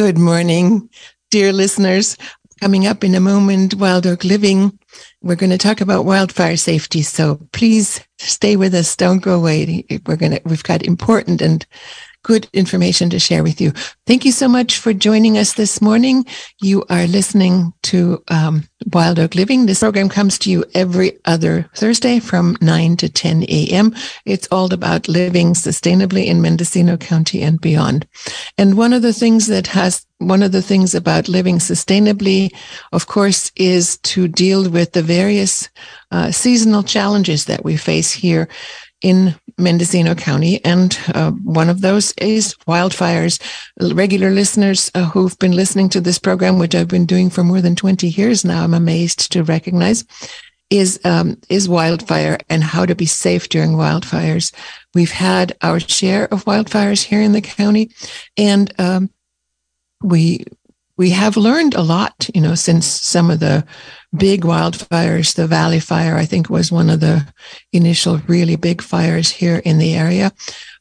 Good 0.00 0.16
morning, 0.16 0.88
dear 1.30 1.52
listeners. 1.52 2.16
Coming 2.58 2.86
up 2.86 3.04
in 3.04 3.14
a 3.14 3.20
moment, 3.20 3.74
Wild 3.74 4.06
Oak 4.06 4.24
Living. 4.24 4.78
We're 5.20 5.36
going 5.36 5.50
to 5.50 5.58
talk 5.58 5.82
about 5.82 6.06
wildfire 6.06 6.56
safety. 6.56 7.02
So 7.02 7.38
please 7.52 8.00
stay 8.18 8.56
with 8.56 8.74
us. 8.74 8.96
Don't 8.96 9.18
go 9.18 9.36
away. 9.36 9.84
We're 10.06 10.16
going 10.16 10.32
to, 10.32 10.40
we've 10.46 10.62
got 10.62 10.84
important 10.84 11.42
and 11.42 11.66
good 12.22 12.48
information 12.52 13.10
to 13.10 13.18
share 13.18 13.42
with 13.42 13.60
you. 13.60 13.72
Thank 14.06 14.24
you 14.24 14.32
so 14.32 14.48
much 14.48 14.78
for 14.78 14.92
joining 14.92 15.38
us 15.38 15.54
this 15.54 15.80
morning. 15.80 16.26
You 16.60 16.84
are 16.90 17.06
listening 17.06 17.72
to 17.84 18.22
um, 18.28 18.68
Wild 18.92 19.18
Oak 19.18 19.34
Living. 19.34 19.66
This 19.66 19.80
program 19.80 20.08
comes 20.08 20.38
to 20.40 20.50
you 20.50 20.64
every 20.74 21.18
other 21.24 21.68
Thursday 21.74 22.18
from 22.20 22.56
9 22.60 22.96
to 22.98 23.08
10 23.08 23.44
a.m. 23.44 23.94
It's 24.26 24.48
all 24.50 24.72
about 24.72 25.08
living 25.08 25.54
sustainably 25.54 26.26
in 26.26 26.42
Mendocino 26.42 26.96
County 26.96 27.42
and 27.42 27.60
beyond. 27.60 28.06
And 28.58 28.76
one 28.76 28.92
of 28.92 29.02
the 29.02 29.12
things 29.12 29.46
that 29.46 29.66
has 29.68 30.06
one 30.18 30.42
of 30.42 30.52
the 30.52 30.62
things 30.62 30.94
about 30.94 31.28
living 31.28 31.56
sustainably, 31.56 32.50
of 32.92 33.06
course, 33.06 33.50
is 33.56 33.96
to 33.98 34.28
deal 34.28 34.68
with 34.68 34.92
the 34.92 35.02
various 35.02 35.70
uh, 36.10 36.30
seasonal 36.30 36.82
challenges 36.82 37.46
that 37.46 37.64
we 37.64 37.76
face 37.78 38.12
here 38.12 38.46
in 39.02 39.34
Mendocino 39.60 40.14
County. 40.14 40.64
And 40.64 40.98
uh, 41.14 41.30
one 41.30 41.68
of 41.68 41.80
those 41.80 42.12
is 42.12 42.54
wildfires. 42.66 43.40
Regular 43.94 44.30
listeners 44.30 44.90
uh, 44.94 45.04
who've 45.04 45.38
been 45.38 45.52
listening 45.52 45.88
to 45.90 46.00
this 46.00 46.18
program, 46.18 46.58
which 46.58 46.74
I've 46.74 46.88
been 46.88 47.06
doing 47.06 47.30
for 47.30 47.44
more 47.44 47.60
than 47.60 47.76
20 47.76 48.08
years 48.08 48.44
now, 48.44 48.64
I'm 48.64 48.74
amazed 48.74 49.32
to 49.32 49.44
recognize 49.44 50.04
is 50.70 51.00
um, 51.04 51.36
is 51.48 51.68
wildfire 51.68 52.38
and 52.48 52.62
how 52.62 52.86
to 52.86 52.94
be 52.94 53.06
safe 53.06 53.48
during 53.48 53.72
wildfires. 53.72 54.52
We've 54.94 55.10
had 55.10 55.56
our 55.62 55.80
share 55.80 56.32
of 56.32 56.44
wildfires 56.44 57.02
here 57.02 57.20
in 57.20 57.32
the 57.32 57.40
county, 57.40 57.90
and 58.36 58.72
um, 58.78 59.10
we 60.02 60.44
we 60.96 61.10
have 61.10 61.36
learned 61.36 61.74
a 61.74 61.82
lot, 61.82 62.28
you 62.34 62.40
know, 62.40 62.54
since 62.54 62.86
some 62.86 63.30
of 63.30 63.40
the 63.40 63.64
big 64.16 64.42
wildfires. 64.42 65.34
The 65.34 65.46
Valley 65.46 65.80
Fire, 65.80 66.16
I 66.16 66.26
think, 66.26 66.50
was 66.50 66.72
one 66.72 66.90
of 66.90 67.00
the 67.00 67.26
initial 67.72 68.18
really 68.26 68.56
big 68.56 68.82
fires 68.82 69.30
here 69.30 69.62
in 69.64 69.78
the 69.78 69.94
area. 69.94 70.32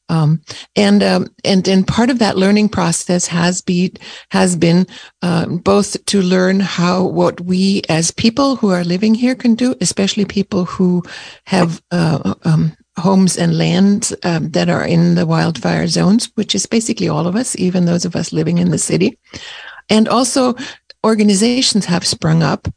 Um, 0.09 0.41
and 0.75 1.03
um, 1.03 1.27
and 1.45 1.67
and 1.67 1.88
part 1.88 2.09
of 2.09 2.17
that 2.17 2.36
learning 2.36 2.69
process 2.69 3.27
has 3.27 3.61
been 3.61 3.91
has 4.31 4.55
been 4.55 4.88
uh, 5.21 5.45
both 5.45 6.03
to 6.08 6.21
learn 6.21 6.59
how 6.59 7.03
what 7.03 7.39
we 7.41 7.83
as 7.89 8.09
people 8.09 8.55
who 8.55 8.71
are 8.71 8.83
living 8.83 9.13
here 9.13 9.36
can 9.36 9.53
do, 9.53 9.75
especially 9.81 10.25
people 10.25 10.66
who 10.66 11.03
have 11.45 11.80
uh, 11.91 12.33
um, 12.43 12.75
homes 12.97 13.38
and 13.38 13.58
lands 13.58 14.14
um, 14.23 14.49
that 14.49 14.67
are 14.67 14.86
in 14.86 15.14
the 15.14 15.27
wildfire 15.27 15.88
zones, 15.88 16.31
which 16.33 16.55
is 16.55 16.66
basically 16.66 17.08
all 17.08 17.27
of 17.27 17.36
us, 17.36 17.55
even 17.58 17.86
those 17.86 18.03
of 18.03 18.16
us 18.16 18.33
living 18.33 18.58
in 18.58 18.71
the 18.71 18.80
city, 18.80 19.16
and 19.91 20.08
also 20.08 20.55
organizations 21.05 21.86
have 21.86 22.05
sprung 22.05 22.41
up 22.41 22.67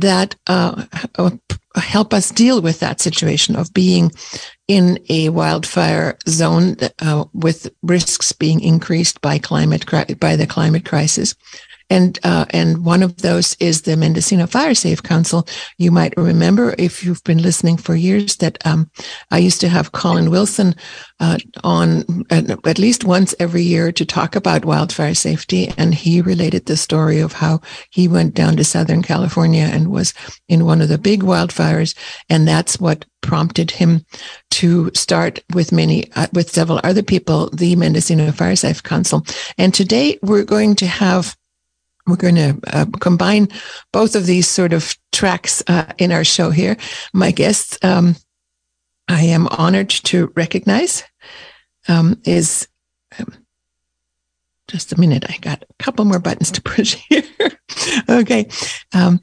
that 0.00 0.36
uh, 0.46 0.84
help 1.76 2.12
us 2.12 2.30
deal 2.30 2.60
with 2.60 2.80
that 2.80 3.00
situation 3.00 3.56
of 3.56 3.72
being 3.72 4.10
in 4.68 4.98
a 5.08 5.28
wildfire 5.28 6.18
zone 6.28 6.76
uh, 7.00 7.24
with 7.32 7.70
risks 7.82 8.32
being 8.32 8.60
increased 8.60 9.20
by 9.20 9.38
climate 9.38 9.84
by 10.18 10.36
the 10.36 10.46
climate 10.46 10.84
crisis 10.84 11.34
and 11.90 12.18
uh, 12.22 12.46
and 12.50 12.84
one 12.84 13.02
of 13.02 13.16
those 13.18 13.56
is 13.58 13.82
the 13.82 13.96
Mendocino 13.96 14.46
Fire 14.46 14.74
Safe 14.74 15.02
Council. 15.02 15.46
You 15.76 15.90
might 15.90 16.14
remember 16.16 16.74
if 16.78 17.04
you've 17.04 17.24
been 17.24 17.42
listening 17.42 17.76
for 17.76 17.96
years 17.96 18.36
that 18.36 18.64
um, 18.64 18.88
I 19.32 19.38
used 19.38 19.60
to 19.62 19.68
have 19.68 19.92
Colin 19.92 20.30
Wilson 20.30 20.76
uh, 21.18 21.38
on 21.64 22.24
at, 22.30 22.78
least 22.78 23.04
once 23.04 23.34
every 23.40 23.62
year 23.62 23.90
to 23.92 24.06
talk 24.06 24.36
about 24.36 24.64
wildfire 24.64 25.14
safety, 25.14 25.72
and 25.76 25.92
he 25.92 26.20
related 26.20 26.66
the 26.66 26.76
story 26.76 27.18
of 27.18 27.32
how 27.32 27.60
he 27.90 28.06
went 28.06 28.34
down 28.34 28.56
to 28.56 28.64
Southern 28.64 29.02
California 29.02 29.64
and 29.64 29.90
was 29.90 30.14
in 30.48 30.64
one 30.64 30.80
of 30.80 30.88
the 30.88 30.98
big 30.98 31.22
wildfires, 31.22 31.59
and 32.28 32.46
that's 32.46 32.80
what 32.80 33.04
prompted 33.20 33.70
him 33.70 34.04
to 34.50 34.90
start 34.94 35.40
with 35.54 35.72
many 35.72 36.10
uh, 36.12 36.26
with 36.32 36.50
several 36.50 36.80
other 36.84 37.02
people 37.02 37.50
the 37.50 37.76
Mendocino 37.76 38.32
Fire 38.32 38.56
Safe 38.56 38.82
Council. 38.82 39.24
And 39.58 39.72
today 39.72 40.18
we're 40.22 40.44
going 40.44 40.74
to 40.76 40.86
have 40.86 41.36
we're 42.06 42.16
going 42.16 42.34
to 42.36 42.58
uh, 42.66 42.86
combine 42.98 43.48
both 43.92 44.14
of 44.16 44.26
these 44.26 44.48
sort 44.48 44.72
of 44.72 44.96
tracks 45.12 45.62
uh, 45.66 45.92
in 45.98 46.12
our 46.12 46.24
show 46.24 46.50
here. 46.50 46.76
My 47.12 47.30
guests, 47.30 47.78
um, 47.82 48.16
I 49.08 49.22
am 49.22 49.46
honored 49.48 49.90
to 49.90 50.32
recognize, 50.34 51.04
um, 51.88 52.20
is 52.24 52.68
um, 53.18 53.32
just 54.68 54.92
a 54.92 55.00
minute. 55.00 55.24
I 55.28 55.36
got 55.38 55.62
a 55.62 55.82
couple 55.82 56.04
more 56.04 56.18
buttons 56.18 56.50
to 56.52 56.62
push 56.62 56.94
here. 57.08 57.22
okay. 58.08 58.48
Um, 58.92 59.20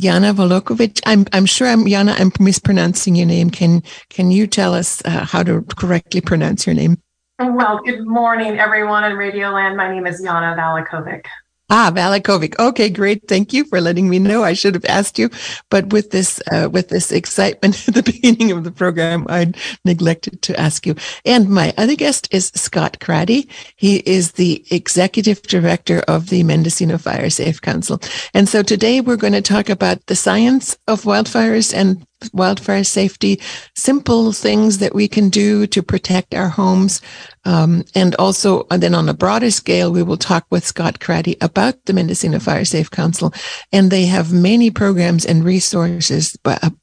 Yana 0.00 0.34
Valachovic. 0.34 1.00
I'm 1.06 1.24
I'm 1.32 1.46
sure 1.46 1.68
I'm 1.68 1.86
Yana. 1.86 2.18
I'm 2.20 2.30
mispronouncing 2.38 3.16
your 3.16 3.26
name. 3.26 3.50
Can 3.50 3.82
can 4.10 4.30
you 4.30 4.46
tell 4.46 4.74
us 4.74 5.00
uh, 5.04 5.24
how 5.24 5.42
to 5.42 5.62
correctly 5.62 6.20
pronounce 6.20 6.66
your 6.66 6.74
name? 6.74 6.98
Well, 7.38 7.80
good 7.84 8.06
morning, 8.06 8.58
everyone 8.58 9.04
in 9.04 9.16
Radio 9.16 9.50
Land. 9.50 9.76
My 9.76 9.92
name 9.92 10.06
is 10.06 10.22
Yana 10.22 10.56
Valachovic. 10.56 11.26
Ah, 11.68 11.90
Valachovic. 11.92 12.56
Okay, 12.60 12.88
great. 12.88 13.26
Thank 13.26 13.52
you 13.52 13.64
for 13.64 13.80
letting 13.80 14.08
me 14.08 14.20
know. 14.20 14.44
I 14.44 14.52
should 14.52 14.74
have 14.74 14.84
asked 14.84 15.18
you, 15.18 15.30
but 15.68 15.92
with 15.92 16.12
this 16.12 16.40
uh, 16.52 16.68
with 16.70 16.90
this 16.90 17.10
excitement 17.10 17.82
at 17.88 17.94
the 17.94 18.04
beginning 18.04 18.52
of 18.52 18.62
the 18.62 18.70
program, 18.70 19.26
I 19.28 19.52
neglected 19.84 20.42
to 20.42 20.60
ask 20.60 20.86
you. 20.86 20.94
And 21.24 21.48
my 21.48 21.74
other 21.76 21.96
guest 21.96 22.28
is 22.30 22.52
Scott 22.54 22.98
Cratty. 23.00 23.48
He 23.74 23.96
is 24.06 24.32
the 24.32 24.64
executive 24.70 25.42
director 25.42 26.00
of 26.06 26.28
the 26.28 26.44
Mendocino 26.44 26.98
Fire 26.98 27.30
Safe 27.30 27.60
Council. 27.60 28.00
And 28.32 28.48
so 28.48 28.62
today 28.62 29.00
we're 29.00 29.16
going 29.16 29.32
to 29.32 29.42
talk 29.42 29.68
about 29.68 30.06
the 30.06 30.14
science 30.14 30.76
of 30.86 31.02
wildfires 31.02 31.74
and 31.74 32.06
wildfire 32.32 32.84
safety, 32.84 33.40
simple 33.74 34.32
things 34.32 34.78
that 34.78 34.94
we 34.94 35.08
can 35.08 35.28
do 35.28 35.66
to 35.66 35.82
protect 35.82 36.34
our 36.34 36.48
homes. 36.48 37.00
Um, 37.44 37.84
and 37.94 38.14
also, 38.16 38.66
and 38.70 38.82
then 38.82 38.94
on 38.94 39.08
a 39.08 39.14
broader 39.14 39.50
scale, 39.50 39.92
we 39.92 40.02
will 40.02 40.16
talk 40.16 40.46
with 40.50 40.66
Scott 40.66 40.98
Cratty 40.98 41.36
about 41.40 41.84
the 41.84 41.92
Mendocino 41.92 42.38
Fire 42.40 42.64
Safe 42.64 42.90
Council. 42.90 43.32
And 43.72 43.90
they 43.90 44.06
have 44.06 44.32
many 44.32 44.70
programs 44.70 45.24
and 45.24 45.44
resources 45.44 46.36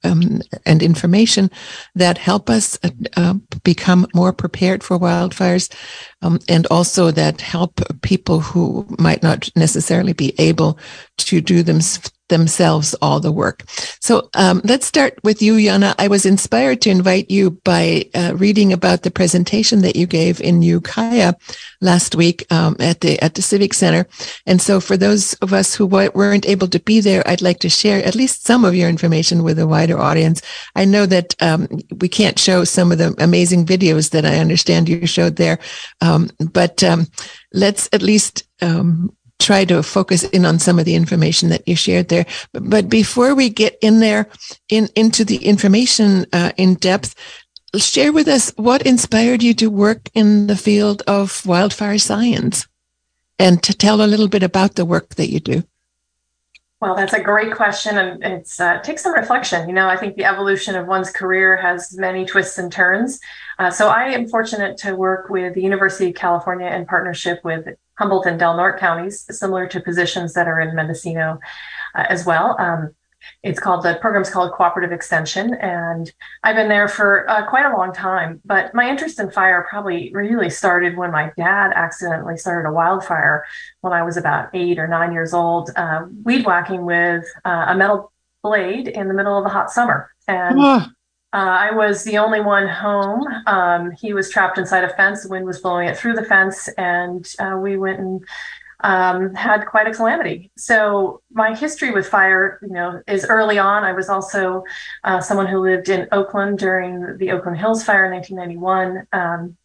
um, 0.04 0.42
and 0.66 0.84
information 0.84 1.52
that 1.96 2.18
help 2.18 2.50
us 2.50 2.78
uh, 2.84 2.90
uh, 3.18 3.34
become 3.64 4.08
more 4.14 4.32
prepared 4.32 4.84
for 4.84 4.98
wildfires. 4.98 5.74
Um, 6.22 6.40
and 6.48 6.66
also 6.68 7.12
that 7.12 7.42
help 7.42 7.82
people 8.02 8.40
who 8.40 8.86
might 9.00 9.22
not 9.22 9.50
necessarily 9.56 10.14
be 10.14 10.34
able 10.40 10.80
to 11.18 11.42
do 11.42 11.64
them 11.64 11.82
themselves 12.30 12.94
all 13.02 13.20
the 13.20 13.32
work. 13.32 13.64
So 14.00 14.30
um, 14.34 14.62
let's 14.64 14.86
start 14.86 15.20
with 15.24 15.42
you, 15.42 15.56
Yana. 15.56 15.94
I 16.00 16.08
was 16.08 16.26
inspired 16.26 16.82
to 16.82 16.90
invite 16.90 17.30
you 17.30 17.52
by 17.64 18.10
uh, 18.16 18.34
reading 18.36 18.74
about 18.74 19.04
the 19.04 19.12
presentation 19.12 19.82
that 19.82 19.96
you 19.96 20.08
gave 20.08 20.40
in 20.42 20.62
Ukiah 20.62 21.34
last 21.82 22.16
week 22.16 22.46
um, 22.52 22.76
at 22.80 23.02
the 23.02 23.20
at 23.22 23.36
the 23.36 23.42
Civic 23.42 23.74
Center. 23.74 24.08
And 24.46 24.62
so, 24.62 24.80
for 24.80 24.98
those 24.98 25.34
of 25.36 25.54
us 25.54 25.76
who 25.76 25.86
weren't 25.86 26.48
able 26.48 26.68
to 26.70 26.80
be 26.80 27.02
there, 27.02 27.28
I'd 27.28 27.42
like 27.42 27.60
to 27.60 27.70
share 27.70 28.04
at 28.06 28.16
least 28.16 28.46
some 28.46 28.66
of 28.66 28.76
your 28.76 28.90
information 28.90 29.44
with 29.44 29.60
a 29.60 29.68
wider 29.68 30.00
audience. 30.00 30.42
I 30.76 30.86
know 30.86 31.06
that 31.06 31.36
um, 31.42 31.68
we 32.00 32.08
can't 32.08 32.40
show 32.40 32.64
some 32.64 32.92
of 32.92 32.98
the 32.98 33.14
amazing 33.20 33.66
videos 33.66 34.12
that 34.12 34.26
I 34.26 34.40
understand 34.40 34.90
you 34.90 35.06
showed 35.06 35.36
there, 35.36 35.60
um, 36.02 36.30
but 36.52 36.84
um, 36.84 37.08
let's 37.54 37.90
at 37.92 38.02
least 38.02 38.44
um, 38.62 39.16
try 39.44 39.66
to 39.66 39.84
focus 39.84 40.24
in 40.24 40.46
on 40.46 40.60
some 40.60 40.80
of 40.80 40.86
the 40.86 40.96
information 40.96 41.50
that 41.50 41.68
you 41.68 41.76
shared 41.76 42.08
there. 42.08 42.26
But, 42.54 42.90
before 42.90 43.36
we 43.36 43.50
get 43.50 43.78
in 43.82 44.00
there, 44.00 44.28
in 44.70 44.90
into 44.96 45.26
the 45.26 45.38
information 45.46 46.26
uh, 46.34 46.52
in 46.58 46.76
depth, 46.76 47.16
share 47.76 48.14
with 48.14 48.28
us 48.28 48.54
what 48.56 48.86
inspired 48.86 49.44
you 49.44 49.54
to 49.56 49.68
work 49.70 50.10
in 50.14 50.48
the 50.48 50.56
field 50.56 51.02
of 51.08 51.46
wildfire 51.46 51.98
science, 51.98 52.68
and 53.40 53.62
to 53.64 53.74
tell 53.74 54.02
a 54.02 54.12
little 54.12 54.28
bit 54.28 54.44
about 54.44 54.76
the 54.76 54.86
work 54.86 55.16
that 55.16 55.30
you 55.30 55.40
do. 55.40 55.64
Well, 56.84 56.96
that's 56.96 57.14
a 57.14 57.24
great 57.24 57.56
question, 57.56 57.98
and 57.98 58.46
uh, 58.60 58.76
it 58.78 58.84
takes 58.84 59.04
some 59.04 59.14
reflection. 59.14 59.70
You 59.70 59.74
know, 59.74 59.88
I 59.88 59.96
think 59.96 60.18
the 60.18 60.26
evolution 60.26 60.76
of 60.76 60.86
one's 60.86 61.12
career 61.12 61.56
has 61.56 61.98
many 61.98 62.26
twists 62.26 62.58
and 62.58 62.70
turns. 62.70 63.20
Uh, 63.58 63.72
so 63.72 63.88
I 63.88 64.04
am 64.10 64.28
fortunate 64.28 64.76
to 64.80 64.94
work 64.94 65.30
with 65.30 65.54
the 65.54 65.62
University 65.62 66.10
of 66.10 66.16
California 66.16 66.68
in 66.68 66.86
partnership 66.86 67.40
with 67.46 67.68
Humboldt 68.04 68.26
and 68.26 68.38
Del 68.38 68.58
Norte 68.58 68.82
counties, 68.82 69.26
similar 69.30 69.66
to 69.68 69.80
positions 69.80 70.34
that 70.34 70.46
are 70.46 70.60
in 70.60 70.76
Mendocino 70.76 71.40
uh, 71.96 72.06
as 72.10 72.26
well. 72.26 72.58
Um, 72.60 72.94
it's 73.44 73.62
called 73.62 73.86
the 73.86 73.98
program's 74.02 74.30
called 74.30 74.52
Cooperative 74.52 74.92
Extension, 74.92 75.54
and 75.54 76.12
I've 76.44 76.58
been 76.58 76.68
there 76.68 76.90
for 76.90 77.30
uh, 77.30 77.48
quite 77.50 77.66
a 77.66 77.78
long 77.78 77.94
time. 77.94 78.42
But 78.44 78.74
my 78.74 78.90
interest 78.90 79.22
in 79.22 79.32
fire 79.32 79.66
probably 79.70 80.12
really 80.14 80.50
started 80.50 80.98
when 80.98 81.12
my 81.12 81.32
dad 81.38 81.72
accidentally 81.74 82.36
started 82.36 82.68
a 82.68 82.74
wildfire 82.74 83.46
when 83.80 83.94
I 83.94 84.04
was 84.04 84.18
about 84.18 84.50
eight 84.54 84.78
or 84.78 84.88
nine 84.90 85.14
years 85.14 85.34
old, 85.34 85.70
uh, 85.78 86.06
weed 86.26 86.46
whacking 86.46 86.84
with 86.84 87.24
uh, 87.46 87.68
a 87.70 87.76
metal 87.76 88.12
blade 88.44 88.90
in 88.90 89.08
the 89.08 89.14
middle 89.14 89.38
of 89.38 89.46
a 89.46 89.50
hot 89.50 89.72
summer. 89.72 90.12
And 90.28 90.60
ah. 90.60 90.92
Uh, 91.34 91.38
I 91.38 91.72
was 91.72 92.04
the 92.04 92.20
only 92.20 92.42
one 92.42 92.68
home. 92.68 93.26
Um, 93.48 93.92
he 93.92 94.14
was 94.14 94.30
trapped 94.30 94.60
inside 94.60 94.84
a 94.84 94.90
fence. 94.90 95.24
The 95.24 95.30
wind 95.30 95.46
was 95.46 95.60
blowing 95.60 95.88
it 95.88 95.98
through 95.98 96.14
the 96.14 96.24
fence, 96.24 96.68
and 96.78 97.28
uh, 97.40 97.58
we 97.60 97.76
went 97.76 98.00
and 98.00 98.24
um, 98.84 99.34
had 99.34 99.66
quite 99.66 99.88
a 99.88 99.94
calamity. 99.94 100.52
So 100.58 101.22
my 101.32 101.56
history 101.56 101.90
with 101.90 102.08
fire, 102.08 102.60
you 102.62 102.74
know, 102.74 103.02
is 103.08 103.26
early 103.26 103.58
on. 103.58 103.84
I 103.84 103.94
was 103.94 104.10
also 104.10 104.64
uh, 105.04 105.22
someone 105.22 105.48
who 105.48 105.60
lived 105.60 105.90
in 105.90 106.08
Oakland 106.12 106.60
during 106.60 107.18
the 107.18 107.32
Oakland 107.32 107.58
Hills 107.58 107.84
fire 107.84 108.06
in 108.06 108.12
1991. 108.12 109.08
Um, 109.12 109.58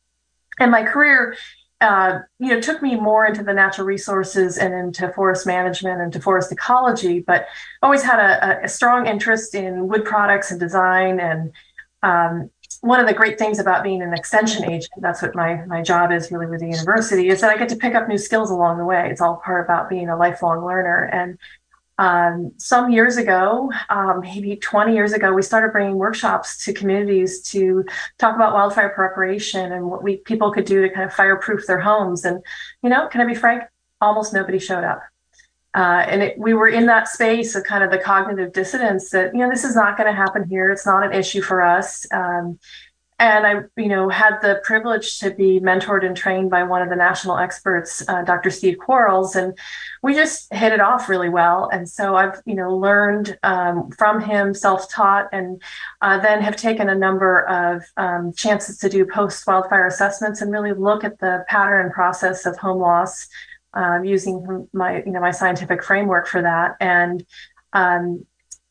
and 0.61 0.71
my 0.71 0.85
career 0.85 1.37
uh, 1.81 2.21
you 2.41 2.49
know, 2.49 2.61
took 2.61 2.83
me 2.83 2.97
more 2.97 3.25
into 3.27 3.43
the 3.43 3.53
natural 3.53 3.87
resources 3.87 4.59
and 4.59 4.75
into 4.75 5.13
forest 5.13 5.47
management 5.47 6.01
and 6.01 6.13
to 6.13 6.21
forest 6.21 6.51
ecology, 6.51 7.21
but 7.21 7.47
always 7.83 8.03
had 8.03 8.19
a, 8.19 8.65
a 8.65 8.69
strong 8.69 9.07
interest 9.07 9.55
in 9.55 9.87
wood 9.87 10.05
products 10.05 10.51
and 10.51 10.59
design. 10.59 11.21
And 11.21 11.53
um, 12.03 12.51
one 12.81 12.99
of 12.99 13.07
the 13.07 13.15
great 13.15 13.39
things 13.39 13.61
about 13.61 13.85
being 13.85 14.03
an 14.03 14.13
extension 14.13 14.65
agent, 14.65 14.91
that's 15.01 15.23
what 15.23 15.37
my, 15.37 15.65
my 15.67 15.83
job 15.83 16.11
is 16.11 16.33
really 16.33 16.47
with 16.47 16.61
the 16.61 16.67
university, 16.67 17.29
is 17.29 17.41
that 17.43 17.51
I 17.51 17.57
get 17.57 17.69
to 17.69 17.77
pick 17.77 17.95
up 17.95 18.09
new 18.09 18.19
skills 18.19 18.51
along 18.51 18.79
the 18.79 18.85
way. 18.85 19.09
It's 19.09 19.21
all 19.21 19.37
part 19.37 19.65
about 19.65 19.89
being 19.89 20.09
a 20.09 20.17
lifelong 20.17 20.65
learner. 20.65 21.05
And 21.13 21.39
um, 21.99 22.53
some 22.59 22.93
years 22.93 23.17
ago, 23.17 23.73
um, 23.91 24.21
maybe 24.21 24.55
20 24.57 24.95
years 24.95 25.13
ago, 25.13 25.33
we 25.33 25.43
started 25.43 25.73
bringing 25.73 25.97
workshops 25.97 26.65
to 26.65 26.73
communities 26.73 27.43
to 27.51 27.85
talk 28.19 28.37
about 28.37 28.55
wildfire 28.55 28.91
preparation 28.91 29.73
and 29.73 29.85
what 29.85 30.03
we 30.03 30.19
people 30.19 30.53
could 30.53 30.65
do 30.65 30.83
to 30.83 30.91
kind 30.91 31.07
of 31.07 31.13
fireproof 31.13 31.67
their 31.67 31.81
homes. 31.81 32.25
And, 32.25 32.41
you 32.83 32.89
know, 32.89 33.09
can 33.09 33.21
I 33.21 33.25
be 33.25 33.35
frank? 33.35 33.65
Almost 34.01 34.33
nobody 34.33 34.61
showed 34.61 34.85
up. 34.85 35.03
Uh, 35.75 36.05
and 36.09 36.23
it, 36.23 36.39
we 36.39 36.55
were 36.55 36.69
in 36.69 36.87
that 36.87 37.09
space 37.09 37.55
of 37.55 37.65
kind 37.65 37.85
of 37.85 37.91
the 37.91 37.99
cognitive 37.99 38.53
dissonance 38.53 39.11
that, 39.11 39.35
you 39.35 39.41
know, 39.41 39.51
this 39.51 39.65
is 39.65 39.75
not 39.75 39.97
going 39.97 40.09
to 40.09 40.17
happen 40.17 40.49
here. 40.49 40.71
It's 40.71 40.87
not 40.87 41.05
an 41.05 41.13
issue 41.13 41.43
for 41.43 41.63
us. 41.63 42.07
Um, 42.13 42.59
and 43.21 43.47
I, 43.47 43.81
you 43.81 43.89
know, 43.89 44.09
had 44.09 44.39
the 44.43 44.61
privilege 44.63 45.19
to 45.19 45.33
be 45.33 45.59
mentored 45.59 46.07
and 46.07 46.17
trained 46.17 46.51
by 46.51 46.63
one 46.63 46.83
of 46.83 46.89
the 46.89 46.95
national 46.95 47.37
experts, 47.37 48.09
uh, 48.09 48.23
Dr. 48.23 48.51
Steve 48.51 48.79
Quarles, 48.79 49.35
and 49.35 49.59
we 50.05 50.15
just 50.15 50.53
hit 50.55 50.73
it 50.73 50.81
off 50.81 51.09
really 51.09 51.29
well. 51.29 51.69
And 51.73 51.89
so 51.89 52.15
I've, 52.15 52.41
you 52.47 52.55
know, 52.55 52.77
learned 52.77 53.37
um, 53.43 53.91
from 53.91 54.21
him, 54.21 54.55
self-taught, 54.55 55.29
and 55.33 55.61
uh, 56.01 56.19
then 56.21 56.41
have 56.43 56.55
taken 56.55 56.89
a 56.89 56.95
number 56.95 57.43
of 57.49 57.83
um, 57.97 58.33
chances 58.35 58.79
to 58.79 58.89
do 58.89 59.05
post-wildfire 59.05 59.89
assessments 59.89 60.41
and 60.41 60.53
really 60.53 60.73
look 60.73 61.03
at 61.03 61.19
the 61.19 61.45
pattern 61.49 61.87
and 61.87 61.93
process 61.93 62.47
of 62.47 62.57
home 62.57 62.79
loss 62.79 63.27
um, 63.75 64.05
using 64.05 64.69
my, 64.73 65.03
you 65.05 65.11
know, 65.11 65.21
my 65.21 65.33
scientific 65.33 65.83
framework 65.83 66.29
for 66.29 66.43
that. 66.43 66.77
And 66.81 67.27
um, 67.73 68.25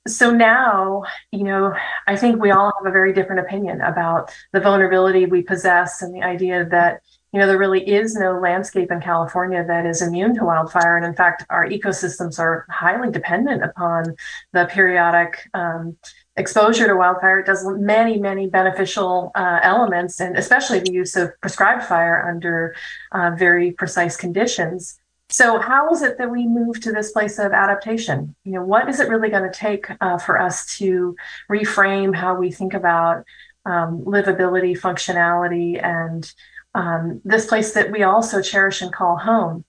so 0.07 0.31
now, 0.31 1.04
you 1.31 1.44
know, 1.44 1.74
I 2.07 2.15
think 2.15 2.42
we 2.42 2.51
all 2.51 2.74
have 2.77 2.86
a 2.86 2.92
very 2.92 3.13
different 3.13 3.42
opinion 3.42 3.81
about 3.81 4.33
the 4.54 4.59
vulnerability 4.59 5.25
we 5.25 5.42
possess 5.42 6.01
and 6.01 6.13
the 6.13 6.24
idea 6.24 6.65
that, 6.65 7.01
you 7.33 7.39
know, 7.39 7.48
there 7.48 7.57
really 7.57 7.88
is 7.88 8.15
no 8.15 8.39
landscape 8.39 8.92
in 8.92 9.01
California 9.01 9.63
that 9.68 9.86
is 9.86 10.01
immune 10.01 10.36
to 10.36 10.45
wildfire. 10.45 10.98
And 10.98 11.06
in 11.06 11.13
fact, 11.13 11.45
our 11.50 11.68
ecosystems 11.68 12.39
are 12.39 12.65
highly 12.69 13.12
dependent 13.12 13.63
upon 13.63 14.15
the 14.54 14.65
periodic 14.65 15.48
um, 15.54 15.98
exposure 16.38 16.88
to 16.88 16.95
wildfire. 16.95 17.39
It 17.39 17.45
does 17.45 17.68
many, 17.68 18.18
many 18.19 18.48
beneficial 18.48 19.31
uh, 19.36 19.59
elements, 19.62 20.21
and 20.21 20.38
especially 20.38 20.80
the 20.80 20.92
use 20.92 21.15
of 21.15 21.31
prescribed 21.42 21.83
fire 21.83 22.27
under 22.27 22.75
uh, 23.12 23.31
very 23.38 23.71
precise 23.71 24.15
conditions. 24.15 25.00
So, 25.30 25.60
how 25.60 25.92
is 25.92 26.02
it 26.02 26.18
that 26.18 26.32
we 26.32 26.48
move 26.48 26.80
to 26.82 26.92
this 26.94 27.12
place 27.12 27.38
of 27.38 27.52
adaptation? 27.52 28.34
You 28.46 28.54
know, 28.54 28.64
what 28.64 28.88
is 28.88 29.00
it 29.00 29.10
really 29.10 29.30
going 29.30 29.50
to 29.50 29.58
take 29.58 29.88
uh, 30.00 30.18
for 30.18 30.40
us 30.40 30.78
to 30.78 31.16
reframe 31.52 32.16
how 32.16 32.36
we 32.36 32.52
think 32.52 32.74
about 32.74 33.26
um, 33.66 34.04
livability, 34.06 34.80
functionality, 34.80 35.84
and 35.84 36.32
um, 36.74 37.22
this 37.26 37.46
place 37.46 37.74
that 37.74 37.92
we 37.92 38.04
also 38.04 38.42
cherish 38.42 38.82
and 38.82 38.94
call 38.94 39.18
home? 39.18 39.66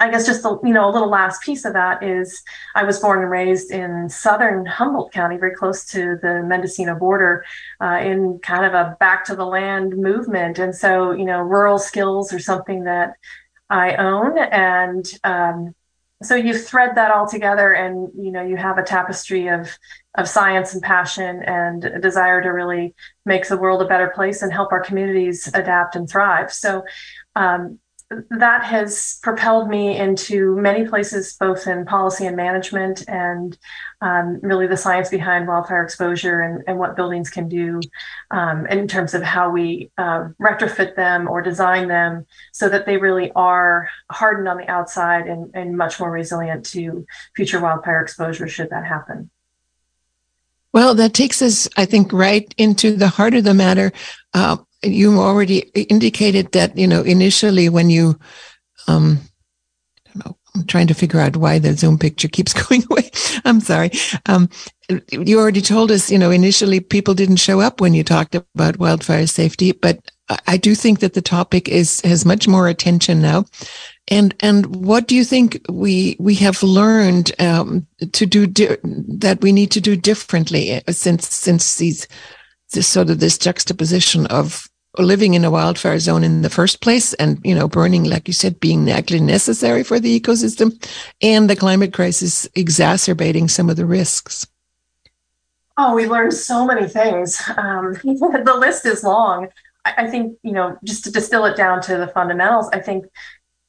I 0.00 0.10
guess 0.10 0.26
just 0.26 0.42
you 0.42 0.72
know 0.72 0.88
a 0.88 0.90
little 0.90 1.10
last 1.10 1.42
piece 1.42 1.64
of 1.64 1.74
that 1.74 2.02
is 2.02 2.42
I 2.74 2.82
was 2.82 2.98
born 2.98 3.20
and 3.20 3.30
raised 3.30 3.70
in 3.70 4.08
southern 4.08 4.66
Humboldt 4.66 5.12
County, 5.12 5.36
very 5.36 5.54
close 5.54 5.84
to 5.86 6.18
the 6.20 6.42
Mendocino 6.44 6.96
border, 6.96 7.44
uh, 7.80 8.00
in 8.02 8.40
kind 8.42 8.64
of 8.64 8.74
a 8.74 8.96
back 8.98 9.24
to 9.26 9.36
the 9.36 9.44
land 9.44 9.96
movement, 9.96 10.58
and 10.58 10.74
so 10.74 11.12
you 11.12 11.24
know 11.24 11.40
rural 11.40 11.78
skills 11.78 12.32
are 12.32 12.40
something 12.40 12.84
that 12.84 13.14
I 13.72 13.96
own. 13.96 14.38
And 14.38 15.10
um, 15.24 15.74
so 16.22 16.34
you 16.36 16.56
thread 16.56 16.94
that 16.96 17.10
all 17.10 17.26
together 17.26 17.72
and 17.72 18.10
you 18.14 18.30
know 18.30 18.42
you 18.42 18.56
have 18.56 18.78
a 18.78 18.82
tapestry 18.82 19.48
of 19.48 19.76
of 20.16 20.28
science 20.28 20.74
and 20.74 20.82
passion 20.82 21.42
and 21.42 21.84
a 21.84 21.98
desire 21.98 22.42
to 22.42 22.50
really 22.50 22.94
make 23.24 23.48
the 23.48 23.56
world 23.56 23.80
a 23.80 23.86
better 23.86 24.12
place 24.14 24.42
and 24.42 24.52
help 24.52 24.72
our 24.72 24.84
communities 24.84 25.48
adapt 25.54 25.96
and 25.96 26.08
thrive. 26.08 26.52
So 26.52 26.84
um, 27.34 27.80
that 28.30 28.64
has 28.64 29.18
propelled 29.22 29.68
me 29.68 29.96
into 29.96 30.56
many 30.56 30.86
places, 30.86 31.36
both 31.38 31.66
in 31.66 31.84
policy 31.84 32.26
and 32.26 32.36
management, 32.36 33.04
and 33.08 33.56
um, 34.00 34.40
really 34.42 34.66
the 34.66 34.76
science 34.76 35.08
behind 35.08 35.46
wildfire 35.46 35.82
exposure 35.82 36.40
and, 36.40 36.62
and 36.66 36.78
what 36.78 36.96
buildings 36.96 37.30
can 37.30 37.48
do 37.48 37.80
um, 38.30 38.66
in 38.66 38.88
terms 38.88 39.14
of 39.14 39.22
how 39.22 39.50
we 39.50 39.90
uh, 39.98 40.28
retrofit 40.40 40.96
them 40.96 41.28
or 41.28 41.42
design 41.42 41.88
them 41.88 42.26
so 42.52 42.68
that 42.68 42.86
they 42.86 42.96
really 42.96 43.30
are 43.32 43.88
hardened 44.10 44.48
on 44.48 44.56
the 44.56 44.68
outside 44.70 45.26
and, 45.26 45.50
and 45.54 45.76
much 45.76 46.00
more 46.00 46.10
resilient 46.10 46.66
to 46.66 47.06
future 47.36 47.60
wildfire 47.60 48.02
exposure 48.02 48.48
should 48.48 48.70
that 48.70 48.84
happen. 48.84 49.30
Well, 50.72 50.94
that 50.94 51.12
takes 51.12 51.42
us, 51.42 51.68
I 51.76 51.84
think, 51.84 52.12
right 52.12 52.52
into 52.56 52.96
the 52.96 53.08
heart 53.08 53.34
of 53.34 53.44
the 53.44 53.54
matter. 53.54 53.92
Uh, 54.32 54.56
you 54.84 55.18
already 55.20 55.60
indicated 55.74 56.52
that 56.52 56.76
you 56.76 56.86
know 56.86 57.02
initially 57.02 57.68
when 57.68 57.90
you 57.90 58.18
um 58.88 59.20
I 60.06 60.10
don't 60.12 60.26
know 60.26 60.36
I'm 60.54 60.66
trying 60.66 60.86
to 60.88 60.94
figure 60.94 61.20
out 61.20 61.36
why 61.36 61.58
the 61.58 61.72
Zoom 61.74 61.98
picture 61.98 62.28
keeps 62.28 62.52
going 62.68 62.84
away. 62.90 63.10
I'm 63.44 63.60
sorry. 63.60 63.90
Um, 64.26 64.48
you 65.10 65.38
already 65.38 65.62
told 65.62 65.90
us, 65.90 66.10
you 66.10 66.18
know, 66.18 66.30
initially 66.30 66.80
people 66.80 67.14
didn't 67.14 67.36
show 67.36 67.60
up 67.60 67.80
when 67.80 67.94
you 67.94 68.04
talked 68.04 68.34
about 68.34 68.78
wildfire 68.78 69.26
safety, 69.26 69.72
but 69.72 69.98
I 70.46 70.56
do 70.56 70.74
think 70.74 71.00
that 71.00 71.14
the 71.14 71.22
topic 71.22 71.68
is 71.68 72.00
has 72.02 72.24
much 72.24 72.46
more 72.48 72.68
attention 72.68 73.22
now. 73.22 73.44
And 74.08 74.34
and 74.40 74.84
what 74.84 75.06
do 75.08 75.14
you 75.14 75.24
think 75.24 75.60
we 75.68 76.16
we 76.18 76.34
have 76.36 76.62
learned 76.62 77.32
um, 77.40 77.86
to 78.12 78.26
do 78.26 78.46
di- 78.46 78.76
that 78.84 79.40
we 79.40 79.52
need 79.52 79.70
to 79.72 79.80
do 79.80 79.96
differently 79.96 80.82
since 80.90 81.28
since 81.28 81.76
these 81.76 82.06
this 82.72 82.88
sort 82.88 83.10
of 83.10 83.20
this 83.20 83.38
juxtaposition 83.38 84.26
of 84.26 84.68
living 84.98 85.34
in 85.34 85.44
a 85.44 85.50
wildfire 85.50 85.98
zone 85.98 86.22
in 86.22 86.42
the 86.42 86.50
first 86.50 86.80
place 86.80 87.14
and, 87.14 87.40
you 87.44 87.54
know, 87.54 87.66
burning, 87.66 88.04
like 88.04 88.28
you 88.28 88.34
said, 88.34 88.60
being 88.60 88.90
actually 88.90 89.20
necessary 89.20 89.82
for 89.82 89.98
the 89.98 90.20
ecosystem 90.20 90.72
and 91.22 91.48
the 91.48 91.56
climate 91.56 91.92
crisis 91.92 92.46
exacerbating 92.54 93.48
some 93.48 93.70
of 93.70 93.76
the 93.76 93.86
risks? 93.86 94.46
Oh, 95.78 95.94
we 95.94 96.06
learned 96.06 96.34
so 96.34 96.66
many 96.66 96.86
things. 96.86 97.40
Um, 97.56 97.94
the 98.04 98.56
list 98.58 98.84
is 98.84 99.02
long. 99.02 99.48
I, 99.84 100.08
think, 100.08 100.38
you 100.42 100.52
know, 100.52 100.78
just 100.84 101.04
to 101.04 101.10
distill 101.10 101.46
it 101.46 101.56
down 101.56 101.80
to 101.82 101.96
the 101.96 102.06
fundamentals, 102.08 102.68
I 102.72 102.78
think 102.78 103.06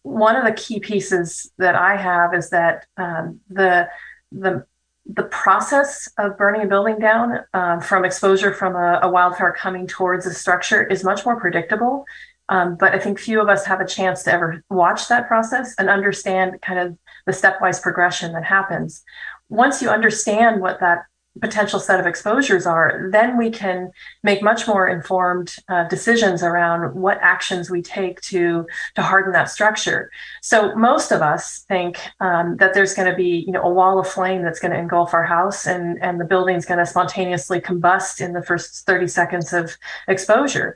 one 0.04 0.36
of 0.36 0.44
the 0.44 0.52
key 0.52 0.80
pieces 0.80 1.52
that 1.58 1.76
I 1.76 1.96
have 1.96 2.34
is 2.34 2.50
that 2.50 2.86
um, 2.98 3.40
the 3.50 3.90
the 4.32 4.66
the 5.06 5.24
process 5.24 6.10
of 6.18 6.38
burning 6.38 6.62
a 6.62 6.68
building 6.68 6.98
down 6.98 7.40
uh, 7.54 7.80
from 7.80 8.06
exposure 8.06 8.54
from 8.54 8.76
a, 8.76 9.00
a, 9.04 9.10
wildfire 9.10 9.52
coming 9.52 9.86
towards 9.86 10.26
a 10.26 10.34
structure 10.34 10.82
is 10.82 11.04
much 11.04 11.26
more 11.26 11.40
predictable. 11.40 12.06
Um, 12.50 12.78
but 12.78 12.94
I 12.94 13.00
think 13.00 13.20
few 13.20 13.42
of 13.42 13.50
us 13.50 13.66
have 13.66 13.82
a 13.82 13.88
chance 13.88 14.24
to 14.24 14.34
ever 14.34 14.64
watch 14.70 15.08
that 15.10 15.28
process 15.28 15.76
and 15.78 15.90
understand 15.90 16.62
kind 16.62 16.80
of 16.80 16.98
the 17.26 17.32
stepwise 17.32 17.82
progression 17.82 18.34
that 18.34 18.46
happens. 18.46 19.04
Once 19.50 19.82
you 19.82 19.90
understand 19.90 20.62
what 20.62 20.80
that 20.80 21.00
potential 21.42 21.80
set 21.80 22.00
of 22.00 22.06
exposures 22.06 22.66
are, 22.66 23.10
then 23.12 23.38
we 23.38 23.50
can 23.50 23.92
make 24.22 24.44
much 24.44 24.68
more 24.68 24.88
informed 24.88 25.56
uh, 25.68 25.88
decisions 25.88 26.44
around 26.44 26.94
what 26.94 27.18
actions 27.22 27.70
we 27.70 27.82
take 27.82 28.22
to 28.22 28.66
to 28.96 29.02
harden 29.02 29.32
that 29.34 29.50
structure. 29.50 30.12
So 30.42 30.76
most 30.76 31.12
of 31.12 31.22
us 31.22 31.66
think 31.68 32.00
um, 32.20 32.58
that 32.58 32.74
there's 32.74 32.94
going 32.94 33.10
to 33.10 33.16
be 33.16 33.44
you 33.48 33.52
know 33.52 33.64
a 33.64 33.70
wall 33.70 34.00
of 34.00 34.08
flame 34.08 34.44
that's 34.44 34.60
going 34.60 34.72
to 34.72 34.78
engulf 34.78 35.14
our 35.14 35.26
house 35.26 35.66
and 35.66 36.02
and 36.04 36.20
the 36.20 36.26
building's 36.26 36.66
going 36.66 36.80
to 36.80 36.86
spontaneously 36.86 37.60
combust 37.60 38.22
in 38.22 38.34
the 38.34 38.44
first 38.44 38.86
30 38.86 39.08
seconds 39.08 39.54
of 39.54 39.76
exposure. 40.08 40.76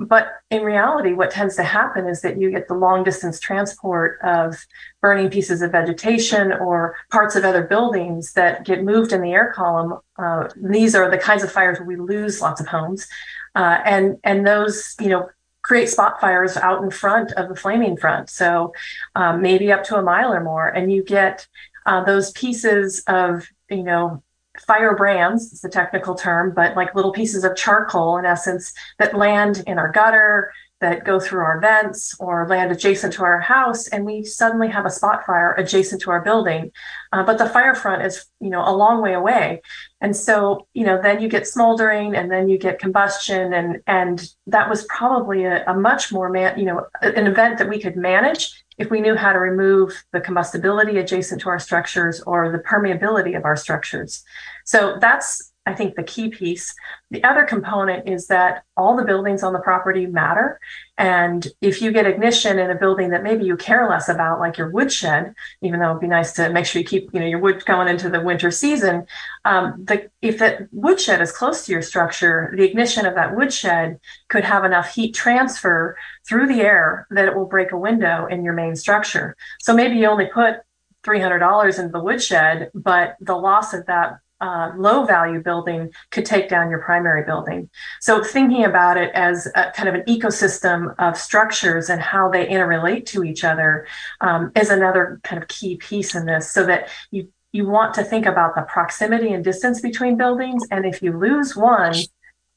But 0.00 0.28
in 0.50 0.62
reality, 0.62 1.12
what 1.12 1.30
tends 1.30 1.56
to 1.56 1.62
happen 1.62 2.06
is 2.06 2.22
that 2.22 2.40
you 2.40 2.50
get 2.50 2.68
the 2.68 2.74
long 2.74 3.04
distance 3.04 3.38
transport 3.38 4.18
of 4.22 4.56
burning 5.00 5.30
pieces 5.30 5.62
of 5.62 5.72
vegetation 5.72 6.52
or 6.52 6.96
parts 7.10 7.36
of 7.36 7.44
other 7.44 7.62
buildings 7.62 8.32
that 8.34 8.64
get 8.64 8.84
moved 8.84 9.12
in 9.12 9.22
the 9.22 9.32
air 9.32 9.52
column. 9.54 9.98
Uh, 10.18 10.48
these 10.56 10.94
are 10.94 11.10
the 11.10 11.18
kinds 11.18 11.42
of 11.42 11.50
fires 11.50 11.78
where 11.78 11.86
we 11.86 11.96
lose 11.96 12.40
lots 12.40 12.60
of 12.60 12.66
homes. 12.66 13.08
Uh, 13.54 13.78
and, 13.84 14.18
and 14.24 14.46
those, 14.46 14.94
you 15.00 15.08
know, 15.08 15.28
create 15.62 15.88
spot 15.88 16.20
fires 16.20 16.56
out 16.56 16.82
in 16.82 16.90
front 16.90 17.32
of 17.32 17.48
the 17.48 17.56
flaming 17.56 17.96
front. 17.96 18.30
So 18.30 18.72
um, 19.14 19.42
maybe 19.42 19.72
up 19.72 19.84
to 19.84 19.96
a 19.96 20.02
mile 20.02 20.32
or 20.32 20.42
more. 20.42 20.68
And 20.68 20.92
you 20.92 21.02
get 21.02 21.46
uh, 21.86 22.04
those 22.04 22.30
pieces 22.32 23.02
of, 23.06 23.46
you 23.68 23.82
know, 23.82 24.22
firebrands 24.66 25.52
is 25.52 25.60
the 25.60 25.68
technical 25.68 26.14
term, 26.14 26.52
but 26.54 26.76
like 26.76 26.94
little 26.94 27.12
pieces 27.12 27.44
of 27.44 27.56
charcoal 27.56 28.18
in 28.18 28.24
essence 28.26 28.72
that 28.98 29.16
land 29.16 29.62
in 29.66 29.78
our 29.78 29.90
gutter, 29.90 30.52
that 30.80 31.04
go 31.04 31.20
through 31.20 31.40
our 31.40 31.60
vents 31.60 32.14
or 32.18 32.48
land 32.48 32.72
adjacent 32.72 33.12
to 33.14 33.22
our 33.22 33.40
house, 33.40 33.86
and 33.88 34.04
we 34.04 34.24
suddenly 34.24 34.68
have 34.68 34.86
a 34.86 34.90
spot 34.90 35.26
fire 35.26 35.54
adjacent 35.58 36.00
to 36.02 36.10
our 36.10 36.22
building. 36.22 36.72
Uh, 37.12 37.22
but 37.22 37.38
the 37.38 37.48
fire 37.48 37.74
front 37.74 38.02
is, 38.02 38.24
you 38.40 38.48
know, 38.48 38.62
a 38.66 38.74
long 38.74 39.02
way 39.02 39.12
away. 39.12 39.60
And 40.00 40.16
so, 40.16 40.66
you 40.72 40.84
know, 40.84 41.00
then 41.00 41.20
you 41.20 41.28
get 41.28 41.46
smoldering 41.46 42.14
and 42.14 42.30
then 42.30 42.48
you 42.48 42.58
get 42.58 42.78
combustion. 42.78 43.52
And, 43.52 43.82
and 43.86 44.26
that 44.46 44.70
was 44.70 44.84
probably 44.84 45.44
a, 45.44 45.64
a 45.66 45.74
much 45.74 46.12
more, 46.12 46.30
man, 46.30 46.58
you 46.58 46.64
know, 46.64 46.86
an 47.02 47.26
event 47.26 47.58
that 47.58 47.68
we 47.68 47.78
could 47.78 47.96
manage 47.96 48.64
if 48.78 48.90
we 48.90 49.02
knew 49.02 49.14
how 49.14 49.32
to 49.32 49.38
remove 49.38 50.02
the 50.12 50.20
combustibility 50.20 50.98
adjacent 50.98 51.42
to 51.42 51.50
our 51.50 51.58
structures 51.58 52.22
or 52.22 52.50
the 52.50 52.58
permeability 52.58 53.36
of 53.36 53.44
our 53.44 53.56
structures. 53.56 54.24
So 54.64 54.96
that's 54.98 55.49
I 55.66 55.74
think 55.74 55.94
the 55.94 56.02
key 56.02 56.30
piece. 56.30 56.74
The 57.10 57.22
other 57.22 57.44
component 57.44 58.08
is 58.08 58.28
that 58.28 58.64
all 58.78 58.96
the 58.96 59.04
buildings 59.04 59.42
on 59.42 59.52
the 59.52 59.58
property 59.58 60.06
matter. 60.06 60.58
And 60.96 61.46
if 61.60 61.82
you 61.82 61.92
get 61.92 62.06
ignition 62.06 62.58
in 62.58 62.70
a 62.70 62.74
building 62.74 63.10
that 63.10 63.22
maybe 63.22 63.44
you 63.44 63.56
care 63.56 63.88
less 63.88 64.08
about, 64.08 64.40
like 64.40 64.56
your 64.56 64.70
woodshed, 64.70 65.34
even 65.62 65.78
though 65.78 65.90
it'd 65.90 66.00
be 66.00 66.06
nice 66.06 66.32
to 66.34 66.48
make 66.50 66.64
sure 66.64 66.80
you 66.80 66.88
keep, 66.88 67.10
you 67.12 67.20
know, 67.20 67.26
your 67.26 67.40
wood 67.40 67.64
going 67.66 67.88
into 67.88 68.08
the 68.08 68.22
winter 68.22 68.50
season, 68.50 69.06
um, 69.44 69.84
the, 69.84 70.10
if 70.22 70.38
that 70.38 70.66
woodshed 70.72 71.20
is 71.20 71.30
close 71.30 71.66
to 71.66 71.72
your 71.72 71.82
structure, 71.82 72.54
the 72.56 72.64
ignition 72.64 73.04
of 73.04 73.14
that 73.14 73.36
woodshed 73.36 74.00
could 74.28 74.44
have 74.44 74.64
enough 74.64 74.94
heat 74.94 75.14
transfer 75.14 75.96
through 76.26 76.46
the 76.46 76.62
air 76.62 77.06
that 77.10 77.28
it 77.28 77.36
will 77.36 77.46
break 77.46 77.72
a 77.72 77.78
window 77.78 78.26
in 78.26 78.42
your 78.42 78.54
main 78.54 78.74
structure. 78.74 79.36
So 79.60 79.74
maybe 79.74 79.96
you 79.96 80.06
only 80.06 80.26
put 80.26 80.56
$300 81.04 81.78
into 81.78 81.92
the 81.92 82.02
woodshed, 82.02 82.70
but 82.74 83.16
the 83.20 83.36
loss 83.36 83.74
of 83.74 83.86
that 83.86 84.20
uh, 84.40 84.72
low 84.76 85.04
value 85.04 85.40
building 85.40 85.90
could 86.10 86.24
take 86.24 86.48
down 86.48 86.70
your 86.70 86.80
primary 86.80 87.24
building. 87.24 87.68
So 88.00 88.22
thinking 88.22 88.64
about 88.64 88.96
it 88.96 89.10
as 89.14 89.46
a, 89.54 89.70
kind 89.72 89.88
of 89.88 89.94
an 89.94 90.02
ecosystem 90.02 90.94
of 90.98 91.16
structures 91.16 91.90
and 91.90 92.00
how 92.00 92.30
they 92.30 92.46
interrelate 92.46 93.06
to 93.06 93.24
each 93.24 93.44
other 93.44 93.86
um, 94.20 94.52
is 94.56 94.70
another 94.70 95.20
kind 95.24 95.42
of 95.42 95.48
key 95.48 95.76
piece 95.76 96.14
in 96.14 96.26
this. 96.26 96.50
So 96.50 96.64
that 96.66 96.88
you 97.10 97.28
you 97.52 97.66
want 97.66 97.94
to 97.94 98.04
think 98.04 98.26
about 98.26 98.54
the 98.54 98.62
proximity 98.62 99.32
and 99.32 99.42
distance 99.42 99.80
between 99.80 100.16
buildings, 100.16 100.62
and 100.70 100.86
if 100.86 101.02
you 101.02 101.18
lose 101.18 101.56
one, 101.56 101.96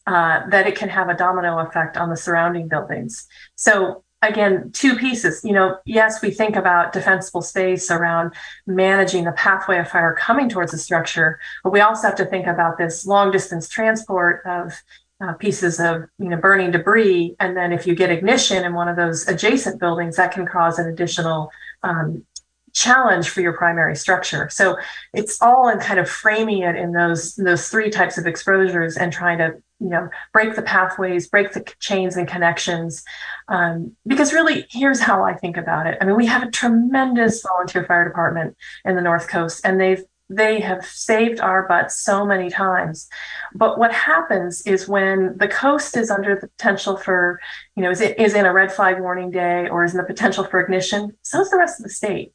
uh, 0.06 0.48
that 0.50 0.68
it 0.68 0.76
can 0.76 0.90
have 0.90 1.10
a 1.10 1.16
domino 1.16 1.58
effect 1.60 1.98
on 1.98 2.10
the 2.10 2.18
surrounding 2.18 2.68
buildings. 2.68 3.26
So 3.56 4.03
again, 4.24 4.72
two 4.72 4.96
pieces. 4.96 5.42
You 5.44 5.54
know, 5.54 5.78
yes, 5.86 6.22
we 6.22 6.32
think 6.32 6.56
about 6.56 6.94
defensible 6.94 7.42
space 7.42 7.92
around 7.92 8.34
managing 8.66 9.26
the 9.26 9.32
pathway 9.34 9.80
of 9.80 9.90
fire 9.90 10.16
coming 10.18 10.50
towards 10.50 10.72
the 10.72 10.78
structure, 10.78 11.40
but 11.64 11.72
we 11.72 11.82
also 11.82 12.08
have 12.08 12.16
to 12.16 12.26
think 12.26 12.48
about 12.48 12.78
this 12.78 13.06
long 13.06 13.32
distance 13.32 13.68
transport 13.70 14.42
of 14.46 14.74
uh, 15.22 15.34
pieces 15.34 15.80
of 15.80 16.04
you 16.20 16.30
know 16.30 16.38
burning 16.38 16.72
debris, 16.72 17.36
and 17.40 17.56
then 17.56 17.72
if 17.72 17.88
you 17.88 17.96
get 17.96 18.10
ignition 18.10 18.66
in 18.66 18.74
one 18.74 18.88
of 18.88 18.96
those 18.96 19.28
adjacent 19.28 19.80
buildings, 19.80 20.16
that 20.18 20.32
can 20.32 20.46
cause 20.46 20.80
an 20.80 20.88
additional 20.88 21.50
um, 21.84 22.26
challenge 22.74 23.30
for 23.30 23.42
your 23.42 23.54
primary 23.54 23.96
structure. 23.96 24.50
So 24.52 24.78
it's 25.14 25.42
all 25.42 25.70
in 25.70 25.80
kind 25.80 26.00
of 26.00 26.10
framing 26.10 26.64
it 26.64 26.76
in 26.76 26.92
those 26.92 27.36
those 27.36 27.70
three 27.70 27.90
types 27.90 28.18
of 28.18 28.26
exposures 28.26 28.98
and 28.98 29.14
trying 29.14 29.38
to 29.38 29.54
you 29.80 29.90
know 29.90 30.10
break 30.34 30.56
the 30.56 30.62
pathways, 30.62 31.28
break 31.28 31.54
the 31.54 31.64
chains 31.80 32.18
and 32.18 32.28
connections. 32.28 33.04
Um, 33.48 33.96
because 34.08 34.34
really, 34.34 34.66
here's 34.70 35.00
how 35.00 35.24
I 35.24 35.34
think 35.34 35.58
about 35.58 35.88
it. 35.88 35.98
I 36.02 36.06
mean, 36.06 36.16
we 36.16 36.26
have 36.26 36.44
a 36.44 36.52
tremendous 36.52 37.42
volunteer 37.44 37.86
fire 37.86 38.08
department 38.08 38.58
in 38.86 38.96
the 38.96 39.02
North 39.02 39.28
Coast, 39.28 39.62
and 39.64 39.80
they've 39.80 40.04
they 40.30 40.60
have 40.62 40.86
saved 40.86 41.40
our 41.40 41.68
butts 41.68 42.00
so 42.00 42.26
many 42.26 42.50
times. 42.50 43.08
But 43.54 43.78
what 43.78 43.94
happens 43.94 44.62
is 44.66 44.88
when 44.88 45.38
the 45.38 45.48
coast 45.48 45.96
is 45.98 46.10
under 46.10 46.36
the 46.40 46.48
potential 46.48 46.98
for, 46.98 47.40
you 47.76 47.84
know, 47.84 47.92
is, 47.92 48.02
it, 48.02 48.18
is 48.18 48.34
in 48.34 48.46
a 48.46 48.54
red 48.54 48.72
flag 48.72 49.00
warning 49.00 49.32
day 49.32 49.68
or 49.70 49.84
is 49.84 49.92
in 49.92 49.98
the 49.98 50.04
potential 50.04 50.44
for 50.44 50.60
ignition, 50.60 51.16
so 51.22 51.42
is 51.42 51.50
the 51.50 51.58
rest 51.58 51.80
of 51.80 51.84
the 51.84 51.90
state. 51.90 52.34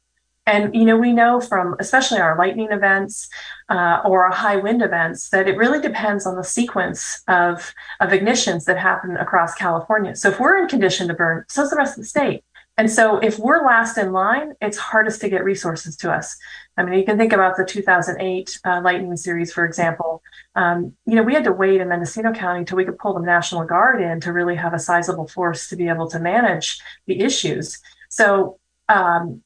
And 0.49 0.73
you 0.73 0.83
know, 0.83 0.97
we 0.97 1.13
know 1.13 1.39
from 1.39 1.75
especially 1.79 2.19
our 2.19 2.35
lightning 2.35 2.71
events 2.71 3.29
uh, 3.69 4.01
or 4.03 4.25
our 4.25 4.31
high 4.31 4.55
wind 4.55 4.81
events 4.81 5.29
that 5.29 5.47
it 5.47 5.55
really 5.57 5.79
depends 5.79 6.25
on 6.25 6.35
the 6.35 6.43
sequence 6.43 7.21
of 7.27 7.71
of 7.99 8.09
ignitions 8.09 8.65
that 8.65 8.77
happen 8.77 9.15
across 9.17 9.53
California. 9.53 10.15
So 10.15 10.29
if 10.29 10.39
we're 10.39 10.57
in 10.57 10.67
condition 10.67 11.07
to 11.07 11.13
burn, 11.13 11.45
so 11.49 11.61
is 11.61 11.69
the 11.69 11.75
rest 11.75 11.97
of 11.97 12.03
the 12.03 12.07
state. 12.07 12.43
And 12.77 12.89
so 12.89 13.17
if 13.19 13.37
we're 13.37 13.63
last 13.63 13.97
in 13.97 14.11
line, 14.11 14.53
it's 14.59 14.77
hardest 14.77 15.21
to 15.21 15.29
get 15.29 15.43
resources 15.43 15.95
to 15.97 16.11
us. 16.11 16.35
I 16.77 16.83
mean, 16.83 16.97
you 16.97 17.05
can 17.05 17.17
think 17.17 17.33
about 17.33 17.57
the 17.57 17.65
2008 17.65 18.59
uh, 18.63 18.81
lightning 18.81 19.17
series, 19.17 19.53
for 19.53 19.65
example. 19.65 20.23
Um, 20.55 20.95
you 21.05 21.15
know, 21.15 21.23
we 21.23 21.33
had 21.33 21.43
to 21.43 21.51
wait 21.51 21.81
in 21.81 21.89
Mendocino 21.89 22.31
County 22.31 22.59
until 22.59 22.77
we 22.77 22.85
could 22.85 22.97
pull 22.97 23.13
the 23.13 23.25
National 23.25 23.65
Guard 23.65 24.01
in 24.01 24.21
to 24.21 24.31
really 24.31 24.55
have 24.55 24.73
a 24.73 24.79
sizable 24.79 25.27
force 25.27 25.67
to 25.67 25.75
be 25.75 25.89
able 25.89 26.09
to 26.09 26.19
manage 26.19 26.79
the 27.05 27.19
issues. 27.19 27.79
So 28.07 28.59
um, 28.87 29.43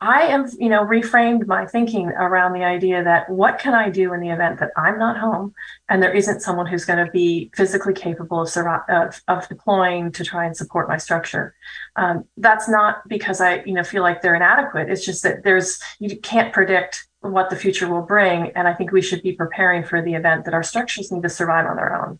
I 0.00 0.24
have, 0.26 0.52
you 0.58 0.68
know, 0.68 0.84
reframed 0.84 1.46
my 1.46 1.64
thinking 1.64 2.08
around 2.08 2.52
the 2.52 2.64
idea 2.64 3.02
that 3.02 3.30
what 3.30 3.58
can 3.58 3.72
I 3.72 3.88
do 3.88 4.12
in 4.12 4.20
the 4.20 4.28
event 4.28 4.60
that 4.60 4.70
I'm 4.76 4.98
not 4.98 5.16
home 5.16 5.54
and 5.88 6.02
there 6.02 6.12
isn't 6.12 6.40
someone 6.40 6.66
who's 6.66 6.84
going 6.84 7.04
to 7.04 7.10
be 7.10 7.50
physically 7.54 7.94
capable 7.94 8.42
of, 8.42 8.56
of, 8.88 9.22
of, 9.26 9.48
deploying 9.48 10.12
to 10.12 10.22
try 10.22 10.44
and 10.44 10.54
support 10.54 10.86
my 10.86 10.98
structure. 10.98 11.54
Um, 11.96 12.24
that's 12.36 12.68
not 12.68 13.08
because 13.08 13.40
I, 13.40 13.62
you 13.64 13.72
know, 13.72 13.84
feel 13.84 14.02
like 14.02 14.20
they're 14.20 14.34
inadequate. 14.34 14.90
It's 14.90 15.04
just 15.04 15.22
that 15.22 15.44
there's, 15.44 15.80
you 15.98 16.14
can't 16.18 16.52
predict 16.52 17.08
what 17.20 17.48
the 17.48 17.56
future 17.56 17.88
will 17.88 18.02
bring. 18.02 18.50
And 18.54 18.68
I 18.68 18.74
think 18.74 18.92
we 18.92 19.00
should 19.00 19.22
be 19.22 19.32
preparing 19.32 19.82
for 19.82 20.02
the 20.02 20.12
event 20.12 20.44
that 20.44 20.52
our 20.52 20.62
structures 20.62 21.10
need 21.10 21.22
to 21.22 21.30
survive 21.30 21.64
on 21.64 21.76
their 21.76 21.94
own. 22.04 22.18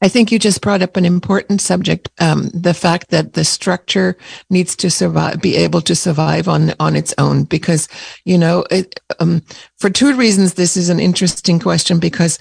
I 0.00 0.08
think 0.08 0.30
you 0.30 0.38
just 0.38 0.60
brought 0.60 0.82
up 0.82 0.96
an 0.96 1.04
important 1.04 1.60
subject. 1.60 2.08
Um, 2.20 2.50
the 2.54 2.74
fact 2.74 3.10
that 3.10 3.32
the 3.32 3.44
structure 3.44 4.16
needs 4.48 4.76
to 4.76 4.90
survive, 4.90 5.40
be 5.42 5.56
able 5.56 5.80
to 5.82 5.94
survive 5.94 6.46
on, 6.46 6.72
on 6.78 6.94
its 6.94 7.12
own, 7.18 7.44
because, 7.44 7.88
you 8.24 8.38
know, 8.38 8.64
it, 8.70 9.00
um, 9.18 9.42
for 9.78 9.90
two 9.90 10.14
reasons, 10.14 10.54
this 10.54 10.76
is 10.76 10.88
an 10.88 11.00
interesting 11.00 11.58
question 11.58 11.98
because 11.98 12.38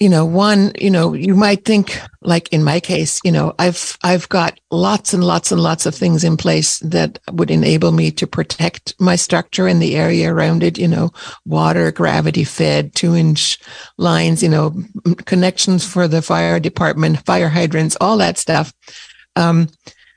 you 0.00 0.08
know, 0.08 0.24
one, 0.24 0.72
you 0.80 0.90
know, 0.90 1.12
you 1.12 1.36
might 1.36 1.66
think 1.66 2.00
like 2.22 2.50
in 2.54 2.64
my 2.64 2.80
case, 2.80 3.20
you 3.22 3.30
know, 3.30 3.54
I've, 3.58 3.98
I've 4.02 4.26
got 4.30 4.58
lots 4.70 5.12
and 5.12 5.22
lots 5.22 5.52
and 5.52 5.60
lots 5.60 5.84
of 5.84 5.94
things 5.94 6.24
in 6.24 6.38
place 6.38 6.78
that 6.78 7.18
would 7.30 7.50
enable 7.50 7.92
me 7.92 8.10
to 8.12 8.26
protect 8.26 8.94
my 8.98 9.14
structure 9.14 9.66
and 9.66 9.80
the 9.80 9.96
area 9.96 10.32
around 10.32 10.62
it, 10.62 10.78
you 10.78 10.88
know, 10.88 11.10
water, 11.44 11.92
gravity 11.92 12.44
fed, 12.44 12.94
two 12.94 13.14
inch 13.14 13.58
lines, 13.98 14.42
you 14.42 14.48
know, 14.48 14.74
connections 15.26 15.86
for 15.86 16.08
the 16.08 16.22
fire 16.22 16.58
department, 16.58 17.24
fire 17.26 17.50
hydrants, 17.50 17.96
all 18.00 18.16
that 18.16 18.38
stuff. 18.38 18.72
Um, 19.36 19.68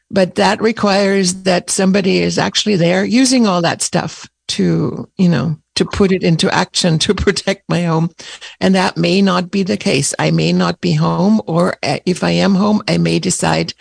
but 0.09 0.35
that 0.35 0.61
requires 0.61 1.43
that 1.43 1.69
somebody 1.69 2.19
is 2.19 2.37
actually 2.37 2.77
there 2.77 3.03
using 3.03 3.47
all 3.47 3.61
that 3.63 3.81
stuff 3.81 4.29
to, 4.47 5.09
you 5.17 5.27
know, 5.27 5.57
to 5.75 5.85
put 5.85 6.11
it 6.11 6.23
into 6.23 6.53
action 6.53 6.99
to 6.99 7.13
protect 7.25 7.67
my 7.69 7.83
home. 7.83 8.11
And 8.59 8.75
that 8.75 8.97
may 8.97 9.21
not 9.21 9.51
be 9.51 9.63
the 9.63 9.77
case. 9.77 10.13
I 10.19 10.31
may 10.31 10.53
not 10.53 10.81
be 10.81 10.93
home, 10.93 11.41
or 11.47 11.75
uh, 11.83 11.99
if 12.05 12.23
I 12.23 12.31
am 12.31 12.55
home, 12.55 12.81
I 12.87 12.97
may 12.97 13.19
decide, 13.19 13.73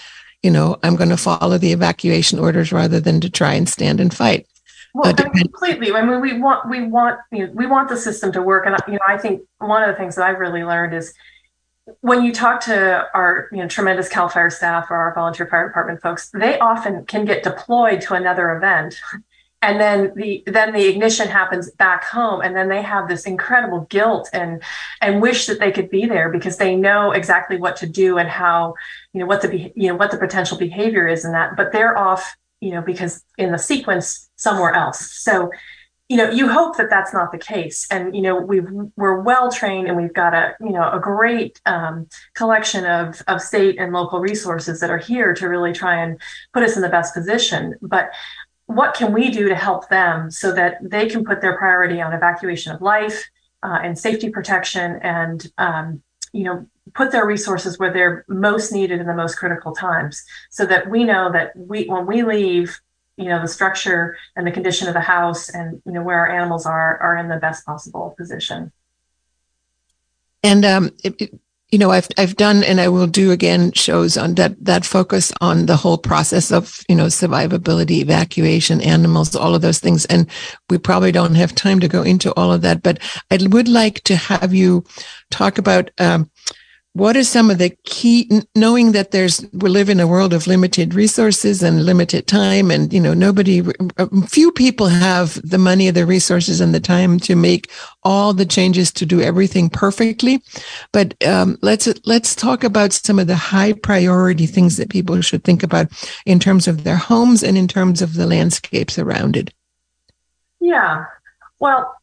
you 0.43 0.51
know, 0.51 0.79
I'm 0.83 0.97
going 0.97 1.11
to 1.11 1.17
follow 1.17 1.59
the 1.59 1.73
evacuation 1.73 2.39
orders 2.39 2.73
rather 2.73 3.01
than 3.01 3.21
to 3.21 3.31
try 3.31 3.55
and 3.55 3.69
stand 3.69 4.01
and 4.01 4.15
fight. 4.15 4.47
Well, 4.95 5.11
uh, 5.11 5.15
completely. 5.15 5.93
I 5.93 6.05
mean, 6.05 6.21
we 6.21 6.39
want 6.39 6.69
we 6.69 6.87
want 6.87 7.19
you 7.31 7.47
know, 7.47 7.53
we 7.55 7.67
want 7.67 7.89
the 7.89 7.97
system 7.97 8.31
to 8.33 8.43
work, 8.43 8.67
and 8.67 8.77
you 8.87 8.95
know, 8.95 8.99
I 9.09 9.17
think 9.17 9.43
one 9.59 9.83
of 9.83 9.89
the 9.89 9.95
things 9.95 10.17
that 10.17 10.27
I've 10.27 10.39
really 10.39 10.65
learned 10.65 10.93
is 10.93 11.15
when 12.01 12.23
you 12.23 12.33
talk 12.33 12.61
to 12.63 13.09
our 13.15 13.49
you 13.53 13.59
know 13.59 13.69
tremendous 13.69 14.11
Cal 14.11 14.29
Fire 14.29 14.51
staff 14.51 14.91
or 14.91 14.97
our 14.97 15.15
volunteer 15.15 15.47
fire 15.47 15.67
department 15.67 16.03
folks, 16.03 16.29
they 16.31 16.59
often 16.59 17.07
can 17.07 17.25
get 17.25 17.43
deployed 17.43 18.03
to 18.03 18.15
another 18.15 18.55
event 18.55 19.01
and 19.63 19.81
then 19.81 20.13
the 20.17 20.43
then 20.47 20.73
the 20.73 20.87
ignition 20.89 21.29
happens 21.29 21.71
back 21.73 22.05
home 22.05 22.41
and 22.41 22.55
then 22.55 22.69
they 22.69 22.83
have 22.83 23.09
this 23.09 23.25
incredible 23.25 23.87
guilt 23.89 24.29
and 24.33 24.63
and 25.01 25.23
wish 25.23 25.47
that 25.47 25.61
they 25.61 25.73
could 25.73 25.89
be 25.89 26.05
there 26.07 26.31
because 26.31 26.57
they 26.57 26.75
know 26.75 27.13
exactly 27.13 27.57
what 27.57 27.77
to 27.77 27.87
do 27.87 28.19
and 28.19 28.29
how 28.29 28.75
you 29.13 29.21
know 29.21 29.27
what 29.27 29.41
the 29.41 29.73
you 29.75 29.89
know 29.89 29.95
what 29.95 30.11
the 30.11 30.19
potential 30.19 30.59
behavior 30.59 31.07
is 31.07 31.25
in 31.25 31.33
that 31.33 31.57
but 31.57 31.73
they're 31.73 31.97
off 31.97 32.37
you 32.63 32.71
know 32.71 32.81
because 32.81 33.23
in 33.37 33.53
the 33.53 33.59
sequence 33.59 34.31
somewhere 34.37 34.73
else. 34.73 35.13
So 35.13 35.51
you 36.09 36.17
know 36.17 36.31
you 36.31 36.49
hope 36.49 36.77
that 36.77 36.89
that's 36.89 37.13
not 37.13 37.33
the 37.33 37.39
case. 37.39 37.87
And 37.91 38.15
you 38.15 38.23
know 38.23 38.37
we've 38.37 38.69
we're 38.97 39.21
well 39.21 39.51
trained 39.51 39.89
and 39.89 39.97
we've 39.97 40.15
got 40.15 40.33
a 40.33 40.55
you 40.61 40.71
know 40.71 40.89
a 40.91 41.01
great 41.01 41.61
um, 41.67 42.07
collection 42.35 42.87
of 42.87 43.21
of 43.27 43.43
state 43.43 43.79
and 43.79 43.93
local 43.93 44.21
resources 44.21 44.81
that 44.81 44.91
are 44.91 44.99
here 44.99 45.35
to 45.35 45.49
really 45.49 45.73
try 45.73 46.03
and 46.03 46.21
put 46.55 46.63
us 46.63 46.77
in 46.77 46.83
the 46.83 46.89
best 46.89 47.15
position. 47.15 47.75
But 47.83 48.11
what 48.75 48.95
can 48.95 49.13
we 49.13 49.31
do 49.31 49.49
to 49.49 49.55
help 49.55 49.89
them 49.89 50.31
so 50.31 50.53
that 50.53 50.79
they 50.83 51.09
can 51.09 51.25
put 51.25 51.41
their 51.41 51.57
priority 51.57 52.01
on 52.01 52.13
evacuation 52.13 52.73
of 52.73 52.81
life 52.81 53.29
uh, 53.63 53.79
and 53.83 53.99
safety 53.99 54.31
protection 54.31 54.99
and 55.03 55.53
um, 55.59 56.03
you 56.33 56.45
know 56.45 56.67
put 56.95 57.13
their 57.13 57.27
resources 57.27 57.79
where 57.79 57.93
they're 57.93 58.25
most 58.29 58.73
needed 58.73 59.01
in 59.01 59.07
the 59.07 59.15
most 59.15 59.37
critical 59.37 59.73
times 59.73 60.23
so 60.51 60.67
that 60.67 60.89
we 60.91 61.05
know 61.05 61.31
that 61.31 61.53
we 61.57 61.85
when 61.85 62.07
we 62.07 62.23
leave 62.23 62.81
you 63.17 63.27
know 63.27 63.41
the 63.41 63.49
structure 63.49 64.17
and 64.37 64.47
the 64.47 64.51
condition 64.51 64.89
of 64.89 64.95
the 64.95 65.01
house 65.01 65.49
and 65.49 65.81
you 65.85 65.93
know 65.93 66.03
where 66.03 66.19
our 66.19 66.31
animals 66.31 66.67
are 66.67 66.99
are 66.99 67.17
in 67.17 67.29
the 67.29 67.37
best 67.37 67.65
possible 67.65 68.15
position. 68.17 68.73
And 70.43 70.65
um, 70.65 70.91
it, 71.05 71.21
it, 71.21 71.41
you 71.73 71.79
know, 71.79 71.91
I've 71.91 72.07
I've 72.19 72.37
done 72.37 72.63
and 72.63 72.81
I 72.81 72.89
will 72.89 73.07
do 73.07 73.31
again 73.31 73.73
shows 73.73 74.19
on 74.19 74.35
that 74.35 74.63
that 74.63 74.85
focus 74.85 75.33
on 75.41 75.65
the 75.67 75.77
whole 75.77 75.97
process 75.97 76.53
of 76.53 76.85
you 76.87 76.95
know 76.95 77.07
survivability, 77.07 78.03
evacuation, 78.03 78.83
animals, 78.83 79.35
all 79.35 79.55
of 79.55 79.63
those 79.63 79.79
things, 79.81 80.05
and 80.05 80.29
we 80.69 80.77
probably 80.77 81.13
don't 81.13 81.35
have 81.35 81.55
time 81.55 81.81
to 81.81 81.89
go 81.89 82.03
into 82.03 82.33
all 82.35 82.53
of 82.53 82.61
that. 82.61 82.83
But 82.83 82.99
I 83.31 83.39
would 83.41 83.69
like 83.69 84.05
to 84.05 84.17
have 84.17 84.53
you 84.55 84.85
talk 85.31 85.59
about. 85.59 85.91
Um, 85.99 86.31
what 86.95 87.17
are 87.17 87.25
some 87.25 87.51
of 87.51 87.57
the 87.57 87.71
key 87.85 88.31
knowing 88.55 88.93
that 88.93 89.13
there's 89.13 89.47
we 89.53 89.71
live 89.71 89.89
in 89.89 89.99
a 89.99 90.07
world 90.07 90.35
of 90.35 90.47
limited 90.47 90.93
resources 90.95 91.63
and 91.63 91.87
limited 91.87 92.27
time 92.27 92.71
and 92.71 92.93
you 92.93 93.01
know 93.01 93.15
nobody 93.15 93.63
few 94.27 94.53
people 94.53 94.89
have 94.89 95.41
the 95.43 95.59
money 95.59 95.89
the 95.91 96.05
resources 96.05 96.61
and 96.61 96.75
the 96.75 96.81
time 96.81 97.19
to 97.19 97.35
make 97.35 97.71
all 98.03 98.35
the 98.35 98.45
changes 98.45 98.93
to 98.93 99.07
do 99.07 99.21
everything 99.21 99.71
perfectly. 99.71 100.43
But 100.93 101.15
um, 101.27 101.59
let's 101.63 101.89
let's 102.05 102.35
talk 102.35 102.63
about 102.63 102.93
some 102.93 103.19
of 103.19 103.27
the 103.27 103.37
high 103.37 103.73
priority 103.73 104.47
things 104.47 104.77
that 104.77 104.91
people 104.91 105.21
should 105.23 105.45
think 105.45 105.63
about 105.63 105.89
in 106.27 106.39
terms 106.39 106.69
of 106.69 106.85
their 106.85 106.97
homes 106.97 107.43
and 107.43 107.57
in 107.57 107.69
terms 107.69 108.03
of 108.03 108.15
the 108.15 108.27
landscapes 108.27 108.99
around 108.99 109.37
it. 109.37 109.53
Yeah. 110.61 111.07
Well 111.59 111.95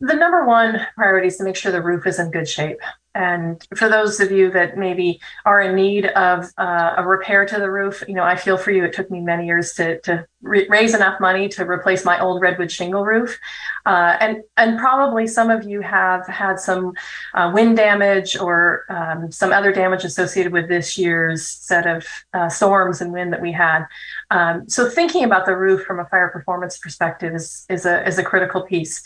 the 0.00 0.14
number 0.14 0.44
one 0.44 0.84
priority 0.96 1.28
is 1.28 1.36
to 1.36 1.44
make 1.44 1.54
sure 1.54 1.70
the 1.70 1.80
roof 1.80 2.08
is 2.08 2.18
in 2.18 2.32
good 2.32 2.48
shape 2.48 2.80
and 3.14 3.66
for 3.76 3.88
those 3.88 4.20
of 4.20 4.32
you 4.32 4.50
that 4.52 4.78
maybe 4.78 5.20
are 5.44 5.60
in 5.60 5.76
need 5.76 6.06
of 6.06 6.46
uh, 6.56 6.94
a 6.96 7.06
repair 7.06 7.44
to 7.44 7.58
the 7.58 7.70
roof, 7.70 8.02
you 8.08 8.14
know, 8.14 8.22
I 8.22 8.36
feel 8.36 8.56
for 8.56 8.70
you. 8.70 8.84
It 8.84 8.94
took 8.94 9.10
me 9.10 9.20
many 9.20 9.46
years 9.46 9.74
to, 9.74 10.00
to 10.00 10.26
re- 10.40 10.66
raise 10.68 10.94
enough 10.94 11.20
money 11.20 11.48
to 11.50 11.68
replace 11.68 12.04
my 12.04 12.18
old 12.20 12.40
redwood 12.40 12.72
shingle 12.72 13.04
roof. 13.04 13.38
Uh, 13.84 14.16
and, 14.20 14.42
and 14.56 14.78
probably 14.78 15.26
some 15.26 15.50
of 15.50 15.64
you 15.64 15.82
have 15.82 16.26
had 16.26 16.58
some 16.58 16.94
uh, 17.34 17.50
wind 17.54 17.76
damage 17.76 18.36
or 18.36 18.84
um, 18.88 19.30
some 19.30 19.52
other 19.52 19.72
damage 19.72 20.04
associated 20.04 20.52
with 20.52 20.68
this 20.68 20.96
year's 20.96 21.46
set 21.46 21.86
of 21.86 22.06
uh, 22.32 22.48
storms 22.48 23.02
and 23.02 23.12
wind 23.12 23.32
that 23.32 23.42
we 23.42 23.52
had. 23.52 23.84
Um, 24.30 24.68
so 24.68 24.88
thinking 24.88 25.24
about 25.24 25.44
the 25.44 25.56
roof 25.56 25.82
from 25.84 26.00
a 26.00 26.06
fire 26.06 26.28
performance 26.28 26.78
perspective 26.78 27.34
is, 27.34 27.66
is, 27.68 27.84
a, 27.84 28.06
is 28.06 28.18
a 28.18 28.24
critical 28.24 28.62
piece 28.62 29.02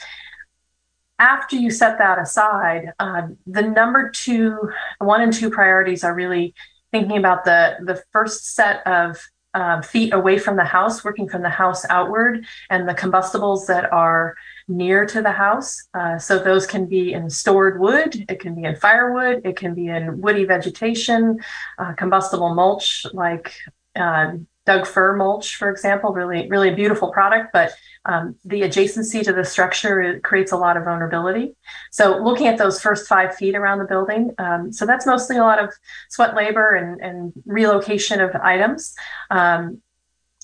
after 1.18 1.56
you 1.56 1.70
set 1.70 1.99
that 1.99 2.18
aside, 2.18 2.92
uh, 2.99 3.23
the 3.46 3.62
number 3.62 4.11
two, 4.11 4.70
one 4.99 5.23
and 5.23 5.32
two 5.32 5.50
priorities 5.50 6.04
are 6.04 6.14
really 6.14 6.54
thinking 6.92 7.18
about 7.18 7.44
the 7.44 7.76
the 7.85 8.02
first 8.12 8.54
set 8.54 8.87
of 8.87 9.18
uh, 9.54 9.80
feet 9.80 10.12
away 10.12 10.38
from 10.38 10.56
the 10.56 10.64
house, 10.64 11.02
working 11.02 11.26
from 11.28 11.40
the 11.40 11.49
house 11.49 11.87
outward, 11.88 12.44
and 12.68 12.87
the 12.87 12.92
combustibles 12.92 13.66
that 13.66 13.90
are 13.90 14.37
near 14.68 15.06
to 15.06 15.23
the 15.23 15.32
house. 15.32 15.82
Uh, 15.94 16.18
so 16.18 16.38
those 16.38 16.66
can 16.66 16.85
be 16.87 17.14
in 17.14 17.30
stored 17.30 17.80
wood, 17.80 18.26
it 18.28 18.38
can 18.38 18.54
be 18.54 18.64
in 18.64 18.76
firewood, 18.76 19.40
it 19.46 19.56
can 19.56 19.75
be 19.75 19.88
in 19.88 20.20
woody 20.20 20.44
vegetation, 20.44 21.38
uh, 21.78 21.94
combustible 21.94 22.54
mulch 22.54 23.06
like 23.14 23.54
uh, 23.99 24.32
Doug 24.66 24.87
fir 24.87 25.16
mulch, 25.16 25.56
for 25.56 25.70
example, 25.70 26.12
really, 26.12 26.49
really 26.49 26.70
a 26.70 26.75
beautiful 26.75 27.12
product, 27.12 27.50
but 27.52 27.70
um, 28.06 28.36
the 28.44 28.62
adjacency 28.62 29.22
to 29.25 29.32
the 29.32 29.44
structure 29.44 30.20
creates 30.22 30.52
a 30.52 30.56
lot 30.56 30.76
of 30.76 30.84
vulnerability. 30.84 31.54
So 31.90 32.18
looking 32.18 32.46
at 32.46 32.58
those 32.58 32.80
first 32.80 33.08
five 33.08 33.34
feet 33.34 33.54
around 33.54 33.78
the 33.78 33.84
building, 33.84 34.32
um, 34.38 34.72
so 34.72 34.86
that's 34.86 35.06
mostly 35.06 35.36
a 35.36 35.42
lot 35.42 35.62
of 35.62 35.72
sweat 36.08 36.34
labor 36.34 36.75
and, 36.75 37.00
and 37.00 37.32
relocation 37.44 38.20
of 38.20 38.34
items. 38.36 38.94
Um, 39.30 39.82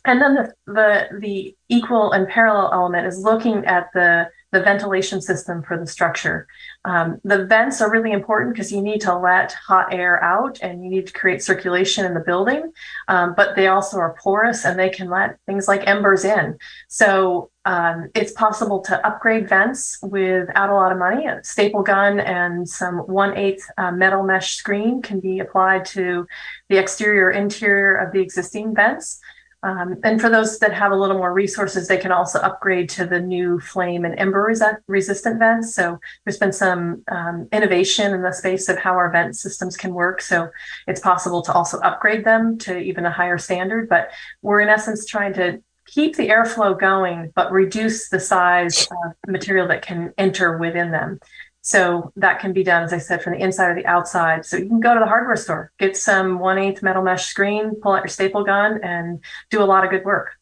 and 0.05 0.21
then 0.21 0.35
the, 0.35 0.53
the 0.67 1.09
the 1.21 1.57
equal 1.69 2.11
and 2.13 2.27
parallel 2.29 2.73
element 2.73 3.07
is 3.07 3.19
looking 3.19 3.65
at 3.67 3.89
the 3.95 4.29
the 4.53 4.61
ventilation 4.61 5.21
system 5.21 5.63
for 5.63 5.79
the 5.79 5.87
structure. 5.87 6.47
Um, 6.85 7.21
the 7.25 7.47
vents 7.47 7.81
are 7.81 7.91
really 7.91 8.13
important 8.13 8.55
because 8.55 8.71
you 8.71 8.83
need 8.83 9.01
to 9.01 9.17
let 9.17 9.53
hot 9.53 9.93
air 9.93 10.23
out 10.23 10.59
and 10.61 10.85
you 10.85 10.91
need 10.91 11.07
to 11.07 11.13
create 11.13 11.43
circulation 11.43 12.05
in 12.05 12.13
the 12.13 12.21
building, 12.21 12.71
um, 13.09 13.35
but 13.35 13.57
they 13.57 13.69
also 13.69 13.97
are 13.99 14.15
porous 14.23 14.65
and 14.65 14.79
they 14.79 14.91
can 14.91 15.09
let 15.09 15.39
things 15.47 15.69
like 15.69 15.87
embers 15.87 16.25
in. 16.25 16.59
So 16.89 17.51
um, 17.65 18.11
it's 18.15 18.33
possible 18.33 18.81
to 18.81 19.07
upgrade 19.07 19.49
vents 19.49 19.99
without 20.03 20.69
a 20.69 20.75
lot 20.75 20.93
of 20.93 20.99
money. 20.99 21.27
A 21.27 21.43
staple 21.43 21.83
gun 21.83 22.21
and 22.21 22.69
some 22.69 22.99
1 22.99 23.39
8 23.39 23.63
uh, 23.79 23.93
metal 23.93 24.23
mesh 24.23 24.57
screen 24.57 25.01
can 25.01 25.21
be 25.21 25.39
applied 25.39 25.87
to 25.87 26.27
the 26.69 26.77
exterior 26.77 27.31
interior 27.31 27.95
of 27.95 28.13
the 28.13 28.21
existing 28.21 28.75
vents. 28.75 29.21
Um, 29.65 29.97
and 30.03 30.21
for 30.21 30.29
those 30.29 30.59
that 30.59 30.73
have 30.73 30.91
a 30.91 30.97
little 30.97 31.17
more 31.17 31.33
resources, 31.33 31.87
they 31.87 31.97
can 31.97 32.11
also 32.11 32.41
upgrade 32.41 32.89
to 32.91 33.07
the 33.07 33.21
new 33.21 33.61
flame 33.61 34.05
and 34.05 34.19
ember 34.19 34.53
resistant 34.89 35.39
vents. 35.39 35.75
So 35.75 36.01
there's 36.25 36.39
been 36.39 36.53
some 36.53 37.05
um, 37.09 37.49
innovation 37.53 38.13
in 38.13 38.23
the 38.23 38.33
space 38.33 38.69
of 38.69 38.79
how 38.79 38.95
our 38.95 39.11
vent 39.11 39.37
systems 39.37 39.77
can 39.77 39.95
work. 39.95 40.21
So 40.21 40.49
it's 40.89 41.01
possible 41.01 41.43
to 41.43 41.53
also 41.53 41.79
upgrade 41.79 42.25
them 42.25 42.59
to 42.59 42.77
even 42.79 43.07
a 43.07 43.13
higher 43.13 43.39
standard. 43.39 43.89
But 43.89 44.11
we're 44.43 44.61
in 44.61 44.69
essence 44.69 45.07
trying 45.07 45.35
to 45.35 45.63
keep 45.87 46.17
the 46.17 46.29
airflow 46.29 46.79
going, 46.79 47.33
but 47.35 47.53
reduce 47.53 48.09
the 48.09 48.21
size 48.21 48.89
of 48.91 49.13
material 49.27 49.69
that 49.69 49.83
can 49.83 50.13
enter 50.19 50.59
within 50.59 50.91
them. 50.91 51.21
So 51.63 52.13
that 52.17 52.41
can 52.41 52.53
be 52.53 52.65
done, 52.65 52.83
as 52.83 52.93
I 52.93 52.99
said, 52.99 53.23
from 53.23 53.35
the 53.35 53.41
inside 53.41 53.71
or 53.71 53.75
the 53.77 53.87
outside. 53.87 54.45
So 54.45 54.57
you 54.57 54.67
can 54.67 54.81
go 54.81 54.95
to 54.95 55.01
the 55.01 55.07
hardware 55.07 55.37
store, 55.37 55.73
get 55.79 55.97
some 55.97 56.41
one 56.41 56.59
eighth 56.59 56.83
metal 56.83 57.03
mesh 57.03 57.27
screen, 57.27 57.77
pull 57.77 57.93
out 57.93 58.03
your 58.03 58.09
staple 58.09 58.45
gun, 58.45 58.81
and 58.83 59.21
do 59.49 59.63
a 59.63 59.65
lot 59.65 59.85
of 59.85 59.91
good 59.91 60.05
work. 60.05 60.33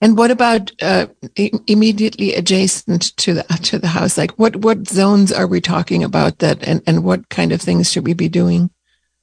And 0.00 0.16
what 0.16 0.30
about 0.30 0.72
uh, 0.82 1.06
immediately 1.66 2.34
adjacent 2.34 3.16
to 3.18 3.34
the 3.34 3.42
to 3.62 3.78
the 3.78 3.88
house? 3.88 4.16
Like, 4.16 4.32
what 4.32 4.56
what 4.56 4.88
zones 4.88 5.32
are 5.32 5.46
we 5.46 5.60
talking 5.60 6.04
about 6.04 6.38
that, 6.38 6.66
and 6.66 6.82
and 6.86 7.04
what 7.04 7.28
kind 7.28 7.52
of 7.52 7.60
things 7.60 7.92
should 7.92 8.06
we 8.06 8.14
be 8.14 8.28
doing? 8.28 8.70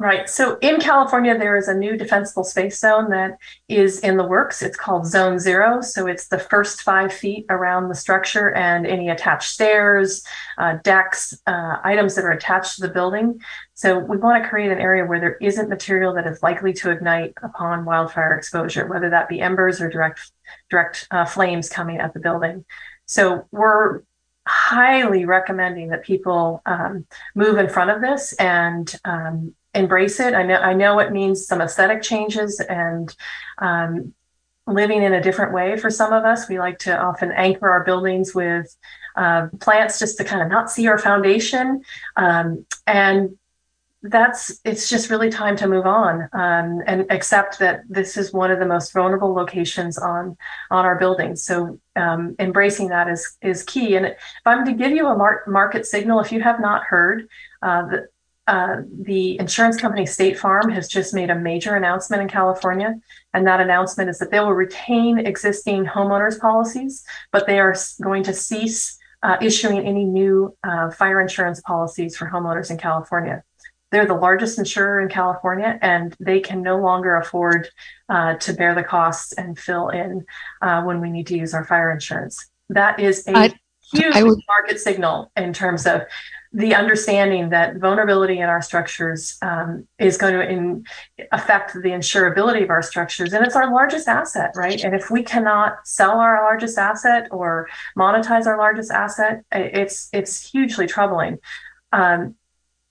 Right. 0.03 0.29
So 0.29 0.57
in 0.59 0.81
California, 0.81 1.37
there 1.37 1.55
is 1.55 1.69
a 1.69 1.73
new 1.73 1.95
defensible 1.95 2.43
space 2.43 2.77
zone 2.77 3.09
that 3.11 3.37
is 3.69 3.99
in 3.99 4.17
the 4.17 4.27
works. 4.27 4.61
It's 4.61 4.75
called 4.75 5.07
Zone 5.07 5.39
Zero. 5.39 5.79
So 5.79 6.07
it's 6.07 6.27
the 6.27 6.39
first 6.39 6.81
five 6.81 7.13
feet 7.13 7.45
around 7.49 7.87
the 7.87 7.95
structure 7.95 8.53
and 8.53 8.85
any 8.85 9.07
attached 9.07 9.49
stairs, 9.49 10.21
uh, 10.57 10.79
decks, 10.83 11.33
uh, 11.47 11.77
items 11.85 12.15
that 12.15 12.25
are 12.25 12.33
attached 12.33 12.75
to 12.75 12.81
the 12.81 12.89
building. 12.89 13.39
So 13.75 13.97
we 13.97 14.17
want 14.17 14.43
to 14.43 14.49
create 14.49 14.73
an 14.73 14.79
area 14.79 15.05
where 15.05 15.21
there 15.21 15.37
isn't 15.39 15.69
material 15.69 16.13
that 16.15 16.27
is 16.27 16.43
likely 16.43 16.73
to 16.73 16.91
ignite 16.91 17.35
upon 17.41 17.85
wildfire 17.85 18.35
exposure, 18.37 18.85
whether 18.87 19.09
that 19.09 19.29
be 19.29 19.39
embers 19.39 19.79
or 19.79 19.89
direct 19.89 20.33
direct 20.69 21.07
uh, 21.11 21.23
flames 21.23 21.69
coming 21.69 21.99
at 21.99 22.13
the 22.13 22.19
building. 22.19 22.65
So 23.05 23.47
we're 23.51 24.01
highly 24.45 25.25
recommending 25.25 25.89
that 25.89 26.03
people 26.03 26.61
um, 26.65 27.05
move 27.35 27.57
in 27.57 27.69
front 27.69 27.91
of 27.91 28.01
this 28.01 28.33
and 28.33 28.93
um, 29.05 29.53
embrace 29.73 30.19
it. 30.19 30.33
I 30.33 30.43
know 30.43 30.55
I 30.55 30.73
know 30.73 30.99
it 30.99 31.11
means 31.11 31.47
some 31.47 31.61
aesthetic 31.61 32.01
changes 32.01 32.59
and 32.59 33.15
um, 33.57 34.13
living 34.67 35.03
in 35.03 35.13
a 35.13 35.21
different 35.21 35.53
way 35.53 35.77
for 35.77 35.89
some 35.89 36.13
of 36.13 36.23
us. 36.25 36.47
We 36.47 36.59
like 36.59 36.79
to 36.79 36.97
often 36.97 37.31
anchor 37.31 37.69
our 37.69 37.83
buildings 37.83 38.33
with 38.33 38.75
uh, 39.15 39.47
plants 39.59 39.99
just 39.99 40.17
to 40.17 40.23
kind 40.23 40.41
of 40.41 40.49
not 40.49 40.71
see 40.71 40.87
our 40.87 40.97
foundation. 40.97 41.81
Um, 42.15 42.65
and 42.87 43.37
that's 44.03 44.59
it's 44.65 44.89
just 44.89 45.09
really 45.09 45.29
time 45.29 45.55
to 45.55 45.67
move 45.67 45.85
on 45.85 46.27
um, 46.33 46.81
and 46.85 47.09
accept 47.09 47.57
that 47.59 47.83
this 47.87 48.17
is 48.17 48.33
one 48.33 48.51
of 48.51 48.59
the 48.59 48.65
most 48.65 48.91
vulnerable 48.91 49.33
locations 49.33 49.97
on 49.97 50.35
on 50.71 50.85
our 50.85 50.99
buildings. 50.99 51.41
So 51.41 51.79
um, 51.95 52.35
embracing 52.37 52.89
that 52.89 53.07
is 53.07 53.37
is 53.41 53.63
key. 53.63 53.95
And 53.95 54.07
if 54.07 54.17
I'm 54.45 54.65
to 54.65 54.73
give 54.73 54.91
you 54.91 55.07
a 55.07 55.17
mar- 55.17 55.43
market 55.47 55.85
signal, 55.85 56.19
if 56.19 56.31
you 56.33 56.41
have 56.41 56.59
not 56.59 56.83
heard, 56.83 57.29
uh, 57.61 57.87
the, 57.87 58.07
uh, 58.45 58.81
the 59.03 59.39
insurance 59.39 59.79
company 59.79 60.05
State 60.05 60.37
Farm 60.37 60.69
has 60.69 60.89
just 60.89 61.13
made 61.13 61.29
a 61.29 61.35
major 61.35 61.75
announcement 61.75 62.21
in 62.21 62.27
California. 62.27 62.95
And 63.33 63.47
that 63.47 63.61
announcement 63.61 64.09
is 64.09 64.19
that 64.19 64.31
they 64.31 64.39
will 64.41 64.53
retain 64.53 65.19
existing 65.19 65.85
homeowners 65.85 66.37
policies, 66.37 67.05
but 67.31 67.47
they 67.47 67.59
are 67.59 67.73
going 68.01 68.23
to 68.23 68.33
cease 68.33 68.97
uh, 69.23 69.37
issuing 69.41 69.79
any 69.87 70.03
new 70.03 70.55
uh, 70.65 70.91
fire 70.91 71.21
insurance 71.21 71.61
policies 71.61 72.17
for 72.17 72.29
homeowners 72.29 72.69
in 72.69 72.77
California. 72.77 73.41
They're 73.93 74.07
the 74.07 74.15
largest 74.15 74.57
insurer 74.57 75.01
in 75.01 75.07
California, 75.07 75.77
and 75.79 76.15
they 76.19 76.39
can 76.39 76.63
no 76.63 76.79
longer 76.79 77.15
afford 77.15 77.69
uh, 78.09 78.33
to 78.37 78.53
bear 78.53 78.73
the 78.73 78.83
costs 78.83 79.33
and 79.33 79.57
fill 79.57 79.89
in 79.89 80.25
uh, 80.63 80.81
when 80.81 80.99
we 80.99 81.11
need 81.11 81.27
to 81.27 81.37
use 81.37 81.53
our 81.53 81.63
fire 81.63 81.91
insurance. 81.91 82.49
That 82.69 82.99
is 82.99 83.27
a 83.27 83.37
I, 83.37 83.53
huge 83.93 84.15
I 84.15 84.23
would, 84.23 84.39
market 84.47 84.79
signal 84.79 85.31
in 85.37 85.53
terms 85.53 85.85
of 85.85 86.01
the 86.51 86.73
understanding 86.73 87.49
that 87.49 87.77
vulnerability 87.77 88.39
in 88.39 88.49
our 88.49 88.63
structures 88.63 89.37
um, 89.43 89.87
is 89.99 90.17
going 90.17 90.33
to 90.33 90.41
in, 90.41 90.85
affect 91.31 91.73
the 91.73 91.89
insurability 91.89 92.63
of 92.63 92.71
our 92.71 92.81
structures 92.81 93.31
and 93.33 93.45
it's 93.45 93.55
our 93.55 93.71
largest 93.71 94.07
asset 94.07 94.51
right 94.55 94.83
and 94.83 94.93
if 94.93 95.09
we 95.09 95.23
cannot 95.23 95.77
sell 95.83 96.19
our 96.19 96.43
largest 96.43 96.77
asset 96.77 97.27
or 97.31 97.67
monetize 97.97 98.45
our 98.45 98.57
largest 98.57 98.91
asset 98.91 99.43
it's 99.51 100.09
it's 100.13 100.47
hugely 100.51 100.85
troubling 100.85 101.39
um, 101.91 102.35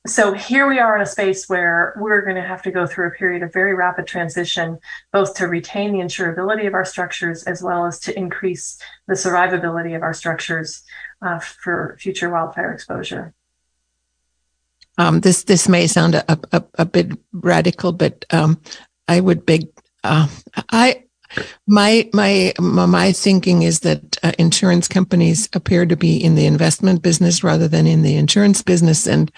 so 0.06 0.32
here 0.32 0.68
we 0.68 0.78
are 0.78 0.96
in 0.96 1.02
a 1.02 1.06
space 1.06 1.48
where 1.48 1.94
we're 1.96 2.22
going 2.22 2.36
to 2.36 2.42
have 2.42 2.62
to 2.62 2.70
go 2.72 2.86
through 2.86 3.06
a 3.06 3.12
period 3.12 3.42
of 3.42 3.52
very 3.52 3.74
rapid 3.74 4.06
transition 4.06 4.78
both 5.12 5.34
to 5.34 5.46
retain 5.46 5.92
the 5.92 5.98
insurability 5.98 6.66
of 6.66 6.74
our 6.74 6.84
structures 6.84 7.44
as 7.44 7.62
well 7.62 7.86
as 7.86 7.98
to 8.00 8.16
increase 8.18 8.78
the 9.06 9.14
survivability 9.14 9.94
of 9.94 10.02
our 10.02 10.14
structures 10.14 10.82
uh, 11.22 11.38
for 11.38 11.96
future 12.00 12.30
wildfire 12.30 12.72
exposure 12.72 13.32
um, 14.98 15.20
this 15.20 15.44
this 15.44 15.68
may 15.68 15.86
sound 15.86 16.14
a, 16.14 16.38
a, 16.52 16.62
a 16.74 16.84
bit 16.84 17.12
radical, 17.32 17.92
but 17.92 18.24
um, 18.30 18.60
I 19.08 19.20
would 19.20 19.46
beg. 19.46 19.68
Uh, 20.04 20.28
I 20.70 21.04
my 21.66 22.10
my 22.12 22.52
my 22.58 23.12
thinking 23.12 23.62
is 23.62 23.80
that 23.80 24.18
uh, 24.22 24.32
insurance 24.38 24.88
companies 24.88 25.48
appear 25.54 25.86
to 25.86 25.96
be 25.96 26.22
in 26.22 26.34
the 26.34 26.46
investment 26.46 27.02
business 27.02 27.42
rather 27.42 27.68
than 27.68 27.86
in 27.86 28.02
the 28.02 28.16
insurance 28.16 28.60
business, 28.60 29.06
and 29.06 29.32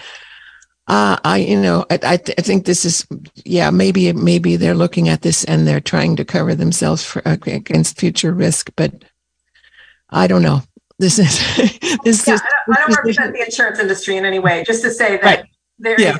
uh, 0.87 1.18
I 1.25 1.38
you 1.38 1.61
know 1.61 1.87
I, 1.90 1.99
I, 2.03 2.12
I 2.12 2.42
think 2.42 2.66
this 2.66 2.85
is 2.85 3.07
yeah 3.44 3.70
maybe 3.70 4.12
maybe 4.12 4.57
they're 4.57 4.75
looking 4.75 5.09
at 5.09 5.23
this 5.23 5.44
and 5.44 5.66
they're 5.66 5.81
trying 5.81 6.16
to 6.16 6.25
cover 6.25 6.55
themselves 6.55 7.05
for, 7.05 7.23
against 7.25 7.99
future 7.99 8.33
risk, 8.33 8.70
but 8.77 8.92
I 10.11 10.27
don't 10.27 10.42
know. 10.42 10.62
This 10.99 11.18
is 11.18 11.38
this 12.05 12.27
yeah, 12.27 12.35
is. 12.35 12.40
I 12.40 12.49
don't, 12.66 12.77
I 12.77 12.81
don't 12.81 12.97
represent 12.97 13.33
the 13.33 13.42
insurance 13.42 13.79
industry 13.79 14.16
in 14.16 14.25
any 14.25 14.38
way. 14.38 14.64
Just 14.66 14.83
to 14.83 14.90
say 14.90 15.16
that 15.16 15.25
right. 15.25 15.44
there 15.79 16.01
yeah. 16.01 16.18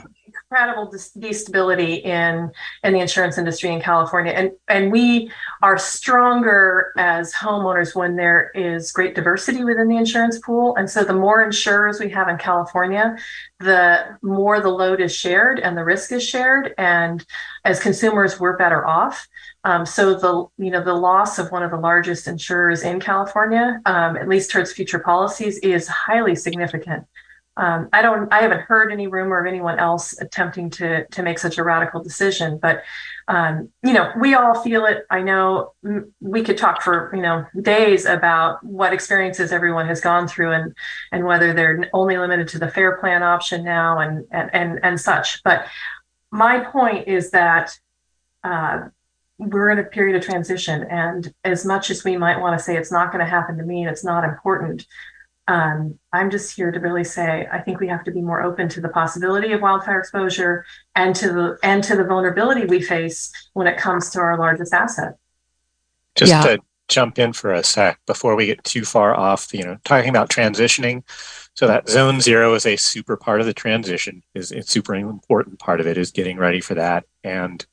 Incredible 0.51 0.93
destability 1.19 2.05
in 2.05 2.51
in 2.85 2.93
the 2.93 3.01
insurance 3.01 3.39
industry 3.39 3.73
in 3.73 3.81
California, 3.81 4.33
and 4.33 4.53
and 4.69 4.93
we 4.93 5.31
are 5.63 5.79
stronger 5.79 6.93
as 6.97 7.33
homeowners 7.33 7.95
when 7.95 8.17
there 8.17 8.51
is 8.55 8.93
great 8.93 9.15
diversity 9.15 9.65
within 9.65 9.89
the 9.89 9.97
insurance 9.97 10.39
pool. 10.39 10.77
And 10.77 10.89
so 10.89 11.05
the 11.05 11.15
more 11.15 11.43
insurers 11.43 11.99
we 11.99 12.11
have 12.11 12.29
in 12.29 12.39
California, 12.39 13.17
the 13.61 14.17
more 14.23 14.61
the 14.61 14.69
load 14.69 15.01
is 15.01 15.15
shared 15.15 15.59
and 15.59 15.77
the 15.77 15.85
risk 15.85 16.13
is 16.13 16.23
shared. 16.23 16.75
And 16.79 17.25
as 17.65 17.81
consumers, 17.81 18.39
we're 18.39 18.57
better 18.57 18.87
off. 18.87 19.27
Um, 19.65 19.87
so 19.87 20.15
the 20.15 20.47
you 20.63 20.71
know 20.71 20.85
the 20.85 20.95
loss 20.95 21.39
of 21.39 21.51
one 21.51 21.63
of 21.63 21.71
the 21.71 21.79
largest 21.79 22.29
insurers 22.29 22.83
in 22.83 23.01
California, 23.01 23.81
um, 23.87 24.17
at 24.17 24.29
least 24.29 24.51
towards 24.51 24.73
future 24.73 24.99
policies, 24.99 25.59
is 25.59 25.89
highly 25.89 26.37
significant. 26.37 27.07
Um, 27.57 27.89
I 27.93 28.03
don't. 28.03 28.33
I 28.33 28.43
haven't 28.43 28.63
heard 28.63 28.93
any 28.93 29.07
rumor 29.07 29.39
of 29.39 29.47
anyone 29.47 29.79
else 29.79 30.19
attempting 30.21 30.71
to 30.71 31.07
to 31.07 31.23
make 31.23 31.39
such 31.39 31.57
a 31.57 31.63
radical 31.63 32.03
decision. 32.03 32.59
But 32.59 32.83
um, 33.29 33.71
you 33.85 33.93
know, 33.93 34.11
we 34.21 34.35
all 34.35 34.61
feel 34.61 34.87
it. 34.87 35.07
I 35.09 35.23
know 35.23 35.73
we 36.21 36.43
could 36.43 36.59
talk 36.59 36.83
for 36.83 37.13
you 37.15 37.23
know 37.23 37.47
days 37.63 38.07
about 38.07 38.65
what 38.65 38.93
experiences 38.93 39.53
everyone 39.53 39.87
has 39.87 40.01
gone 40.01 40.27
through 40.27 40.53
and 40.53 40.75
and 41.13 41.27
whether 41.27 41.53
they're 41.53 41.89
only 41.93 42.19
limited 42.19 42.49
to 42.49 42.59
the 42.59 42.69
fair 42.69 42.97
plan 42.99 43.23
option 43.23 43.63
now 43.65 43.99
and 44.01 44.27
and 44.33 44.51
and, 44.53 44.81
and 44.83 45.01
such. 45.01 45.43
But 45.45 45.67
my 46.31 46.61
point 46.61 47.07
is 47.09 47.31
that. 47.31 47.79
Uh, 48.43 48.89
we're 49.37 49.71
in 49.71 49.81
a 49.81 49.85
period 49.85 50.17
of 50.17 50.25
transition, 50.25 50.85
and 50.85 51.35
as 51.43 51.67
much 51.67 51.91
as 51.91 52.05
we 52.05 52.17
might 52.17 52.41
want 52.41 52.57
to 52.57 52.65
say 52.65 52.77
it's 52.77 52.93
not 52.93 53.11
going 53.11 53.25
to 53.25 53.29
happen 53.29 53.59
to 53.59 53.65
me 53.65 53.83
and 53.83 53.91
it's 53.91 54.05
not 54.05 54.23
important, 54.23 54.87
um, 55.47 55.99
I'm 56.13 56.31
just 56.31 56.57
here 56.57 56.73
to 56.73 56.81
really 56.81 57.05
say 57.05 57.47
I 57.53 57.61
think 57.61 57.79
we 57.79 57.89
have 57.89 58.05
to 58.05 58.11
be 58.11 58.23
more 58.23 58.43
open 58.43 58.69
to 58.71 58.81
the 58.81 58.89
possibility 58.89 59.53
of 59.53 59.61
wildfire 59.61 59.99
exposure 59.99 60.65
and 60.95 61.15
to 61.17 61.33
the 61.33 61.59
and 61.63 61.85
to 61.85 61.97
the 61.97 62.05
vulnerability 62.05 62.65
we 62.65 62.81
face 62.81 63.31
when 63.53 63.67
it 63.67 63.77
comes 63.77 64.11
to 64.11 64.21
our 64.21 64.39
largest 64.39 64.73
asset. 64.73 65.17
Just 66.15 66.31
yeah. 66.31 66.43
to 66.43 66.59
jump 66.89 67.19
in 67.19 67.33
for 67.33 67.53
a 67.53 67.63
sec 67.63 67.99
before 68.07 68.37
we 68.37 68.47
get 68.47 68.63
too 68.65 68.85
far 68.85 69.15
off, 69.15 69.53
you 69.53 69.65
know, 69.65 69.77
talking 69.85 70.11
about 70.11 70.31
transitioning. 70.31 71.03
So 71.55 71.67
that 71.67 71.89
zone 71.89 72.21
zero 72.21 72.55
is 72.55 72.67
a 72.67 72.77
super 72.77 73.17
part 73.17 73.41
of 73.41 73.47
the 73.47 73.55
transition. 73.55 74.23
Is 74.35 74.51
a 74.51 74.63
super 74.63 74.95
important 74.95 75.59
part 75.59 75.81
of 75.81 75.87
it 75.87 75.99
is 75.99 76.11
getting 76.11 76.39
ready 76.39 76.61
for 76.61 76.75
that. 76.75 77.05
And 77.23 77.65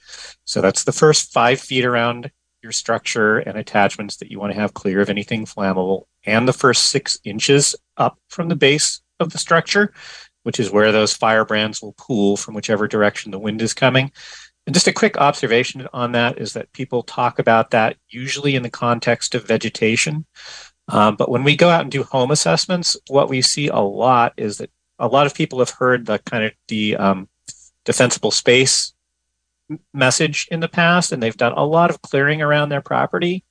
so 0.43 0.59
that's 0.59 0.83
the 0.83 0.91
first 0.91 1.31
five 1.31 1.61
feet 1.61 1.85
around 1.85 2.31
your 2.61 2.73
structure 2.73 3.39
and 3.39 3.57
attachments 3.57 4.17
that 4.17 4.29
you 4.29 4.39
want 4.39 4.53
to 4.53 4.59
have 4.59 4.73
clear 4.73 5.01
of 5.01 5.09
anything 5.09 5.45
flammable 5.45 6.03
and 6.25 6.47
the 6.47 6.53
first 6.53 6.85
six 6.85 7.19
inches 7.23 7.75
up 7.97 8.17
from 8.29 8.49
the 8.49 8.55
base 8.55 9.01
of 9.19 9.31
the 9.31 9.37
structure, 9.37 9.93
which 10.43 10.59
is 10.59 10.71
where 10.71 10.91
those 10.91 11.13
firebrands 11.13 11.81
will 11.81 11.93
pool 11.93 12.37
from 12.37 12.53
whichever 12.53 12.87
direction 12.87 13.31
the 13.31 13.39
wind 13.39 13.61
is 13.61 13.73
coming. 13.73 14.11
And 14.67 14.73
just 14.75 14.87
a 14.87 14.93
quick 14.93 15.17
observation 15.17 15.87
on 15.91 16.11
that 16.11 16.37
is 16.37 16.53
that 16.53 16.71
people 16.73 17.03
talk 17.03 17.39
about 17.39 17.71
that 17.71 17.97
usually 18.09 18.55
in 18.55 18.63
the 18.63 18.69
context 18.69 19.33
of 19.33 19.47
vegetation. 19.47 20.25
Um, 20.87 21.15
but 21.15 21.29
when 21.29 21.43
we 21.43 21.55
go 21.55 21.69
out 21.69 21.81
and 21.81 21.91
do 21.91 22.03
home 22.03 22.31
assessments, 22.31 22.97
what 23.07 23.29
we 23.29 23.41
see 23.41 23.67
a 23.67 23.79
lot 23.79 24.33
is 24.37 24.57
that 24.57 24.69
a 24.99 25.07
lot 25.07 25.25
of 25.25 25.33
people 25.33 25.59
have 25.59 25.71
heard 25.71 26.05
the 26.05 26.19
kind 26.19 26.43
of 26.43 26.51
the 26.67 26.95
um, 26.97 27.27
defensible 27.85 28.31
space 28.31 28.93
message 29.93 30.47
in 30.51 30.59
the 30.59 30.67
past, 30.67 31.11
and 31.11 31.23
they've 31.23 31.37
done 31.37 31.53
a 31.53 31.65
lot 31.65 31.89
of 31.89 32.01
clearing 32.01 32.41
around 32.41 32.69
their 32.69 32.81
property, 32.81 33.43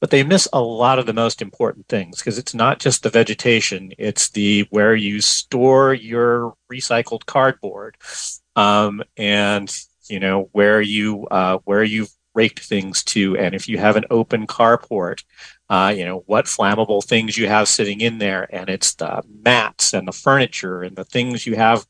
but 0.00 0.10
they 0.10 0.22
miss 0.22 0.48
a 0.52 0.60
lot 0.60 0.98
of 0.98 1.06
the 1.06 1.12
most 1.12 1.42
important 1.42 1.88
things 1.88 2.18
because 2.18 2.38
it's 2.38 2.54
not 2.54 2.78
just 2.80 3.02
the 3.02 3.10
vegetation; 3.10 3.92
it's 3.98 4.30
the 4.30 4.66
where 4.70 4.94
you 4.94 5.20
store 5.20 5.94
your 5.94 6.54
recycled 6.72 7.26
cardboard, 7.26 7.96
um, 8.56 9.02
and 9.16 9.74
you 10.08 10.20
know 10.20 10.48
where 10.52 10.80
you 10.80 11.26
uh, 11.30 11.58
where 11.64 11.82
you've 11.82 12.10
raked 12.34 12.60
things 12.60 13.02
to, 13.02 13.36
and 13.36 13.54
if 13.54 13.68
you 13.68 13.78
have 13.78 13.96
an 13.96 14.04
open 14.10 14.46
carport. 14.46 15.22
Uh, 15.70 15.92
you 15.94 16.02
know 16.02 16.22
what 16.24 16.46
flammable 16.46 17.04
things 17.04 17.36
you 17.36 17.46
have 17.46 17.68
sitting 17.68 18.00
in 18.00 18.16
there 18.16 18.48
and 18.54 18.70
it's 18.70 18.94
the 18.94 19.22
mats 19.44 19.92
and 19.92 20.08
the 20.08 20.12
furniture 20.12 20.82
and 20.82 20.96
the 20.96 21.04
things 21.04 21.46
you 21.46 21.56
have 21.56 21.86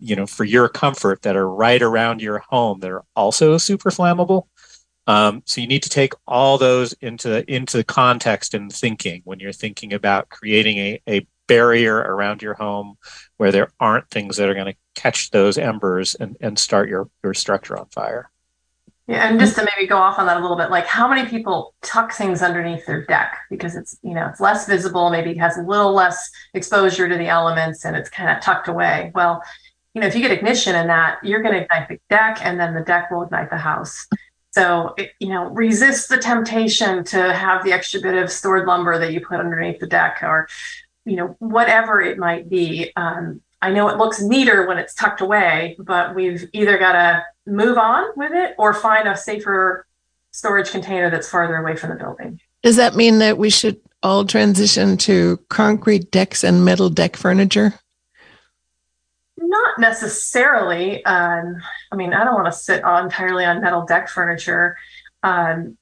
you 0.00 0.16
know 0.16 0.26
for 0.26 0.44
your 0.44 0.68
comfort 0.68 1.22
that 1.22 1.36
are 1.36 1.48
right 1.48 1.82
around 1.82 2.20
your 2.20 2.38
home 2.48 2.80
that 2.80 2.90
are 2.90 3.04
also 3.14 3.56
super 3.58 3.90
flammable 3.90 4.46
um, 5.10 5.42
so 5.44 5.60
you 5.60 5.66
need 5.66 5.82
to 5.82 5.88
take 5.88 6.12
all 6.28 6.56
those 6.56 6.92
into 7.00 7.44
into 7.52 7.76
the 7.76 7.84
context 7.84 8.54
and 8.54 8.72
thinking 8.72 9.22
when 9.24 9.40
you're 9.40 9.52
thinking 9.52 9.92
about 9.92 10.28
creating 10.28 10.78
a, 10.78 11.02
a 11.08 11.26
barrier 11.48 11.96
around 11.96 12.42
your 12.42 12.54
home 12.54 12.96
where 13.36 13.50
there 13.50 13.72
aren't 13.80 14.08
things 14.08 14.36
that 14.36 14.48
are 14.48 14.54
going 14.54 14.72
to 14.72 14.78
catch 14.94 15.30
those 15.30 15.58
embers 15.58 16.14
and, 16.14 16.36
and 16.40 16.56
start 16.56 16.88
your, 16.88 17.10
your 17.24 17.34
structure 17.34 17.76
on 17.76 17.86
fire 17.86 18.30
yeah, 19.08 19.28
and 19.28 19.40
just 19.40 19.56
to 19.56 19.66
maybe 19.74 19.88
go 19.88 19.96
off 19.96 20.20
on 20.20 20.26
that 20.26 20.36
a 20.36 20.40
little 20.40 20.56
bit, 20.56 20.70
like 20.70 20.86
how 20.86 21.08
many 21.08 21.28
people 21.28 21.74
tuck 21.82 22.12
things 22.12 22.42
underneath 22.42 22.86
their 22.86 23.04
deck 23.06 23.38
because 23.50 23.74
it's 23.74 23.98
you 24.04 24.14
know 24.14 24.28
it's 24.28 24.38
less 24.38 24.68
visible, 24.68 25.10
maybe 25.10 25.30
it 25.30 25.38
has 25.38 25.58
a 25.58 25.62
little 25.62 25.92
less 25.92 26.30
exposure 26.54 27.08
to 27.08 27.16
the 27.16 27.26
elements, 27.26 27.84
and 27.84 27.96
it's 27.96 28.08
kind 28.08 28.30
of 28.30 28.40
tucked 28.40 28.68
away. 28.68 29.10
Well, 29.12 29.42
you 29.94 30.00
know, 30.00 30.06
if 30.06 30.14
you 30.14 30.20
get 30.20 30.30
ignition 30.30 30.76
in 30.76 30.86
that, 30.86 31.18
you're 31.24 31.42
going 31.42 31.54
to 31.54 31.62
ignite 31.62 31.88
the 31.88 31.98
deck 32.08 32.38
and 32.42 32.60
then 32.60 32.74
the 32.74 32.82
deck 32.82 33.10
will 33.10 33.22
ignite 33.22 33.50
the 33.50 33.56
house. 33.56 34.06
So, 34.52 34.96
you 35.20 35.28
know, 35.28 35.44
resist 35.44 36.08
the 36.08 36.18
temptation 36.18 37.04
to 37.04 37.32
have 37.32 37.64
the 37.64 37.72
extra 37.72 38.00
bit 38.00 38.14
of 38.14 38.30
stored 38.30 38.66
lumber 38.66 38.98
that 38.98 39.12
you 39.12 39.24
put 39.24 39.38
underneath 39.38 39.78
the 39.78 39.86
deck 39.86 40.18
or, 40.22 40.48
you 41.04 41.16
know, 41.16 41.36
whatever 41.38 42.00
it 42.00 42.18
might 42.18 42.48
be. 42.48 42.92
Um, 42.96 43.40
I 43.62 43.70
know 43.70 43.88
it 43.88 43.98
looks 43.98 44.20
neater 44.20 44.66
when 44.66 44.78
it's 44.78 44.94
tucked 44.94 45.20
away, 45.20 45.76
but 45.78 46.14
we've 46.14 46.48
either 46.52 46.78
got 46.78 46.92
to 46.92 47.24
move 47.46 47.78
on 47.78 48.08
with 48.16 48.32
it 48.32 48.54
or 48.58 48.74
find 48.74 49.06
a 49.06 49.16
safer 49.16 49.86
storage 50.32 50.70
container 50.70 51.10
that's 51.10 51.28
farther 51.28 51.56
away 51.56 51.76
from 51.76 51.90
the 51.90 51.96
building. 51.96 52.40
Does 52.62 52.76
that 52.76 52.96
mean 52.96 53.18
that 53.18 53.38
we 53.38 53.50
should 53.50 53.80
all 54.02 54.24
transition 54.24 54.96
to 54.96 55.38
concrete 55.48 56.10
decks 56.10 56.42
and 56.42 56.64
metal 56.64 56.88
deck 56.88 57.16
furniture? 57.16 57.74
Not 59.50 59.80
necessarily. 59.80 61.04
Um, 61.04 61.56
I 61.90 61.96
mean, 61.96 62.14
I 62.14 62.22
don't 62.22 62.34
want 62.34 62.46
to 62.46 62.52
sit 62.52 62.84
on 62.84 63.06
entirely 63.06 63.44
on 63.44 63.60
metal 63.60 63.84
deck 63.84 64.08
furniture, 64.08 64.76
um, 65.24 65.76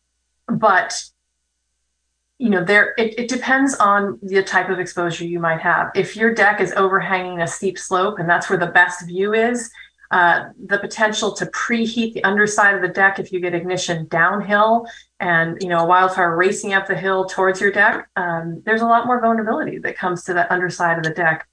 but 0.46 1.04
you 2.38 2.48
know, 2.48 2.64
there 2.64 2.94
it, 2.96 3.18
it 3.18 3.28
depends 3.28 3.74
on 3.74 4.18
the 4.22 4.42
type 4.42 4.70
of 4.70 4.78
exposure 4.78 5.26
you 5.26 5.38
might 5.38 5.60
have. 5.60 5.90
If 5.94 6.16
your 6.16 6.32
deck 6.32 6.62
is 6.62 6.72
overhanging 6.72 7.42
a 7.42 7.46
steep 7.46 7.78
slope 7.78 8.18
and 8.18 8.26
that's 8.26 8.48
where 8.48 8.58
the 8.58 8.68
best 8.68 9.06
view 9.06 9.34
is, 9.34 9.70
uh, 10.12 10.44
the 10.64 10.78
potential 10.78 11.32
to 11.32 11.44
preheat 11.46 12.14
the 12.14 12.24
underside 12.24 12.74
of 12.74 12.80
the 12.80 12.88
deck 12.88 13.18
if 13.18 13.32
you 13.32 13.40
get 13.40 13.54
ignition 13.54 14.06
downhill 14.06 14.86
and 15.20 15.58
you 15.60 15.68
know 15.68 15.80
a 15.80 15.86
wildfire 15.86 16.34
racing 16.34 16.72
up 16.72 16.86
the 16.86 16.96
hill 16.96 17.26
towards 17.26 17.60
your 17.60 17.70
deck 17.70 18.08
um, 18.16 18.62
there's 18.64 18.80
a 18.80 18.86
lot 18.86 19.04
more 19.04 19.20
vulnerability 19.20 19.76
that 19.76 19.98
comes 19.98 20.24
to 20.24 20.32
the 20.32 20.50
underside 20.50 20.96
of 20.96 21.04
the 21.04 21.10
deck 21.10 21.46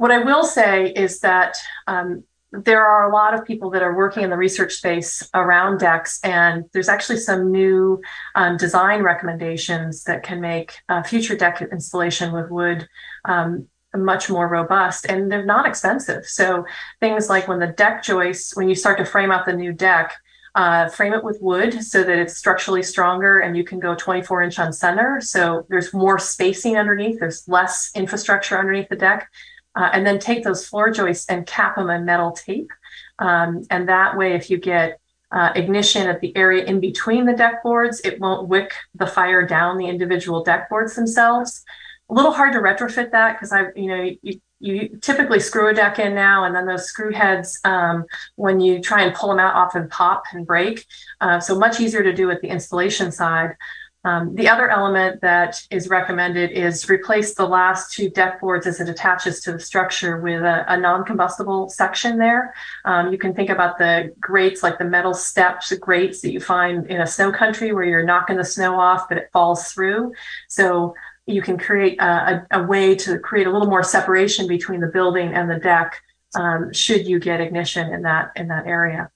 what 0.00 0.10
I 0.10 0.16
will 0.16 0.44
say 0.44 0.92
is 0.92 1.20
that 1.20 1.58
um, 1.86 2.24
there 2.52 2.86
are 2.86 3.10
a 3.10 3.12
lot 3.12 3.34
of 3.34 3.44
people 3.44 3.68
that 3.68 3.82
are 3.82 3.94
working 3.94 4.22
in 4.22 4.30
the 4.30 4.36
research 4.36 4.72
space 4.72 5.28
around 5.34 5.78
decks, 5.78 6.18
and 6.24 6.64
there's 6.72 6.88
actually 6.88 7.18
some 7.18 7.52
new 7.52 8.00
um, 8.34 8.56
design 8.56 9.02
recommendations 9.02 10.04
that 10.04 10.22
can 10.22 10.40
make 10.40 10.72
future 11.04 11.36
deck 11.36 11.60
installation 11.60 12.32
with 12.32 12.50
wood 12.50 12.88
um, 13.26 13.68
much 13.94 14.30
more 14.30 14.48
robust 14.48 15.04
and 15.04 15.30
they're 15.30 15.44
not 15.44 15.66
expensive. 15.66 16.24
So 16.24 16.64
things 16.98 17.28
like 17.28 17.46
when 17.46 17.58
the 17.58 17.66
deck 17.66 18.02
joists, 18.02 18.56
when 18.56 18.70
you 18.70 18.74
start 18.74 18.96
to 18.98 19.04
frame 19.04 19.30
out 19.30 19.44
the 19.44 19.52
new 19.52 19.74
deck, 19.74 20.14
uh, 20.54 20.88
frame 20.88 21.12
it 21.12 21.22
with 21.22 21.38
wood 21.42 21.84
so 21.84 22.02
that 22.02 22.18
it's 22.18 22.38
structurally 22.38 22.82
stronger 22.82 23.40
and 23.40 23.54
you 23.54 23.64
can 23.64 23.78
go 23.78 23.94
24 23.94 24.42
inch 24.44 24.58
on 24.58 24.72
center. 24.72 25.20
So 25.20 25.66
there's 25.68 25.92
more 25.92 26.18
spacing 26.18 26.78
underneath, 26.78 27.20
there's 27.20 27.46
less 27.48 27.90
infrastructure 27.94 28.58
underneath 28.58 28.88
the 28.88 28.96
deck 28.96 29.30
uh, 29.76 29.90
and 29.92 30.06
then 30.06 30.18
take 30.18 30.44
those 30.44 30.66
floor 30.66 30.90
joists 30.90 31.28
and 31.28 31.46
cap 31.46 31.76
them 31.76 31.90
in 31.90 32.04
metal 32.04 32.32
tape. 32.32 32.70
Um, 33.18 33.64
and 33.70 33.88
that 33.88 34.16
way, 34.16 34.34
if 34.34 34.50
you 34.50 34.58
get 34.58 34.98
uh, 35.32 35.52
ignition 35.54 36.08
at 36.08 36.20
the 36.20 36.36
area 36.36 36.64
in 36.64 36.80
between 36.80 37.24
the 37.24 37.32
deck 37.32 37.62
boards, 37.62 38.00
it 38.00 38.18
won't 38.20 38.48
wick 38.48 38.72
the 38.94 39.06
fire 39.06 39.46
down 39.46 39.78
the 39.78 39.86
individual 39.86 40.42
deck 40.42 40.68
boards 40.68 40.94
themselves. 40.94 41.64
a 42.08 42.14
little 42.14 42.32
hard 42.32 42.52
to 42.54 42.58
retrofit 42.58 43.12
that 43.12 43.34
because 43.34 43.52
I, 43.52 43.66
you 43.76 43.86
know, 43.86 44.10
you, 44.22 44.40
you 44.58 44.98
typically 45.00 45.40
screw 45.40 45.68
a 45.68 45.74
deck 45.74 45.98
in 45.98 46.14
now, 46.14 46.44
and 46.44 46.54
then 46.54 46.66
those 46.66 46.84
screw 46.84 47.12
heads, 47.12 47.58
um, 47.64 48.04
when 48.36 48.60
you 48.60 48.80
try 48.80 49.02
and 49.02 49.14
pull 49.14 49.30
them 49.30 49.38
out, 49.38 49.54
often 49.54 49.88
pop 49.88 50.24
and 50.32 50.46
break. 50.46 50.84
Uh, 51.20 51.40
so 51.40 51.58
much 51.58 51.80
easier 51.80 52.02
to 52.02 52.12
do 52.12 52.30
at 52.30 52.40
the 52.42 52.48
installation 52.48 53.10
side. 53.10 53.54
Um, 54.02 54.34
the 54.34 54.48
other 54.48 54.70
element 54.70 55.20
that 55.20 55.60
is 55.70 55.88
recommended 55.88 56.52
is 56.52 56.88
replace 56.88 57.34
the 57.34 57.46
last 57.46 57.92
two 57.92 58.08
deck 58.08 58.40
boards 58.40 58.66
as 58.66 58.80
it 58.80 58.88
attaches 58.88 59.40
to 59.42 59.52
the 59.52 59.60
structure 59.60 60.20
with 60.20 60.42
a, 60.42 60.64
a 60.72 60.76
non-combustible 60.78 61.68
section 61.68 62.16
there. 62.16 62.54
Um, 62.86 63.12
you 63.12 63.18
can 63.18 63.34
think 63.34 63.50
about 63.50 63.76
the 63.76 64.14
grates 64.18 64.62
like 64.62 64.78
the 64.78 64.84
metal 64.84 65.12
steps, 65.12 65.72
grates 65.74 66.22
that 66.22 66.32
you 66.32 66.40
find 66.40 66.86
in 66.86 67.02
a 67.02 67.06
snow 67.06 67.30
country 67.30 67.72
where 67.74 67.84
you're 67.84 68.04
knocking 68.04 68.36
the 68.36 68.44
snow 68.44 68.80
off, 68.80 69.08
but 69.08 69.18
it 69.18 69.28
falls 69.32 69.70
through. 69.70 70.12
So 70.48 70.94
you 71.26 71.42
can 71.42 71.58
create 71.58 72.00
a, 72.00 72.46
a, 72.50 72.60
a 72.60 72.66
way 72.66 72.94
to 72.94 73.18
create 73.18 73.46
a 73.46 73.50
little 73.50 73.68
more 73.68 73.82
separation 73.82 74.46
between 74.46 74.80
the 74.80 74.88
building 74.88 75.34
and 75.34 75.50
the 75.50 75.58
deck 75.58 76.00
um, 76.34 76.72
should 76.72 77.06
you 77.06 77.18
get 77.18 77.40
ignition 77.40 77.92
in 77.92 78.02
that 78.02 78.32
in 78.36 78.48
that 78.48 78.66
area. 78.66 79.10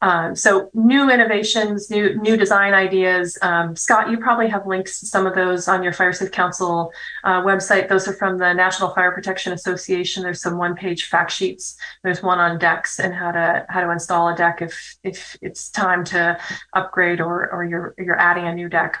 Um, 0.00 0.36
so 0.36 0.70
new 0.74 1.10
innovations, 1.10 1.90
new 1.90 2.16
new 2.20 2.36
design 2.36 2.72
ideas. 2.72 3.36
Um, 3.42 3.74
Scott, 3.74 4.10
you 4.10 4.18
probably 4.18 4.48
have 4.48 4.66
links 4.66 5.00
to 5.00 5.06
some 5.06 5.26
of 5.26 5.34
those 5.34 5.66
on 5.66 5.82
your 5.82 5.92
Fire 5.92 6.12
Safe 6.12 6.30
Council 6.30 6.92
uh, 7.24 7.42
website. 7.42 7.88
Those 7.88 8.06
are 8.06 8.12
from 8.12 8.38
the 8.38 8.52
National 8.52 8.90
Fire 8.90 9.10
Protection 9.10 9.52
Association. 9.52 10.22
There's 10.22 10.40
some 10.40 10.56
one-page 10.56 11.06
fact 11.06 11.32
sheets. 11.32 11.76
There's 12.04 12.22
one 12.22 12.38
on 12.38 12.58
decks 12.58 13.00
and 13.00 13.12
how 13.12 13.32
to 13.32 13.66
how 13.68 13.80
to 13.80 13.90
install 13.90 14.28
a 14.28 14.36
deck 14.36 14.62
if 14.62 14.96
if 15.02 15.36
it's 15.42 15.68
time 15.68 16.04
to 16.06 16.38
upgrade 16.74 17.20
or 17.20 17.50
or 17.50 17.64
you're 17.64 17.94
you're 17.98 18.18
adding 18.18 18.46
a 18.46 18.54
new 18.54 18.68
deck. 18.68 18.98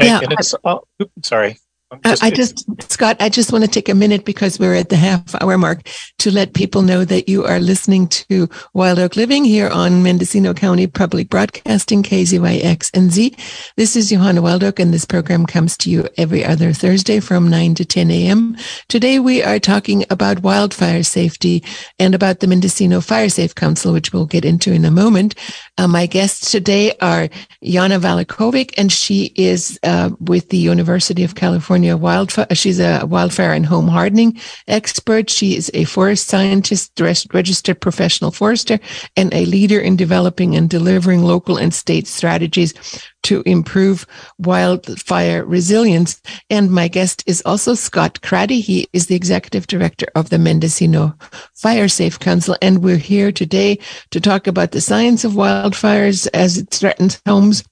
Yeah, 0.00 0.20
and 0.22 0.32
it's 0.32 0.54
oh, 0.64 0.82
sorry. 1.22 1.58
Just, 2.04 2.22
I 2.22 2.30
just, 2.30 2.92
Scott, 2.92 3.16
I 3.18 3.30
just 3.30 3.50
want 3.50 3.64
to 3.64 3.70
take 3.70 3.88
a 3.88 3.94
minute 3.94 4.26
because 4.26 4.58
we're 4.58 4.74
at 4.74 4.90
the 4.90 4.96
half 4.96 5.34
hour 5.40 5.56
mark 5.56 5.88
to 6.18 6.30
let 6.30 6.52
people 6.52 6.82
know 6.82 7.02
that 7.06 7.30
you 7.30 7.46
are 7.46 7.60
listening 7.60 8.08
to 8.08 8.46
Wild 8.74 8.98
Oak 8.98 9.16
Living 9.16 9.42
here 9.42 9.70
on 9.70 10.02
Mendocino 10.02 10.52
County 10.52 10.86
Public 10.86 11.30
Broadcasting, 11.30 12.02
KZYX 12.02 12.90
and 12.92 13.10
Z. 13.10 13.34
This 13.76 13.96
is 13.96 14.10
Johanna 14.10 14.42
Wild 14.42 14.64
Oak 14.64 14.78
and 14.78 14.92
this 14.92 15.06
program 15.06 15.46
comes 15.46 15.78
to 15.78 15.90
you 15.90 16.06
every 16.18 16.44
other 16.44 16.74
Thursday 16.74 17.20
from 17.20 17.48
9 17.48 17.76
to 17.76 17.86
10 17.86 18.10
a.m. 18.10 18.58
Today 18.88 19.18
we 19.18 19.42
are 19.42 19.58
talking 19.58 20.04
about 20.10 20.42
wildfire 20.42 21.02
safety 21.02 21.64
and 21.98 22.14
about 22.14 22.40
the 22.40 22.48
Mendocino 22.48 23.00
Fire 23.00 23.30
Safe 23.30 23.54
Council, 23.54 23.94
which 23.94 24.12
we'll 24.12 24.26
get 24.26 24.44
into 24.44 24.74
in 24.74 24.84
a 24.84 24.90
moment. 24.90 25.34
Uh, 25.78 25.88
my 25.88 26.04
guests 26.04 26.50
today 26.50 26.92
are 27.00 27.30
Yana 27.64 27.98
Valachovic 27.98 28.74
and 28.76 28.92
she 28.92 29.32
is 29.36 29.78
uh, 29.84 30.10
with 30.20 30.50
the 30.50 30.58
University 30.58 31.24
of 31.24 31.34
California 31.34 31.77
California 31.78 31.96
wildfire. 31.96 32.46
Uh, 32.50 32.54
she's 32.54 32.80
a 32.80 33.06
wildfire 33.06 33.52
and 33.52 33.64
home 33.64 33.86
hardening 33.86 34.36
expert. 34.66 35.30
She 35.30 35.56
is 35.56 35.70
a 35.74 35.84
forest 35.84 36.26
scientist, 36.26 37.00
registered 37.00 37.80
professional 37.80 38.32
forester, 38.32 38.80
and 39.16 39.32
a 39.32 39.46
leader 39.46 39.78
in 39.78 39.96
developing 39.96 40.56
and 40.56 40.68
delivering 40.68 41.22
local 41.22 41.56
and 41.56 41.72
state 41.72 42.08
strategies 42.08 42.74
to 43.22 43.42
improve 43.46 44.06
wildfire 44.38 45.44
resilience. 45.44 46.20
And 46.50 46.70
my 46.70 46.88
guest 46.88 47.22
is 47.26 47.42
also 47.46 47.74
Scott 47.74 48.20
Cratty. 48.22 48.60
He 48.60 48.88
is 48.92 49.06
the 49.06 49.16
executive 49.16 49.66
director 49.66 50.06
of 50.14 50.30
the 50.30 50.38
Mendocino 50.38 51.14
Fire 51.54 51.88
Safe 51.88 52.18
Council. 52.18 52.56
And 52.60 52.82
we're 52.82 52.96
here 52.96 53.30
today 53.30 53.78
to 54.10 54.20
talk 54.20 54.46
about 54.46 54.72
the 54.72 54.80
science 54.80 55.24
of 55.24 55.32
wildfires 55.32 56.26
as 56.34 56.58
it 56.58 56.70
threatens 56.70 57.20
homes 57.24 57.62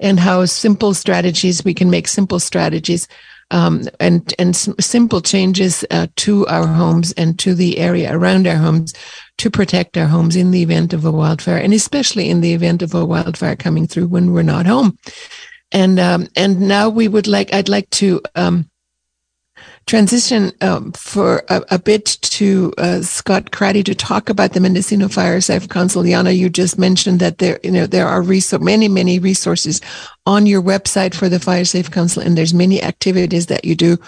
and 0.00 0.20
how 0.20 0.44
simple 0.44 0.94
strategies, 0.94 1.64
we 1.64 1.74
can 1.74 1.90
make 1.90 2.08
simple 2.08 2.40
strategies 2.40 3.08
um, 3.50 3.82
and 4.00 4.34
and 4.38 4.56
simple 4.56 5.20
changes 5.20 5.84
uh, 5.90 6.06
to 6.16 6.46
our 6.46 6.66
homes 6.66 7.12
and 7.12 7.38
to 7.40 7.54
the 7.54 7.78
area 7.78 8.14
around 8.14 8.46
our 8.46 8.56
homes 8.56 8.94
to 9.38 9.50
protect 9.50 9.96
our 9.96 10.06
homes 10.06 10.36
in 10.36 10.50
the 10.50 10.62
event 10.62 10.92
of 10.92 11.04
a 11.04 11.10
wildfire, 11.10 11.58
and 11.58 11.72
especially 11.72 12.30
in 12.30 12.40
the 12.40 12.54
event 12.54 12.82
of 12.82 12.94
a 12.94 13.04
wildfire 13.04 13.56
coming 13.56 13.86
through 13.86 14.06
when 14.06 14.32
we're 14.32 14.42
not 14.42 14.66
home. 14.66 14.98
And 15.72 15.98
um, 15.98 16.28
and 16.36 16.60
now 16.60 16.88
we 16.88 17.08
would 17.08 17.26
like 17.26 17.52
I'd 17.52 17.68
like 17.68 17.90
to 17.90 18.20
um, 18.34 18.70
transition 19.86 20.52
um, 20.60 20.92
for 20.92 21.44
a, 21.48 21.62
a, 21.72 21.78
bit 21.78 22.06
to 22.22 22.72
uh, 22.78 23.02
Scott 23.02 23.50
Cratty 23.50 23.84
to 23.84 23.94
talk 23.94 24.30
about 24.30 24.52
the 24.52 24.60
Mendocino 24.60 25.08
Fire 25.08 25.40
Safe 25.40 25.68
Council. 25.68 26.02
Yana, 26.02 26.36
you 26.36 26.48
just 26.48 26.78
mentioned 26.78 27.20
that 27.20 27.38
there, 27.38 27.60
you 27.62 27.70
know, 27.70 27.86
there 27.86 28.08
are 28.08 28.24
many, 28.60 28.88
many 28.88 29.18
resources 29.18 29.80
on 30.26 30.46
your 30.46 30.62
website 30.62 31.14
for 31.14 31.28
the 31.28 31.40
Fire 31.40 31.64
Safe 31.64 31.90
Council, 31.90 32.22
and 32.22 32.36
there's 32.36 32.54
many 32.54 32.82
activities 32.82 33.46
that 33.46 33.64
you 33.64 33.74
do 33.74 33.98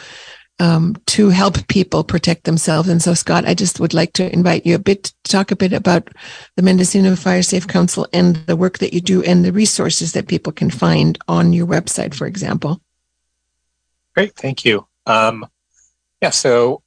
um, 0.58 0.96
to 1.06 1.28
help 1.28 1.66
people 1.68 2.02
protect 2.04 2.44
themselves. 2.44 2.88
And 2.88 3.02
so, 3.02 3.14
Scott, 3.14 3.46
I 3.46 3.54
just 3.54 3.78
would 3.78 3.92
like 3.92 4.14
to 4.14 4.32
invite 4.32 4.64
you 4.64 4.74
a 4.74 4.78
bit 4.78 5.04
to 5.04 5.14
talk 5.30 5.50
a 5.50 5.56
bit 5.56 5.72
about 5.72 6.08
the 6.56 6.62
Mendocino 6.62 7.14
Fire 7.16 7.42
Safe 7.42 7.66
Council 7.66 8.06
and 8.12 8.36
the 8.46 8.56
work 8.56 8.78
that 8.78 8.94
you 8.94 9.00
do 9.00 9.22
and 9.22 9.44
the 9.44 9.52
resources 9.52 10.12
that 10.12 10.28
people 10.28 10.52
can 10.52 10.70
find 10.70 11.18
on 11.28 11.52
your 11.52 11.66
website, 11.66 12.14
for 12.14 12.26
example. 12.26 12.80
Great, 14.14 14.34
thank 14.34 14.64
you. 14.64 14.86
Um, 15.04 15.46
yeah, 16.26 16.30
so 16.30 16.82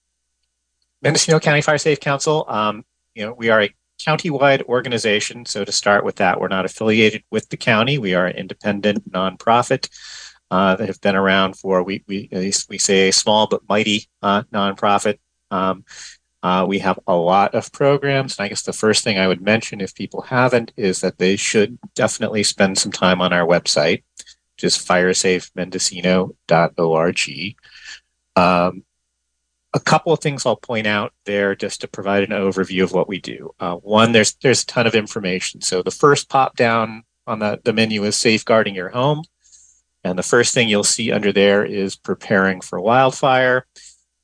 Mendocino 1.02 1.40
County 1.40 1.62
Fire 1.62 1.78
Safe 1.78 2.02
Council, 2.02 2.44
um, 2.50 2.84
you 3.16 3.26
know, 3.26 3.34
we 3.34 3.50
are 3.50 3.62
a 3.62 3.74
county-wide 4.04 4.64
organization. 4.64 5.46
So 5.46 5.64
to 5.64 5.72
start 5.72 6.04
with 6.04 6.18
that, 6.18 6.42
we're 6.42 6.50
not 6.50 6.66
affiliated 6.66 7.24
with 7.32 7.48
the 7.48 7.56
county. 7.56 7.98
We 7.98 8.16
are 8.16 8.26
an 8.26 8.36
independent 8.36 9.10
nonprofit 9.10 9.88
uh, 10.52 10.76
that 10.76 10.90
have 10.90 11.00
been 11.00 11.16
around 11.16 11.58
for 11.58 11.84
we 11.84 12.04
we 12.06 12.28
we 12.70 12.78
say 12.78 13.08
a 13.08 13.14
small 13.14 13.48
but 13.48 13.62
mighty 13.70 14.10
uh, 14.22 14.44
nonprofit. 14.54 15.20
Um, 15.52 15.86
uh, 16.44 16.66
we 16.68 16.80
have 16.80 17.00
a 17.08 17.16
lot 17.16 17.56
of 17.56 17.72
programs, 17.72 18.38
and 18.38 18.44
I 18.44 18.50
guess 18.50 18.64
the 18.64 18.74
first 18.74 19.06
thing 19.06 19.18
I 19.18 19.30
would 19.30 19.42
mention, 19.42 19.80
if 19.80 19.96
people 19.96 20.24
haven't, 20.24 20.74
is 20.76 21.00
that 21.00 21.18
they 21.18 21.38
should 21.38 21.80
definitely 21.96 22.44
spend 22.44 22.78
some 22.78 22.92
time 22.92 23.22
on 23.22 23.32
our 23.32 23.48
website, 23.48 24.04
which 24.56 24.66
is 24.66 24.76
firesafemendocino.org. 24.76 27.56
Um, 28.36 28.84
a 29.74 29.80
couple 29.80 30.12
of 30.12 30.20
things 30.20 30.46
I'll 30.46 30.56
point 30.56 30.88
out 30.88 31.14
there 31.26 31.56
just 31.56 31.82
to 31.82 31.88
provide 31.88 32.24
an 32.24 32.32
overview 32.32 32.84
of 32.84 32.92
what 32.92 33.08
we 33.08 33.20
do. 33.20 33.52
Uh, 33.60 33.76
one, 33.76 34.12
there's 34.12 34.34
there's 34.36 34.64
a 34.64 34.66
ton 34.66 34.88
of 34.88 34.96
information. 34.96 35.62
So 35.62 35.84
the 35.84 35.92
first 35.92 36.30
pop 36.30 36.56
down 36.56 37.04
on 37.28 37.40
the, 37.40 37.60
the 37.64 37.74
menu 37.74 38.04
is 38.04 38.18
safeguarding 38.18 38.76
your 38.76 38.90
home. 38.90 39.24
And 40.04 40.18
the 40.18 40.24
first 40.24 40.54
thing 40.54 40.70
you'll 40.70 40.84
see 40.84 41.12
under 41.12 41.32
there 41.32 41.66
is 41.66 41.96
preparing 41.96 42.62
for 42.62 42.80
wildfire. 42.80 43.68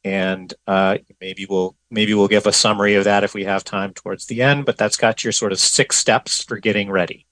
And 0.04 0.54
uh, 0.68 1.00
maybe 1.20 1.46
we'll 1.50 1.76
maybe 1.92 2.14
we'll 2.14 2.28
give 2.28 2.48
a 2.48 2.54
summary 2.54 2.96
of 2.96 3.04
that 3.04 3.24
if 3.24 3.34
we 3.34 3.44
have 3.44 3.64
time 3.64 3.94
towards 3.94 4.26
the 4.26 4.42
end. 4.42 4.66
But 4.66 4.78
that's 4.78 4.98
got 4.98 5.24
your 5.24 5.34
sort 5.34 5.52
of 5.52 5.60
six 5.60 5.98
steps 5.98 6.44
for 6.44 6.58
getting 6.58 6.90
ready 6.90 7.25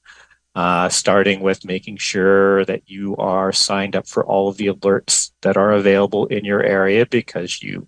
uh, 0.56 0.88
starting 0.90 1.40
with 1.40 1.66
making 1.66 1.98
sure 1.98 2.64
that 2.66 2.84
you 2.86 3.16
are 3.18 3.52
signed 3.52 3.96
up 3.96 4.08
for 4.08 4.26
all 4.26 4.48
of 4.48 4.58
the 4.58 4.68
alerts 4.68 5.32
that 5.42 5.58
are 5.58 5.72
available 5.72 6.28
in 6.28 6.46
your 6.46 6.62
area 6.62 7.06
because 7.06 7.62
you 7.62 7.88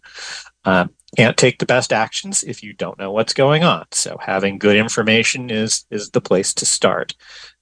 um, 0.66 0.90
can't 1.16 1.38
take 1.38 1.60
the 1.60 1.66
best 1.66 1.94
actions 1.94 2.44
if 2.44 2.64
you 2.64 2.74
don't 2.74 2.98
know 2.98 3.12
what's 3.12 3.34
going 3.34 3.64
on. 3.64 3.86
So 3.92 4.18
having 4.20 4.58
good 4.58 4.76
information 4.76 5.50
is 5.50 5.86
is 5.92 6.10
the 6.10 6.22
place 6.22 6.54
to 6.56 6.66
start. 6.66 7.14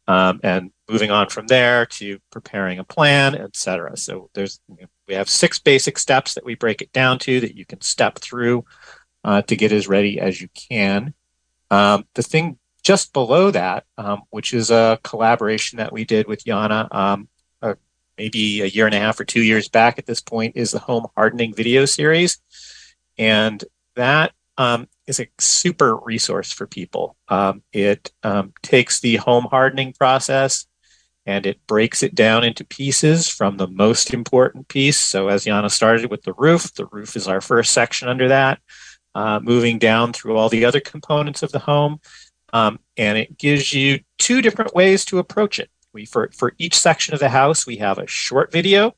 Um, 0.06 0.42
and 0.44 0.72
moving 0.90 1.12
on 1.12 1.30
from 1.30 1.48
there 1.48 1.86
to 1.86 2.20
preparing 2.30 2.78
a 2.78 2.84
plan, 2.84 3.36
etc. 3.36 3.96
So 3.96 4.30
there's 4.34 4.60
we 5.08 5.14
have 5.14 5.30
six 5.30 5.60
basic 5.60 5.98
steps 5.98 6.34
that 6.34 6.46
we 6.46 6.56
break 6.56 6.82
it 6.82 6.92
down 6.92 7.20
to 7.20 7.40
that 7.42 7.56
you 7.56 7.66
can 7.66 7.82
step 7.82 8.20
through 8.20 8.66
uh, 9.24 9.42
to 9.44 9.56
get 9.56 9.72
as 9.72 9.88
ready 9.88 10.20
as 10.20 10.42
you 10.42 10.50
can. 10.54 11.14
Um, 11.72 12.06
the 12.16 12.24
thing 12.24 12.58
just 12.84 13.14
below 13.14 13.50
that, 13.52 13.86
um, 13.98 14.24
which 14.30 14.54
is 14.54 14.70
a 14.70 15.00
collaboration 15.04 15.78
that 15.78 15.94
we 15.94 16.04
did 16.04 16.28
with 16.28 16.44
Yana 16.44 16.94
um, 16.94 17.28
uh, 17.62 17.76
maybe 18.18 18.62
a 18.62 18.66
year 18.66 18.86
and 18.86 18.94
a 18.94 19.00
half 19.00 19.20
or 19.20 19.26
two 19.26 19.42
years 19.42 19.70
back 19.70 19.98
at 19.98 20.06
this 20.06 20.22
point, 20.22 20.56
is 20.56 20.72
the 20.72 20.80
home 20.80 21.08
hardening 21.16 21.54
video 21.54 21.86
series. 21.86 22.40
And 23.18 23.64
that 23.96 24.34
um, 24.58 24.88
is 25.08 25.20
a 25.20 25.30
super 25.40 25.96
resource 25.96 26.52
for 26.52 26.68
people. 26.68 27.16
Um, 27.30 27.64
it 27.72 28.12
um, 28.22 28.54
takes 28.62 29.00
the 29.00 29.16
home 29.16 29.48
hardening 29.50 29.94
process 29.94 30.68
and 31.26 31.46
it 31.46 31.66
breaks 31.68 32.04
it 32.04 32.14
down 32.14 32.44
into 32.44 32.66
pieces 32.66 33.30
from 33.30 33.56
the 33.56 33.68
most 33.68 34.14
important 34.14 34.68
piece. 34.68 35.00
So, 35.00 35.30
as 35.30 35.46
Yana 35.46 35.72
started 35.72 36.12
with 36.12 36.24
the 36.24 36.34
roof, 36.34 36.74
the 36.74 36.86
roof 36.88 37.16
is 37.16 37.30
our 37.30 37.40
first 37.40 37.72
section 37.72 38.10
under 38.10 38.28
that. 38.28 38.60
Uh, 39.16 39.40
moving 39.42 39.78
down 39.78 40.12
through 40.12 40.36
all 40.36 40.50
the 40.50 40.66
other 40.66 40.80
components 40.80 41.44
of 41.44 41.52
the 41.52 41.60
home 41.60 42.00
um, 42.54 42.80
and 42.96 43.18
it 43.18 43.38
gives 43.38 43.74
you 43.74 44.00
two 44.20 44.42
different 44.42 44.74
ways 44.74 45.04
to 45.06 45.20
approach 45.20 45.60
it. 45.60 45.70
We 45.92 46.06
for 46.06 46.30
for 46.34 46.54
each 46.58 46.76
section 46.76 47.14
of 47.14 47.20
the 47.20 47.30
house, 47.30 47.68
we 47.68 47.78
have 47.78 47.98
a 47.98 48.08
short 48.08 48.52
video. 48.52 48.96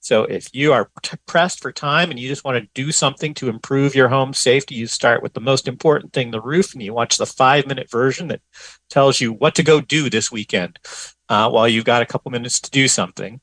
So 0.00 0.22
if 0.24 0.54
you 0.54 0.72
are 0.72 0.88
t- 1.02 1.16
pressed 1.26 1.60
for 1.60 1.72
time 1.72 2.10
and 2.10 2.20
you 2.20 2.28
just 2.28 2.44
want 2.44 2.62
to 2.62 2.68
do 2.74 2.92
something 2.92 3.34
to 3.34 3.48
improve 3.48 3.96
your 3.96 4.08
home 4.08 4.34
safety, 4.34 4.76
you 4.76 4.86
start 4.86 5.20
with 5.20 5.32
the 5.32 5.40
most 5.40 5.66
important 5.66 6.12
thing, 6.12 6.30
the 6.30 6.40
roof, 6.40 6.74
and 6.74 6.82
you 6.82 6.94
watch 6.94 7.16
the 7.16 7.26
five 7.26 7.66
minute 7.66 7.90
version 7.90 8.28
that 8.28 8.40
tells 8.88 9.20
you 9.20 9.32
what 9.32 9.56
to 9.56 9.64
go 9.64 9.80
do 9.80 10.08
this 10.08 10.30
weekend 10.30 10.78
uh, 11.28 11.50
while 11.50 11.66
you've 11.66 11.84
got 11.84 12.02
a 12.02 12.06
couple 12.06 12.30
minutes 12.30 12.60
to 12.60 12.70
do 12.70 12.86
something. 12.86 13.40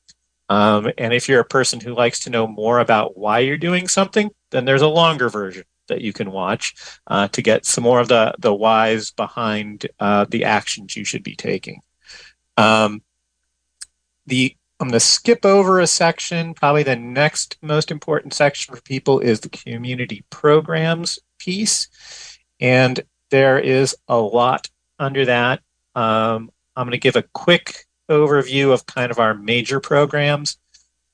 Um, 0.48 0.90
and 0.96 1.12
if 1.12 1.28
you're 1.28 1.40
a 1.40 1.44
person 1.44 1.80
who 1.80 1.94
likes 1.94 2.20
to 2.20 2.30
know 2.30 2.46
more 2.46 2.78
about 2.78 3.16
why 3.16 3.40
you're 3.40 3.58
doing 3.58 3.88
something, 3.88 4.30
then 4.50 4.64
there's 4.64 4.82
a 4.82 4.88
longer 4.88 5.28
version 5.28 5.64
that 5.88 6.00
you 6.00 6.12
can 6.12 6.30
watch 6.30 6.74
uh, 7.06 7.28
to 7.28 7.42
get 7.42 7.66
some 7.66 7.84
more 7.84 8.00
of 8.00 8.08
the 8.08 8.34
the 8.38 8.54
whys 8.54 9.10
behind 9.10 9.86
uh, 10.00 10.26
the 10.28 10.44
actions 10.44 10.96
you 10.96 11.04
should 11.04 11.22
be 11.22 11.36
taking. 11.36 11.80
Um, 12.56 13.02
the 14.26 14.56
I'm 14.80 14.88
going 14.88 14.92
to 14.94 15.00
skip 15.00 15.46
over 15.46 15.80
a 15.80 15.86
section. 15.86 16.52
Probably 16.52 16.82
the 16.82 16.96
next 16.96 17.56
most 17.62 17.90
important 17.90 18.34
section 18.34 18.74
for 18.74 18.82
people 18.82 19.20
is 19.20 19.40
the 19.40 19.48
community 19.48 20.24
programs 20.30 21.18
piece, 21.38 21.88
and 22.60 23.00
there 23.30 23.58
is 23.58 23.96
a 24.08 24.16
lot 24.18 24.68
under 24.98 25.24
that. 25.26 25.60
Um, 25.94 26.50
I'm 26.76 26.86
going 26.86 26.90
to 26.90 26.98
give 26.98 27.16
a 27.16 27.22
quick 27.22 27.86
overview 28.10 28.72
of 28.72 28.86
kind 28.86 29.10
of 29.10 29.18
our 29.18 29.34
major 29.34 29.80
programs. 29.80 30.58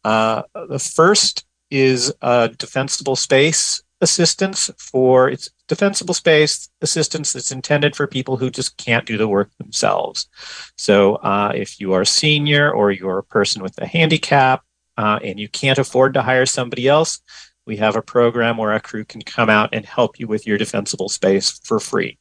Uh, 0.05 0.43
the 0.55 0.79
first 0.79 1.45
is 1.71 2.13
a 2.23 2.49
defensible 2.49 3.17
space 3.17 3.83
assistance 4.01 4.71
for 4.79 5.29
it's 5.29 5.51
defensible 5.69 6.15
space 6.15 6.69
assistance 6.81 7.33
that's 7.33 7.53
intended 7.53 7.95
for 7.95 8.07
people 8.07 8.37
who 8.37 8.51
just 8.51 8.77
can't 8.77 9.07
do 9.07 9.17
the 9.17 9.29
work 9.29 9.51
themselves. 9.59 10.29
So 10.77 11.17
uh, 11.17 11.53
if 11.55 11.81
you 11.81 11.93
are 11.93 12.03
a 12.03 12.07
senior 12.07 12.71
or 12.73 12.91
you're 12.91 13.19
a 13.19 13.25
person 13.25 13.63
with 13.63 13.79
a 13.79 13.87
handicap 13.87 14.63
uh, 14.97 15.19
and 15.23 15.39
you 15.39 15.49
can't 15.49 15.79
afford 15.79 16.15
to 16.15 16.23
hire 16.23 16.47
somebody 16.47 16.89
else, 16.89 17.21
we 17.67 17.77
have 17.77 17.95
a 17.95 18.03
program 18.03 18.57
where 18.57 18.73
a 18.73 18.81
crew 18.81 19.05
can 19.05 19.23
come 19.23 19.51
out 19.51 19.71
and 19.73 19.85
help 19.85 20.19
you 20.19 20.27
with 20.27 20.47
your 20.47 20.59
defensible 20.59 21.09
space 21.09 21.51
for 21.51 21.79
free. 21.79 22.19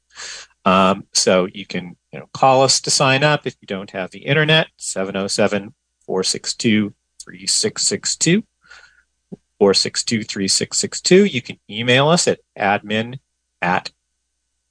Um, 0.65 1.05
so 1.13 1.47
you 1.53 1.65
can 1.65 1.95
you 2.11 2.19
know, 2.19 2.29
call 2.33 2.61
us 2.61 2.81
to 2.81 2.91
sign 2.91 3.23
up 3.23 3.47
if 3.47 3.55
you 3.61 3.65
don't 3.65 3.91
have 3.91 4.11
the 4.11 4.19
internet, 4.19 4.67
707 4.77 5.73
462 6.05 6.93
3662 7.23 8.43
462 9.59 10.23
3662. 10.23 11.25
You 11.25 11.41
can 11.41 11.59
email 11.69 12.07
us 12.07 12.27
at 12.27 12.39
admin 12.57 13.19
at 13.61 13.91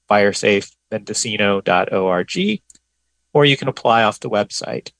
firesafemendocino.org 0.09 2.61
or 3.31 3.45
you 3.45 3.55
can 3.55 3.67
apply 3.67 4.01
off 4.03 4.19
the 4.19 4.29
website. 4.29 4.91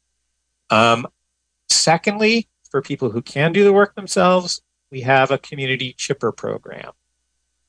Um, 0.69 1.07
secondly, 1.67 2.47
for 2.69 2.83
people 2.83 3.09
who 3.09 3.23
can 3.23 3.51
do 3.51 3.63
the 3.63 3.73
work 3.73 3.95
themselves, 3.95 4.61
we 4.91 5.01
have 5.01 5.31
a 5.31 5.39
community 5.39 5.95
chipper 5.97 6.31
program. 6.31 6.91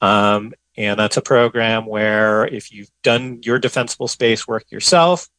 Um, 0.03 0.53
and 0.77 1.01
that's 1.01 1.17
a 1.17 1.23
program 1.23 1.87
where 1.87 2.47
if 2.47 2.71
you've 2.73 2.91
done 3.03 3.41
your 3.43 3.59
defensible 3.59 4.09
space 4.09 4.47
work 4.47 4.71
yourself, 4.71 5.31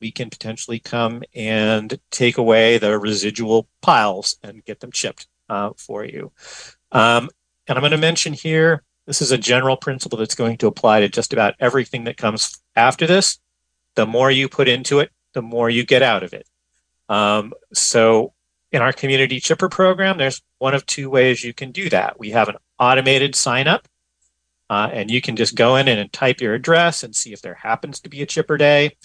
we 0.00 0.12
can 0.12 0.30
potentially 0.30 0.78
come 0.78 1.24
and 1.34 1.98
take 2.12 2.38
away 2.38 2.78
the 2.78 2.96
residual 2.98 3.68
piles 3.82 4.38
and 4.44 4.64
get 4.64 4.78
them 4.78 4.92
chipped 4.92 5.26
for 5.76 6.04
you. 6.04 6.32
Um, 6.92 7.28
and 7.66 7.76
I'm 7.76 7.82
going 7.82 7.92
to 7.92 7.98
mention 7.98 8.32
here 8.32 8.82
this 9.06 9.22
is 9.22 9.30
a 9.30 9.38
general 9.38 9.76
principle 9.76 10.18
that's 10.18 10.34
going 10.34 10.58
to 10.58 10.66
apply 10.66 11.00
to 11.00 11.08
just 11.08 11.32
about 11.32 11.54
everything 11.60 12.04
that 12.04 12.16
comes 12.16 12.58
after 12.76 13.06
this. 13.06 13.38
The 13.94 14.06
more 14.06 14.30
you 14.30 14.48
put 14.48 14.68
into 14.68 15.00
it, 15.00 15.10
the 15.32 15.42
more 15.42 15.70
you 15.70 15.84
get 15.84 16.02
out 16.02 16.22
of 16.22 16.32
it. 16.32 16.46
Um, 17.08 17.52
so, 17.72 18.34
in 18.70 18.82
our 18.82 18.92
community 18.92 19.40
chipper 19.40 19.70
program, 19.70 20.18
there's 20.18 20.42
one 20.58 20.74
of 20.74 20.84
two 20.84 21.08
ways 21.08 21.42
you 21.42 21.54
can 21.54 21.72
do 21.72 21.88
that. 21.88 22.18
We 22.18 22.30
have 22.30 22.50
an 22.50 22.56
automated 22.78 23.34
sign 23.34 23.66
up 23.66 23.88
uh, 24.70 24.90
and 24.92 25.10
you 25.10 25.20
can 25.20 25.36
just 25.36 25.54
go 25.54 25.76
in 25.76 25.88
and 25.88 26.12
type 26.12 26.40
your 26.40 26.54
address 26.54 27.02
and 27.02 27.16
see 27.16 27.32
if 27.32 27.40
there 27.40 27.54
happens 27.54 28.00
to 28.00 28.08
be 28.08 28.20
a 28.22 28.26
chipper 28.26 28.56
day 28.56 28.96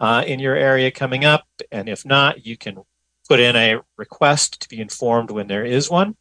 uh, 0.00 0.24
in 0.26 0.40
your 0.40 0.56
area 0.56 0.90
coming 0.90 1.24
up. 1.24 1.44
And 1.70 1.88
if 1.88 2.04
not, 2.04 2.44
you 2.44 2.56
can 2.56 2.82
put 3.28 3.40
in 3.40 3.56
a 3.56 3.80
request 3.96 4.62
to 4.62 4.68
be 4.68 4.80
informed 4.80 5.30
when 5.30 5.46
there 5.46 5.64
is 5.64 5.90
one. 5.90 6.16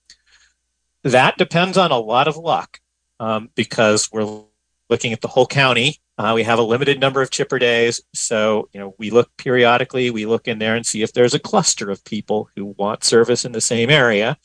That 1.04 1.38
depends 1.38 1.78
on 1.78 1.92
a 1.92 1.98
lot 1.98 2.28
of 2.28 2.38
luck 2.38 2.80
um, 3.20 3.50
because 3.56 4.10
we're 4.12 4.44
looking 4.90 5.14
at 5.14 5.22
the 5.22 5.28
whole 5.28 5.48
county. 5.48 5.98
Uh, 6.18 6.34
we 6.36 6.44
have 6.44 6.60
a 6.60 6.64
limited 6.64 7.00
number 7.00 7.22
of 7.22 7.32
chipper 7.32 7.58
days. 7.58 8.02
So, 8.14 8.70
you 8.74 8.80
know, 8.80 8.94
we 9.00 9.10
look 9.10 9.36
periodically, 9.38 10.12
we 10.12 10.26
look 10.26 10.48
in 10.48 10.60
there 10.60 10.76
and 10.76 10.86
see 10.86 11.02
if 11.02 11.14
there's 11.14 11.34
a 11.34 11.40
cluster 11.40 11.90
of 11.90 12.04
people 12.04 12.50
who 12.56 12.76
want 12.78 13.04
service 13.04 13.44
in 13.44 13.54
the 13.54 13.62
same 13.62 13.90
area. 13.90 14.38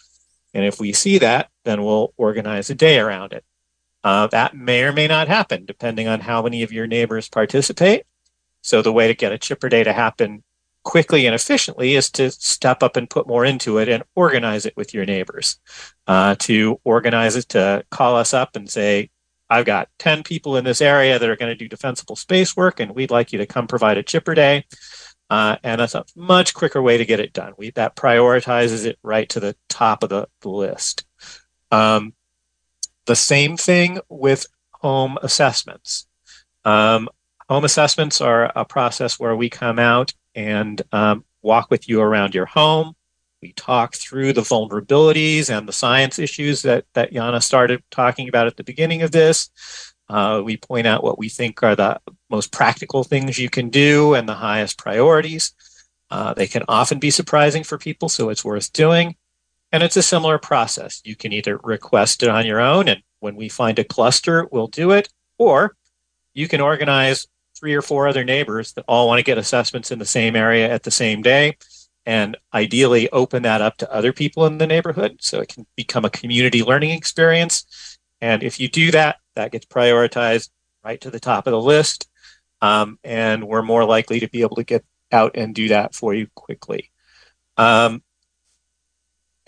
And 0.54 0.64
if 0.64 0.80
we 0.80 0.94
see 0.94 1.18
that, 1.18 1.50
then 1.64 1.84
we'll 1.84 2.14
organize 2.16 2.70
a 2.70 2.74
day 2.74 2.98
around 2.98 3.34
it. 3.34 3.44
Uh, 4.02 4.28
that 4.28 4.56
may 4.56 4.84
or 4.84 4.92
may 4.92 5.08
not 5.08 5.28
happen 5.28 5.66
depending 5.66 6.06
on 6.08 6.20
how 6.20 6.40
many 6.40 6.62
of 6.62 6.72
your 6.72 6.86
neighbors 6.86 7.28
participate. 7.28 8.04
So 8.62 8.80
the 8.80 8.92
way 8.92 9.08
to 9.08 9.14
get 9.14 9.32
a 9.32 9.38
chipper 9.38 9.68
day 9.68 9.84
to 9.84 9.92
happen 9.92 10.44
quickly 10.86 11.26
and 11.26 11.34
efficiently 11.34 11.96
is 11.96 12.10
to 12.12 12.30
step 12.30 12.80
up 12.80 12.96
and 12.96 13.10
put 13.10 13.26
more 13.26 13.44
into 13.44 13.78
it 13.78 13.88
and 13.88 14.04
organize 14.14 14.64
it 14.66 14.76
with 14.76 14.94
your 14.94 15.04
neighbors. 15.04 15.58
Uh, 16.06 16.36
to 16.38 16.80
organize 16.84 17.34
it 17.34 17.48
to 17.48 17.84
call 17.90 18.14
us 18.14 18.32
up 18.32 18.54
and 18.54 18.70
say, 18.70 19.10
I've 19.50 19.64
got 19.64 19.88
10 19.98 20.22
people 20.22 20.56
in 20.56 20.64
this 20.64 20.80
area 20.80 21.18
that 21.18 21.28
are 21.28 21.36
going 21.36 21.50
to 21.50 21.58
do 21.58 21.68
defensible 21.68 22.14
space 22.14 22.56
work, 22.56 22.78
and 22.78 22.94
we'd 22.94 23.10
like 23.10 23.32
you 23.32 23.38
to 23.38 23.46
come 23.46 23.66
provide 23.66 23.98
a 23.98 24.04
chipper 24.04 24.34
day. 24.34 24.64
Uh, 25.28 25.56
and 25.64 25.80
that's 25.80 25.96
a 25.96 26.04
much 26.14 26.54
quicker 26.54 26.80
way 26.80 26.98
to 26.98 27.04
get 27.04 27.18
it 27.18 27.32
done. 27.32 27.54
We, 27.58 27.70
that 27.72 27.96
prioritizes 27.96 28.86
it 28.86 28.96
right 29.02 29.28
to 29.30 29.40
the 29.40 29.56
top 29.68 30.04
of 30.04 30.08
the, 30.08 30.28
the 30.42 30.50
list. 30.50 31.04
Um, 31.72 32.14
the 33.06 33.16
same 33.16 33.56
thing 33.56 33.98
with 34.08 34.46
home 34.70 35.18
assessments. 35.20 36.06
Um, 36.64 37.08
home 37.48 37.64
assessments 37.64 38.20
are 38.20 38.52
a 38.54 38.64
process 38.64 39.18
where 39.18 39.34
we 39.34 39.50
come 39.50 39.80
out 39.80 40.12
and 40.36 40.80
um, 40.92 41.24
walk 41.42 41.70
with 41.70 41.88
you 41.88 42.00
around 42.00 42.34
your 42.34 42.46
home. 42.46 42.94
We 43.42 43.52
talk 43.54 43.96
through 43.96 44.34
the 44.34 44.42
vulnerabilities 44.42 45.50
and 45.50 45.66
the 45.66 45.72
science 45.72 46.18
issues 46.18 46.62
that, 46.62 46.84
that 46.94 47.12
Yana 47.12 47.42
started 47.42 47.82
talking 47.90 48.28
about 48.28 48.46
at 48.46 48.56
the 48.56 48.64
beginning 48.64 49.02
of 49.02 49.10
this. 49.10 49.50
Uh, 50.08 50.40
we 50.44 50.56
point 50.56 50.86
out 50.86 51.02
what 51.02 51.18
we 51.18 51.28
think 51.28 51.62
are 51.62 51.74
the 51.74 52.00
most 52.30 52.52
practical 52.52 53.02
things 53.02 53.38
you 53.38 53.50
can 53.50 53.70
do 53.70 54.14
and 54.14 54.28
the 54.28 54.34
highest 54.34 54.78
priorities. 54.78 55.52
Uh, 56.10 56.32
they 56.34 56.46
can 56.46 56.62
often 56.68 56.98
be 56.98 57.10
surprising 57.10 57.64
for 57.64 57.78
people, 57.78 58.08
so 58.08 58.28
it's 58.28 58.44
worth 58.44 58.72
doing. 58.72 59.16
And 59.72 59.82
it's 59.82 59.96
a 59.96 60.02
similar 60.02 60.38
process. 60.38 61.02
You 61.04 61.16
can 61.16 61.32
either 61.32 61.58
request 61.64 62.22
it 62.22 62.28
on 62.28 62.46
your 62.46 62.60
own, 62.60 62.86
and 62.88 63.02
when 63.18 63.34
we 63.34 63.48
find 63.48 63.78
a 63.78 63.84
cluster, 63.84 64.46
we'll 64.52 64.68
do 64.68 64.92
it, 64.92 65.08
or 65.38 65.76
you 66.34 66.46
can 66.46 66.60
organize 66.60 67.26
three 67.58 67.74
or 67.74 67.82
four 67.82 68.06
other 68.06 68.24
neighbors 68.24 68.72
that 68.74 68.84
all 68.86 69.08
want 69.08 69.18
to 69.18 69.24
get 69.24 69.38
assessments 69.38 69.90
in 69.90 69.98
the 69.98 70.04
same 70.04 70.36
area 70.36 70.70
at 70.70 70.82
the 70.82 70.90
same 70.90 71.22
day 71.22 71.56
and 72.06 72.36
ideally 72.54 73.10
open 73.10 73.42
that 73.42 73.60
up 73.60 73.76
to 73.78 73.92
other 73.92 74.12
people 74.12 74.46
in 74.46 74.58
the 74.58 74.66
neighborhood 74.66 75.16
so 75.20 75.40
it 75.40 75.48
can 75.48 75.66
become 75.76 76.04
a 76.04 76.10
community 76.10 76.62
learning 76.62 76.90
experience. 76.90 77.98
And 78.20 78.42
if 78.42 78.60
you 78.60 78.68
do 78.68 78.92
that, 78.92 79.16
that 79.34 79.50
gets 79.50 79.66
prioritized 79.66 80.50
right 80.84 81.00
to 81.00 81.10
the 81.10 81.20
top 81.20 81.46
of 81.46 81.50
the 81.50 81.60
list. 81.60 82.08
Um, 82.62 82.98
and 83.02 83.44
we're 83.44 83.62
more 83.62 83.84
likely 83.84 84.20
to 84.20 84.28
be 84.28 84.42
able 84.42 84.56
to 84.56 84.64
get 84.64 84.84
out 85.10 85.32
and 85.36 85.54
do 85.54 85.68
that 85.68 85.94
for 85.94 86.14
you 86.14 86.28
quickly. 86.34 86.90
Um, 87.56 88.02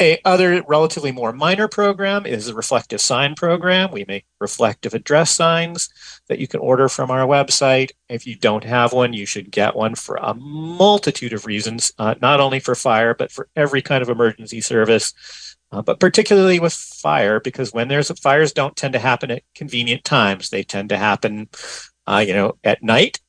a 0.00 0.20
other 0.24 0.62
relatively 0.68 1.12
more 1.12 1.32
minor 1.32 1.68
program 1.68 2.24
is 2.24 2.46
the 2.46 2.54
reflective 2.54 3.00
sign 3.00 3.34
program. 3.34 3.90
We 3.90 4.04
make 4.06 4.26
reflective 4.40 4.94
address 4.94 5.30
signs 5.32 5.88
that 6.28 6.38
you 6.38 6.46
can 6.46 6.60
order 6.60 6.88
from 6.88 7.10
our 7.10 7.26
website. 7.26 7.90
If 8.08 8.26
you 8.26 8.36
don't 8.36 8.64
have 8.64 8.92
one, 8.92 9.12
you 9.12 9.26
should 9.26 9.50
get 9.50 9.74
one 9.74 9.94
for 9.94 10.16
a 10.16 10.34
multitude 10.34 11.32
of 11.32 11.46
reasons, 11.46 11.92
uh, 11.98 12.14
not 12.22 12.40
only 12.40 12.60
for 12.60 12.74
fire, 12.74 13.14
but 13.14 13.32
for 13.32 13.48
every 13.56 13.82
kind 13.82 14.02
of 14.02 14.08
emergency 14.08 14.60
service. 14.60 15.12
Uh, 15.70 15.82
but 15.82 16.00
particularly 16.00 16.60
with 16.60 16.72
fire, 16.72 17.40
because 17.40 17.72
when 17.72 17.88
there's 17.88 18.10
fires 18.20 18.52
don't 18.52 18.76
tend 18.76 18.94
to 18.94 18.98
happen 18.98 19.30
at 19.30 19.42
convenient 19.54 20.02
times. 20.04 20.48
They 20.48 20.62
tend 20.62 20.88
to 20.88 20.96
happen, 20.96 21.48
uh, 22.06 22.24
you 22.26 22.32
know, 22.32 22.56
at 22.64 22.82
night 22.82 23.20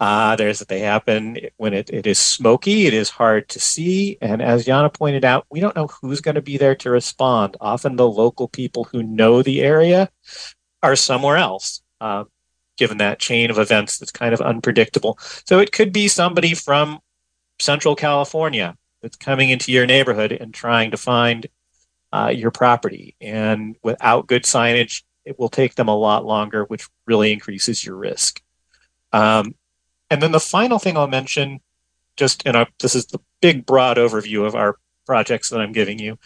uh, 0.00 0.36
there's 0.36 0.60
that 0.60 0.68
they 0.68 0.80
happen 0.80 1.38
when 1.56 1.74
it, 1.74 1.90
it 1.90 2.06
is 2.06 2.18
smoky, 2.18 2.86
it 2.86 2.94
is 2.94 3.10
hard 3.10 3.48
to 3.48 3.60
see. 3.60 4.16
And 4.20 4.40
as 4.40 4.66
Yana 4.66 4.92
pointed 4.92 5.24
out, 5.24 5.46
we 5.50 5.60
don't 5.60 5.74
know 5.74 5.88
who's 5.88 6.20
going 6.20 6.36
to 6.36 6.42
be 6.42 6.56
there 6.56 6.76
to 6.76 6.90
respond. 6.90 7.56
Often 7.60 7.96
the 7.96 8.08
local 8.08 8.48
people 8.48 8.84
who 8.84 9.02
know 9.02 9.42
the 9.42 9.60
area 9.60 10.08
are 10.82 10.94
somewhere 10.94 11.36
else, 11.36 11.82
uh, 12.00 12.24
given 12.76 12.98
that 12.98 13.18
chain 13.18 13.50
of 13.50 13.58
events 13.58 13.98
that's 13.98 14.12
kind 14.12 14.32
of 14.32 14.40
unpredictable. 14.40 15.18
So 15.44 15.58
it 15.58 15.72
could 15.72 15.92
be 15.92 16.06
somebody 16.06 16.54
from 16.54 17.00
Central 17.58 17.96
California 17.96 18.76
that's 19.02 19.16
coming 19.16 19.50
into 19.50 19.72
your 19.72 19.86
neighborhood 19.86 20.30
and 20.30 20.54
trying 20.54 20.92
to 20.92 20.96
find 20.96 21.48
uh, 22.12 22.32
your 22.34 22.52
property. 22.52 23.16
And 23.20 23.76
without 23.82 24.28
good 24.28 24.44
signage, 24.44 25.02
it 25.24 25.38
will 25.40 25.48
take 25.48 25.74
them 25.74 25.88
a 25.88 25.96
lot 25.96 26.24
longer, 26.24 26.64
which 26.64 26.88
really 27.06 27.32
increases 27.32 27.84
your 27.84 27.96
risk. 27.96 28.40
Um, 29.12 29.54
and 30.10 30.22
then 30.22 30.32
the 30.32 30.40
final 30.40 30.78
thing 30.78 30.96
I'll 30.96 31.08
mention, 31.08 31.60
just 32.16 32.44
in 32.46 32.56
a 32.56 32.66
this 32.80 32.94
is 32.94 33.06
the 33.06 33.20
big 33.40 33.66
broad 33.66 33.96
overview 33.96 34.46
of 34.46 34.54
our 34.54 34.76
projects 35.06 35.50
that 35.50 35.60
I'm 35.60 35.72
giving 35.72 35.98
you, 35.98 36.18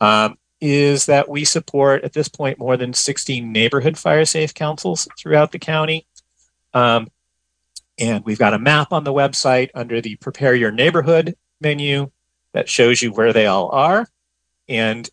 um, 0.00 0.36
is 0.60 1.06
that 1.06 1.28
we 1.28 1.44
support 1.44 2.04
at 2.04 2.12
this 2.12 2.28
point 2.28 2.58
more 2.58 2.76
than 2.76 2.92
16 2.92 3.52
neighborhood 3.52 3.98
fire 3.98 4.24
safe 4.24 4.54
councils 4.54 5.08
throughout 5.18 5.52
the 5.52 5.58
county. 5.58 6.06
Um, 6.72 7.08
and 7.98 8.24
we've 8.24 8.38
got 8.38 8.54
a 8.54 8.58
map 8.58 8.92
on 8.92 9.04
the 9.04 9.12
website 9.12 9.70
under 9.74 10.00
the 10.00 10.16
Prepare 10.16 10.54
Your 10.54 10.72
Neighborhood 10.72 11.36
menu. 11.60 12.10
that 12.52 12.68
shows 12.68 13.02
you 13.02 13.12
where 13.12 13.32
they 13.32 13.46
all 13.46 13.68
are. 13.70 14.08
And 14.68 15.10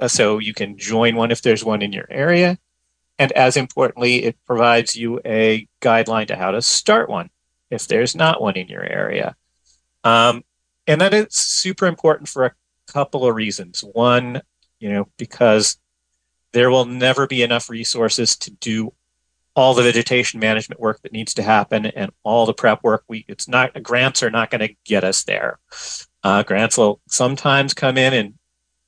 uh, 0.00 0.08
so 0.08 0.38
you 0.38 0.52
can 0.52 0.76
join 0.76 1.14
one 1.14 1.30
if 1.30 1.40
there's 1.42 1.64
one 1.64 1.82
in 1.82 1.92
your 1.92 2.06
area. 2.10 2.58
And 3.18 3.32
as 3.32 3.56
importantly, 3.56 4.24
it 4.24 4.36
provides 4.46 4.96
you 4.96 5.20
a 5.24 5.68
guideline 5.80 6.26
to 6.28 6.36
how 6.36 6.50
to 6.50 6.62
start 6.62 7.08
one 7.08 7.30
if 7.70 7.86
there's 7.86 8.14
not 8.14 8.40
one 8.40 8.56
in 8.56 8.68
your 8.68 8.84
area. 8.84 9.36
Um, 10.04 10.42
and 10.86 11.00
that 11.00 11.14
is 11.14 11.28
super 11.30 11.86
important 11.86 12.28
for 12.28 12.44
a 12.44 12.54
couple 12.86 13.26
of 13.26 13.34
reasons. 13.34 13.80
One, 13.80 14.42
you 14.78 14.92
know, 14.92 15.08
because 15.16 15.78
there 16.52 16.70
will 16.70 16.86
never 16.86 17.26
be 17.26 17.42
enough 17.42 17.70
resources 17.70 18.36
to 18.38 18.50
do 18.50 18.92
all 19.54 19.74
the 19.74 19.82
vegetation 19.82 20.40
management 20.40 20.80
work 20.80 21.00
that 21.02 21.12
needs 21.12 21.34
to 21.34 21.42
happen 21.42 21.86
and 21.86 22.10
all 22.22 22.46
the 22.46 22.54
prep 22.54 22.82
work 22.82 23.04
we 23.08 23.24
it's 23.28 23.48
not 23.48 23.82
grants 23.82 24.22
are 24.22 24.30
not 24.30 24.50
going 24.50 24.60
to 24.60 24.74
get 24.84 25.04
us 25.04 25.24
there 25.24 25.58
uh, 26.22 26.42
grants 26.42 26.78
will 26.78 27.00
sometimes 27.08 27.74
come 27.74 27.98
in 27.98 28.14
and 28.14 28.34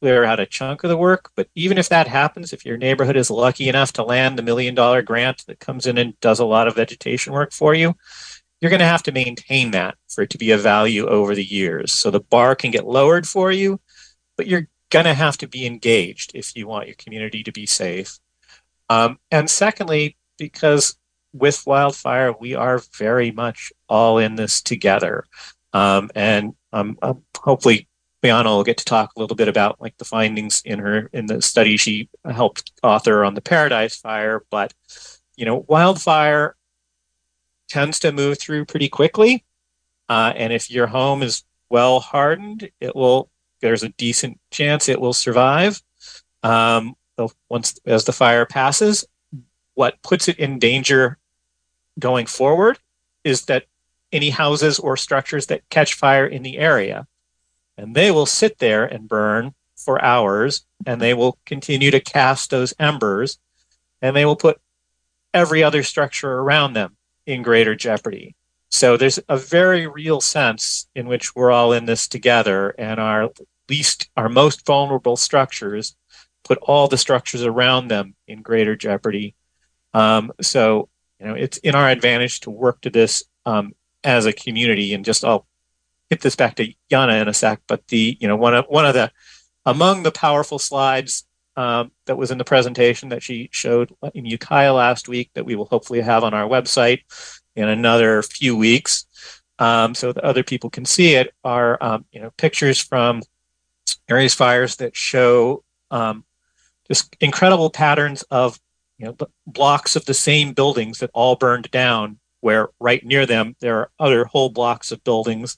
clear 0.00 0.24
out 0.24 0.40
a 0.40 0.46
chunk 0.46 0.84
of 0.84 0.90
the 0.90 0.96
work 0.96 1.30
but 1.34 1.48
even 1.54 1.78
if 1.78 1.88
that 1.88 2.06
happens 2.06 2.52
if 2.52 2.64
your 2.64 2.76
neighborhood 2.76 3.16
is 3.16 3.30
lucky 3.30 3.68
enough 3.68 3.92
to 3.92 4.04
land 4.04 4.38
the 4.38 4.42
million 4.42 4.74
dollar 4.74 5.02
grant 5.02 5.44
that 5.46 5.58
comes 5.58 5.86
in 5.86 5.98
and 5.98 6.18
does 6.20 6.38
a 6.38 6.44
lot 6.44 6.68
of 6.68 6.76
vegetation 6.76 7.32
work 7.32 7.52
for 7.52 7.74
you 7.74 7.94
you're 8.62 8.70
going 8.70 8.80
to 8.80 8.86
have 8.86 9.02
to 9.02 9.12
maintain 9.12 9.72
that 9.72 9.96
for 10.08 10.22
it 10.22 10.30
to 10.30 10.38
be 10.38 10.52
a 10.52 10.56
value 10.56 11.06
over 11.06 11.34
the 11.34 11.44
years 11.44 11.92
so 11.92 12.10
the 12.10 12.20
bar 12.20 12.54
can 12.54 12.70
get 12.70 12.86
lowered 12.86 13.26
for 13.26 13.52
you 13.52 13.80
but 14.36 14.46
you're 14.46 14.68
going 14.90 15.04
to 15.04 15.14
have 15.14 15.36
to 15.36 15.48
be 15.48 15.66
engaged 15.66 16.30
if 16.34 16.56
you 16.56 16.66
want 16.66 16.86
your 16.86 16.96
community 16.96 17.42
to 17.42 17.52
be 17.52 17.66
safe 17.66 18.18
um, 18.88 19.18
and 19.30 19.50
secondly 19.50 20.16
because 20.38 20.96
with 21.32 21.66
wildfire, 21.66 22.32
we 22.32 22.54
are 22.54 22.80
very 22.96 23.30
much 23.30 23.72
all 23.88 24.18
in 24.18 24.36
this 24.36 24.60
together. 24.60 25.24
Um, 25.72 26.10
and 26.14 26.54
um, 26.72 26.98
um, 27.02 27.22
hopefully, 27.36 27.88
Yana 28.22 28.44
will 28.44 28.64
get 28.64 28.78
to 28.78 28.84
talk 28.84 29.10
a 29.16 29.20
little 29.20 29.36
bit 29.36 29.48
about 29.48 29.80
like 29.80 29.96
the 29.96 30.04
findings 30.04 30.62
in 30.64 30.78
her 30.78 31.10
in 31.12 31.26
the 31.26 31.42
study 31.42 31.76
she 31.76 32.08
helped 32.24 32.70
author 32.82 33.24
on 33.24 33.34
the 33.34 33.40
Paradise 33.40 33.96
Fire. 33.96 34.44
But 34.50 34.72
you 35.36 35.44
know, 35.44 35.64
wildfire 35.68 36.54
tends 37.72 37.98
to 38.00 38.12
move 38.12 38.38
through 38.38 38.66
pretty 38.66 38.88
quickly, 38.88 39.44
uh, 40.10 40.34
and 40.36 40.52
if 40.52 40.70
your 40.70 40.86
home 40.86 41.22
is 41.22 41.42
well 41.70 42.00
hardened, 42.00 42.70
it 42.80 42.94
will. 42.94 43.30
There's 43.62 43.82
a 43.82 43.88
decent 43.88 44.38
chance 44.50 44.88
it 44.88 45.00
will 45.00 45.14
survive. 45.14 45.80
Um, 46.42 46.96
once 47.48 47.78
as 47.86 48.04
the 48.04 48.12
fire 48.12 48.44
passes, 48.44 49.06
what 49.74 50.02
puts 50.02 50.28
it 50.28 50.38
in 50.38 50.58
danger 50.58 51.16
going 51.98 52.26
forward 52.26 52.78
is 53.24 53.46
that 53.46 53.64
any 54.10 54.28
houses 54.30 54.78
or 54.78 54.96
structures 54.96 55.46
that 55.46 55.66
catch 55.70 55.94
fire 55.94 56.26
in 56.26 56.42
the 56.42 56.58
area, 56.58 57.06
and 57.78 57.94
they 57.94 58.10
will 58.10 58.26
sit 58.26 58.58
there 58.58 58.84
and 58.84 59.08
burn 59.08 59.54
for 59.76 60.04
hours, 60.04 60.66
and 60.84 61.00
they 61.00 61.14
will 61.14 61.38
continue 61.46 61.90
to 61.90 62.00
cast 62.00 62.50
those 62.50 62.74
embers, 62.78 63.38
and 64.02 64.14
they 64.14 64.26
will 64.26 64.36
put 64.36 64.60
every 65.32 65.62
other 65.62 65.82
structure 65.82 66.32
around 66.40 66.74
them 66.74 66.96
in 67.26 67.42
greater 67.42 67.74
jeopardy. 67.74 68.34
So 68.68 68.96
there's 68.96 69.20
a 69.28 69.36
very 69.36 69.86
real 69.86 70.20
sense 70.20 70.88
in 70.94 71.06
which 71.06 71.34
we're 71.36 71.50
all 71.50 71.72
in 71.72 71.84
this 71.84 72.08
together, 72.08 72.70
and 72.78 72.98
our 72.98 73.30
least, 73.68 74.08
our 74.16 74.28
most 74.28 74.66
vulnerable 74.66 75.16
structures 75.16 75.94
put 76.44 76.58
all 76.62 76.88
the 76.88 76.98
structures 76.98 77.44
around 77.44 77.88
them 77.88 78.14
in 78.26 78.42
greater 78.42 78.74
jeopardy. 78.74 79.34
Um, 79.94 80.32
so, 80.40 80.88
you 81.20 81.26
know, 81.26 81.34
it's 81.34 81.58
in 81.58 81.74
our 81.74 81.88
advantage 81.88 82.40
to 82.40 82.50
work 82.50 82.80
to 82.80 82.90
this 82.90 83.22
um, 83.46 83.74
as 84.02 84.26
a 84.26 84.32
community. 84.32 84.94
And 84.94 85.04
just 85.04 85.24
I'll 85.24 85.46
hit 86.10 86.20
this 86.20 86.36
back 86.36 86.56
to 86.56 86.72
Yana 86.90 87.20
in 87.20 87.28
a 87.28 87.34
sec. 87.34 87.60
But 87.66 87.86
the, 87.88 88.16
you 88.20 88.26
know, 88.26 88.36
one 88.36 88.54
of 88.54 88.64
one 88.68 88.86
of 88.86 88.94
the 88.94 89.12
among 89.64 90.02
the 90.02 90.12
powerful 90.12 90.58
slides 90.58 91.24
um, 91.56 91.92
that 92.06 92.16
was 92.16 92.30
in 92.30 92.38
the 92.38 92.44
presentation 92.44 93.10
that 93.10 93.22
she 93.22 93.48
showed 93.52 93.92
in 94.14 94.24
Ukiah 94.24 94.72
last 94.72 95.08
week 95.08 95.30
that 95.34 95.44
we 95.44 95.54
will 95.54 95.66
hopefully 95.66 96.00
have 96.00 96.24
on 96.24 96.34
our 96.34 96.48
website 96.48 97.00
in 97.54 97.68
another 97.68 98.22
few 98.22 98.56
weeks, 98.56 99.06
um, 99.58 99.94
so 99.94 100.12
that 100.12 100.24
other 100.24 100.42
people 100.42 100.70
can 100.70 100.84
see 100.84 101.14
it, 101.14 101.34
are 101.44 101.82
um, 101.82 102.04
you 102.12 102.20
know 102.20 102.30
pictures 102.36 102.78
from 102.80 103.22
various 104.08 104.34
fires 104.34 104.76
that 104.76 104.96
show 104.96 105.62
um, 105.90 106.24
just 106.88 107.16
incredible 107.20 107.70
patterns 107.70 108.22
of 108.30 108.58
you 108.98 109.06
know, 109.06 109.16
blocks 109.46 109.96
of 109.96 110.04
the 110.04 110.14
same 110.14 110.52
buildings 110.52 110.98
that 110.98 111.10
all 111.12 111.36
burned 111.36 111.70
down, 111.70 112.18
where 112.40 112.68
right 112.80 113.04
near 113.04 113.26
them 113.26 113.56
there 113.60 113.78
are 113.78 113.90
other 113.98 114.24
whole 114.24 114.48
blocks 114.48 114.92
of 114.92 115.02
buildings 115.04 115.56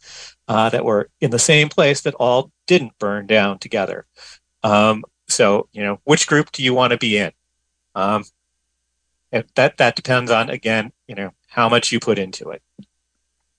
uh, 0.49 0.70
that 0.70 0.84
were 0.84 1.11
in 1.20 1.30
the 1.30 1.38
same 1.38 1.68
place 1.68 2.03
that 2.03 2.14
all 2.14 2.51
didn't 2.66 2.99
burn 2.99 3.26
down 3.26 3.59
together. 3.59 4.07
Um, 4.62 5.05
so, 5.29 5.68
you 5.72 5.83
know, 5.83 6.01
which 6.05 6.27
group 6.27 6.53
do 6.53 6.62
you 6.62 6.75
want 6.75 6.93
to 6.93 6.99
be 6.99 7.18
in? 7.18 7.33
Um, 7.95 8.25
that 9.55 9.77
that 9.79 9.97
depends 9.97 10.31
on 10.31 10.51
again, 10.51 10.93
you 11.09 11.14
know, 11.14 11.33
how 11.49 11.68
much 11.68 11.93
you 11.93 12.01
put 12.01 12.18
into 12.18 12.51
it. 12.51 12.62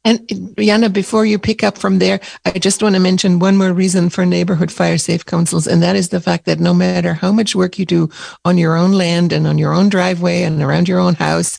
And 0.06 0.20
Yana, 0.30 0.94
before 0.94 1.26
you 1.26 1.40
pick 1.40 1.64
up 1.64 1.80
from 1.80 1.98
there, 1.98 2.20
I 2.46 2.52
just 2.52 2.84
want 2.84 2.94
to 2.94 3.02
mention 3.02 3.40
one 3.40 3.58
more 3.58 3.74
reason 3.74 4.12
for 4.12 4.24
neighborhood 4.24 4.72
fire 4.72 5.00
safe 5.00 5.26
councils, 5.26 5.66
and 5.66 5.82
that 5.82 5.96
is 5.96 6.10
the 6.10 6.22
fact 6.22 6.46
that 6.46 6.60
no 6.60 6.76
matter 6.76 7.16
how 7.16 7.32
much 7.32 7.56
work 7.56 7.80
you 7.80 7.86
do 7.86 8.10
on 8.46 8.60
your 8.60 8.78
own 8.78 8.92
land 8.92 9.34
and 9.34 9.48
on 9.48 9.58
your 9.58 9.74
own 9.74 9.90
driveway 9.90 10.44
and 10.44 10.62
around 10.62 10.88
your 10.88 11.00
own 11.00 11.16
house, 11.16 11.58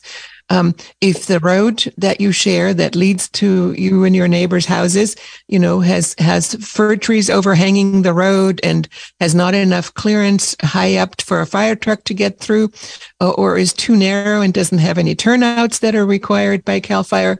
um, 0.49 0.75
if 1.01 1.25
the 1.25 1.39
road 1.39 1.91
that 1.97 2.21
you 2.21 2.31
share 2.31 2.73
that 2.73 2.95
leads 2.95 3.29
to 3.29 3.73
you 3.73 4.03
and 4.03 4.15
your 4.15 4.27
neighbors' 4.27 4.65
houses, 4.65 5.15
you 5.47 5.59
know, 5.59 5.79
has 5.81 6.15
has 6.19 6.55
fir 6.55 6.95
trees 6.95 7.29
overhanging 7.29 8.01
the 8.01 8.13
road 8.13 8.59
and 8.63 8.87
has 9.19 9.35
not 9.35 9.53
enough 9.53 9.93
clearance 9.93 10.55
high 10.61 10.95
up 10.95 11.21
for 11.21 11.41
a 11.41 11.45
fire 11.45 11.75
truck 11.75 12.03
to 12.05 12.13
get 12.13 12.39
through, 12.39 12.71
uh, 13.19 13.31
or 13.31 13.57
is 13.57 13.73
too 13.73 13.95
narrow 13.95 14.41
and 14.41 14.53
doesn't 14.53 14.77
have 14.77 14.97
any 14.97 15.15
turnouts 15.15 15.79
that 15.79 15.95
are 15.95 16.05
required 16.05 16.63
by 16.63 16.79
Cal 16.79 17.03
Fire, 17.03 17.39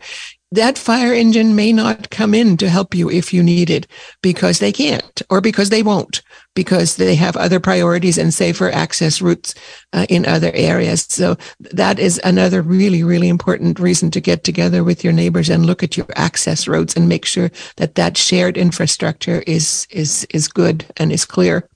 that 0.51 0.77
fire 0.77 1.13
engine 1.13 1.55
may 1.55 1.73
not 1.73 2.09
come 2.09 2.33
in 2.33 2.55
to 2.57 2.69
help 2.69 2.95
you 2.95 3.09
if 3.09 3.33
you 3.33 3.43
need 3.43 3.69
it 3.69 3.85
because 4.21 4.59
they 4.59 4.71
can't 4.71 5.21
or 5.29 5.41
because 5.41 5.69
they 5.69 5.83
won't 5.83 6.21
because 6.55 6.95
they 6.95 7.15
have 7.15 7.35
other 7.35 7.59
priorities 7.59 8.17
and 8.17 8.33
safer 8.33 8.71
access 8.71 9.21
routes 9.21 9.53
uh, 9.93 10.05
in 10.09 10.25
other 10.25 10.51
areas. 10.53 11.03
So 11.03 11.35
that 11.59 11.99
is 11.99 12.19
another 12.23 12.61
really 12.61 13.03
really 13.03 13.27
important 13.27 13.79
reason 13.79 14.09
to 14.11 14.21
get 14.21 14.45
together 14.45 14.83
with 14.83 15.03
your 15.03 15.13
neighbors 15.13 15.49
and 15.49 15.65
look 15.65 15.83
at 15.83 15.97
your 15.97 16.07
access 16.15 16.67
roads 16.67 16.95
and 16.95 17.09
make 17.09 17.25
sure 17.25 17.51
that 17.75 17.95
that 17.95 18.17
shared 18.17 18.57
infrastructure 18.57 19.43
is 19.45 19.85
is 19.89 20.25
is 20.29 20.47
good 20.47 20.85
and 20.97 21.11
is 21.11 21.25
clear. 21.25 21.67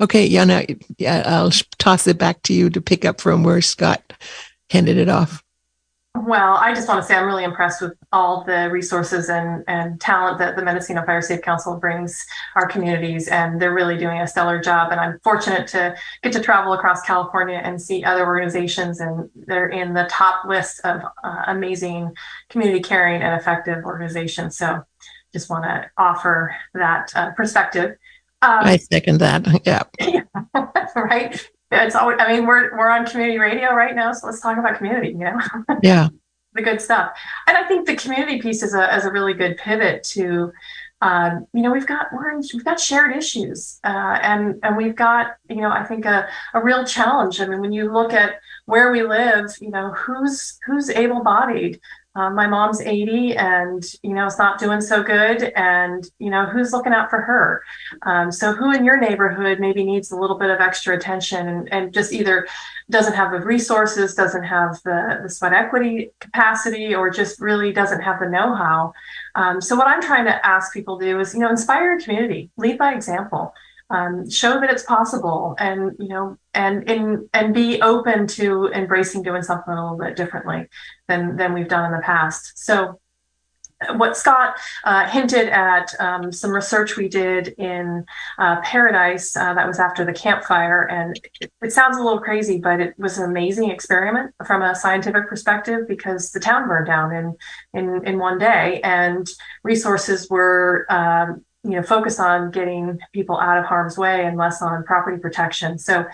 Okay 0.00 0.28
yana 0.28 0.80
i'll 1.26 1.52
toss 1.78 2.06
it 2.06 2.18
back 2.18 2.42
to 2.42 2.54
you 2.54 2.70
to 2.70 2.80
pick 2.80 3.04
up 3.04 3.20
from 3.20 3.44
where 3.44 3.60
scott 3.60 4.14
handed 4.70 4.96
it 4.96 5.08
off 5.08 5.43
well, 6.16 6.56
I 6.56 6.72
just 6.72 6.86
want 6.86 7.02
to 7.02 7.06
say 7.06 7.16
I'm 7.16 7.26
really 7.26 7.42
impressed 7.42 7.82
with 7.82 7.94
all 8.12 8.44
the 8.44 8.70
resources 8.70 9.28
and, 9.28 9.64
and 9.66 10.00
talent 10.00 10.38
that 10.38 10.54
the 10.54 10.62
Mendocino 10.62 11.04
Fire 11.04 11.20
Safe 11.20 11.42
Council 11.42 11.76
brings 11.76 12.24
our 12.54 12.68
communities, 12.68 13.26
and 13.26 13.60
they're 13.60 13.74
really 13.74 13.98
doing 13.98 14.20
a 14.20 14.26
stellar 14.26 14.60
job. 14.60 14.92
And 14.92 15.00
I'm 15.00 15.18
fortunate 15.24 15.66
to 15.68 15.96
get 16.22 16.32
to 16.34 16.40
travel 16.40 16.72
across 16.72 17.02
California 17.02 17.60
and 17.62 17.82
see 17.82 18.04
other 18.04 18.24
organizations, 18.26 19.00
and 19.00 19.28
they're 19.34 19.68
in 19.68 19.92
the 19.92 20.06
top 20.08 20.44
list 20.46 20.80
of 20.84 21.02
uh, 21.24 21.42
amazing 21.48 22.14
community 22.48 22.80
caring 22.80 23.20
and 23.20 23.38
effective 23.40 23.84
organizations. 23.84 24.56
So 24.56 24.84
just 25.32 25.50
want 25.50 25.64
to 25.64 25.90
offer 25.98 26.54
that 26.74 27.10
uh, 27.16 27.32
perspective. 27.32 27.96
Um, 28.40 28.60
I 28.60 28.76
second 28.76 29.18
that. 29.18 29.46
Yeah. 29.64 29.82
yeah 29.98 30.22
right 30.96 31.50
it's 31.70 31.94
always 31.94 32.18
i 32.20 32.32
mean 32.32 32.46
we're 32.46 32.76
we're 32.76 32.90
on 32.90 33.06
community 33.06 33.38
radio 33.38 33.72
right 33.72 33.94
now 33.94 34.12
so 34.12 34.26
let's 34.26 34.40
talk 34.40 34.58
about 34.58 34.76
community 34.76 35.08
you 35.08 35.18
know? 35.18 35.38
Yeah. 35.82 36.08
The 36.54 36.62
good 36.62 36.80
stuff. 36.80 37.18
And 37.48 37.56
i 37.56 37.64
think 37.64 37.86
the 37.86 37.96
community 37.96 38.40
piece 38.40 38.62
is 38.62 38.74
a, 38.74 38.96
is 38.96 39.04
a 39.04 39.10
really 39.10 39.34
good 39.34 39.56
pivot 39.56 40.04
to 40.04 40.52
um, 41.02 41.46
you 41.52 41.60
know 41.60 41.72
we've 41.72 41.86
got 41.86 42.06
we're 42.12 42.30
in, 42.30 42.42
we've 42.54 42.64
got 42.64 42.80
shared 42.80 43.14
issues 43.14 43.78
uh, 43.84 44.18
and 44.22 44.58
and 44.62 44.76
we've 44.76 44.94
got 44.94 45.36
you 45.50 45.56
know 45.56 45.70
i 45.70 45.84
think 45.84 46.06
a, 46.06 46.28
a 46.54 46.62
real 46.62 46.84
challenge. 46.84 47.40
I 47.40 47.46
mean 47.46 47.60
when 47.60 47.72
you 47.72 47.92
look 47.92 48.12
at 48.12 48.40
where 48.64 48.90
we 48.90 49.02
live 49.02 49.50
you 49.60 49.70
know 49.70 49.90
who's 49.92 50.58
who's 50.64 50.88
able 50.88 51.22
bodied 51.22 51.80
uh, 52.16 52.30
my 52.30 52.46
mom's 52.46 52.80
80 52.80 53.36
and 53.36 53.84
you 54.02 54.14
know 54.14 54.26
it's 54.26 54.38
not 54.38 54.58
doing 54.58 54.80
so 54.80 55.02
good 55.02 55.52
and 55.56 56.08
you 56.18 56.30
know 56.30 56.46
who's 56.46 56.72
looking 56.72 56.92
out 56.92 57.10
for 57.10 57.20
her? 57.20 57.62
Um, 58.02 58.30
so 58.30 58.52
who 58.52 58.72
in 58.72 58.84
your 58.84 58.96
neighborhood 58.96 59.58
maybe 59.58 59.84
needs 59.84 60.12
a 60.12 60.16
little 60.16 60.38
bit 60.38 60.50
of 60.50 60.60
extra 60.60 60.96
attention 60.96 61.48
and, 61.48 61.72
and 61.72 61.92
just 61.92 62.12
either 62.12 62.46
doesn't 62.90 63.14
have 63.14 63.32
the 63.32 63.40
resources 63.40 64.14
doesn't 64.14 64.44
have 64.44 64.80
the, 64.84 65.20
the 65.22 65.28
sweat 65.28 65.52
equity 65.52 66.10
capacity 66.20 66.94
or 66.94 67.10
just 67.10 67.40
really 67.40 67.72
doesn't 67.72 68.00
have 68.00 68.20
the 68.20 68.28
know-how? 68.28 68.92
Um, 69.34 69.60
so 69.60 69.74
what 69.74 69.88
i'm 69.88 70.02
trying 70.02 70.26
to 70.26 70.46
ask 70.46 70.72
people 70.72 70.98
to 70.98 71.04
do 71.04 71.18
is 71.18 71.34
you 71.34 71.40
know 71.40 71.50
inspire 71.50 71.92
your 71.92 72.00
community 72.00 72.50
lead 72.56 72.78
by 72.78 72.94
example 72.94 73.52
um, 73.94 74.28
show 74.28 74.60
that 74.60 74.70
it's 74.70 74.82
possible 74.82 75.54
and 75.58 75.92
you 75.98 76.08
know 76.08 76.36
and 76.52 76.90
in 76.90 77.28
and 77.32 77.54
be 77.54 77.80
open 77.80 78.26
to 78.26 78.68
embracing 78.74 79.22
doing 79.22 79.42
something 79.42 79.72
a 79.72 79.82
little 79.82 79.98
bit 79.98 80.16
differently 80.16 80.66
than 81.08 81.36
than 81.36 81.54
we've 81.54 81.68
done 81.68 81.86
in 81.86 81.92
the 81.92 82.02
past 82.02 82.58
so 82.58 82.98
what 83.96 84.16
Scott 84.16 84.56
uh, 84.84 85.06
hinted 85.08 85.48
at 85.48 85.94
um, 86.00 86.32
some 86.32 86.50
research 86.50 86.96
we 86.96 87.08
did 87.08 87.48
in 87.58 88.04
uh, 88.38 88.60
Paradise 88.62 89.36
uh, 89.36 89.54
that 89.54 89.66
was 89.66 89.78
after 89.78 90.04
the 90.04 90.12
Camp 90.12 90.44
Fire. 90.44 90.88
And 90.90 91.18
it, 91.40 91.52
it, 91.62 91.72
sounds 91.72 91.96
a 91.96 92.02
little 92.02 92.20
crazy, 92.20 92.58
but 92.58 92.80
it 92.80 92.94
was 92.98 93.18
an 93.18 93.28
amazing 93.28 93.70
experiment 93.70 94.32
from 94.46 94.62
a 94.62 94.74
scientific 94.74 95.28
perspective 95.28 95.86
because 95.88 96.32
the 96.32 96.40
town 96.40 96.68
burned 96.68 96.86
down 96.86 97.12
in 97.12 97.36
in, 97.74 98.06
in 98.06 98.18
one 98.18 98.38
day, 98.38 98.80
and 98.82 99.28
resources 99.62 100.28
were 100.30 100.86
um, 100.88 101.44
you 101.64 101.70
know 101.70 101.82
focus 101.82 102.20
on 102.20 102.50
getting 102.50 102.98
people 103.12 103.40
out 103.40 103.58
of 103.58 103.64
harm's 103.64 103.96
way 103.96 104.26
and 104.26 104.36
less 104.36 104.62
on 104.62 104.84
property 104.84 105.18
protection. 105.18 105.78
So 105.78 106.04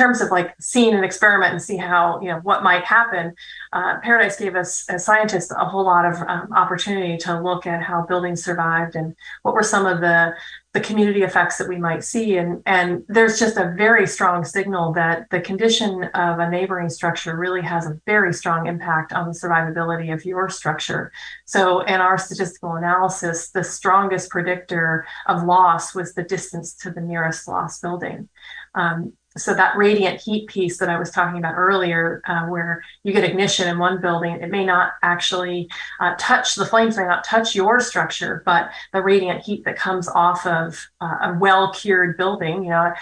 terms 0.00 0.20
of 0.20 0.30
like 0.30 0.54
seeing 0.58 0.94
an 0.94 1.04
experiment 1.04 1.52
and 1.52 1.62
see 1.62 1.76
how 1.76 2.18
you 2.22 2.28
know 2.28 2.40
what 2.42 2.62
might 2.62 2.84
happen 2.84 3.34
uh, 3.72 3.98
paradise 4.00 4.38
gave 4.38 4.56
us 4.56 4.88
as 4.88 5.04
scientists 5.04 5.50
a 5.50 5.64
whole 5.64 5.84
lot 5.84 6.04
of 6.06 6.14
um, 6.26 6.48
opportunity 6.52 7.18
to 7.18 7.40
look 7.40 7.66
at 7.66 7.82
how 7.82 8.04
buildings 8.06 8.42
survived 8.42 8.96
and 8.96 9.14
what 9.42 9.54
were 9.54 9.62
some 9.62 9.86
of 9.86 10.00
the 10.00 10.32
the 10.72 10.80
community 10.80 11.22
effects 11.22 11.58
that 11.58 11.68
we 11.68 11.76
might 11.76 12.04
see. 12.04 12.36
And 12.36 12.62
and 12.64 13.02
there's 13.08 13.38
just 13.38 13.56
a 13.56 13.74
very 13.76 14.06
strong 14.06 14.44
signal 14.44 14.92
that 14.92 15.28
the 15.30 15.40
condition 15.40 16.04
of 16.14 16.38
a 16.38 16.48
neighboring 16.48 16.88
structure 16.88 17.36
really 17.36 17.62
has 17.62 17.86
a 17.86 18.00
very 18.06 18.32
strong 18.32 18.68
impact 18.68 19.12
on 19.12 19.26
the 19.26 19.34
survivability 19.34 20.12
of 20.14 20.24
your 20.24 20.48
structure. 20.48 21.10
So 21.44 21.80
in 21.80 22.00
our 22.00 22.16
statistical 22.18 22.74
analysis 22.74 23.50
the 23.50 23.64
strongest 23.64 24.30
predictor 24.30 25.06
of 25.26 25.42
loss 25.42 25.94
was 25.94 26.14
the 26.14 26.22
distance 26.22 26.74
to 26.74 26.90
the 26.90 27.00
nearest 27.00 27.48
lost 27.48 27.82
building. 27.82 28.28
Um, 28.74 29.14
so 29.36 29.54
that 29.54 29.76
radiant 29.76 30.20
heat 30.20 30.48
piece 30.48 30.78
that 30.78 30.88
I 30.88 30.98
was 30.98 31.10
talking 31.10 31.38
about 31.38 31.54
earlier, 31.54 32.20
uh, 32.26 32.46
where 32.46 32.82
you 33.04 33.12
get 33.12 33.22
ignition 33.22 33.68
in 33.68 33.78
one 33.78 34.00
building, 34.00 34.32
it 34.32 34.50
may 34.50 34.64
not 34.64 34.92
actually 35.02 35.68
uh, 36.00 36.14
touch 36.18 36.56
the 36.56 36.66
flames 36.66 36.96
may 36.96 37.04
not 37.04 37.22
touch 37.22 37.54
your 37.54 37.78
structure, 37.78 38.42
but 38.44 38.70
the 38.92 39.00
radiant 39.00 39.42
heat 39.42 39.64
that 39.64 39.76
comes 39.76 40.08
off 40.08 40.44
of 40.46 40.84
uh, 41.00 41.18
a 41.22 41.36
well 41.38 41.72
cured 41.72 42.16
building, 42.16 42.64
you 42.64 42.70
know, 42.70 42.92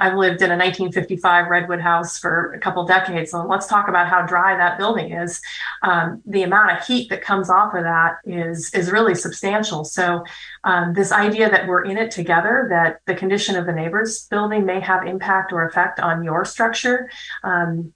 I've 0.00 0.16
lived 0.16 0.42
in 0.42 0.50
a 0.50 0.56
1955 0.56 1.48
redwood 1.48 1.80
house 1.80 2.18
for 2.18 2.52
a 2.52 2.60
couple 2.60 2.84
decades. 2.84 3.30
So 3.30 3.46
let's 3.46 3.66
talk 3.66 3.88
about 3.88 4.08
how 4.08 4.22
dry 4.26 4.56
that 4.56 4.78
building 4.78 5.12
is. 5.12 5.40
Um, 5.82 6.22
the 6.26 6.42
amount 6.42 6.72
of 6.72 6.86
heat 6.86 7.10
that 7.10 7.22
comes 7.22 7.50
off 7.50 7.74
of 7.74 7.84
that 7.84 8.18
is 8.24 8.72
is 8.74 8.90
really 8.90 9.14
substantial. 9.14 9.84
So 9.84 10.24
um, 10.64 10.94
this 10.94 11.12
idea 11.12 11.50
that 11.50 11.66
we're 11.66 11.84
in 11.84 11.98
it 11.98 12.10
together, 12.10 12.66
that 12.70 13.00
the 13.06 13.14
condition 13.14 13.56
of 13.56 13.66
the 13.66 13.72
neighbor's 13.72 14.26
building 14.28 14.64
may 14.64 14.80
have 14.80 15.06
impact 15.06 15.52
or 15.52 15.66
effect 15.66 16.00
on 16.00 16.24
your 16.24 16.44
structure. 16.44 17.10
Um, 17.44 17.92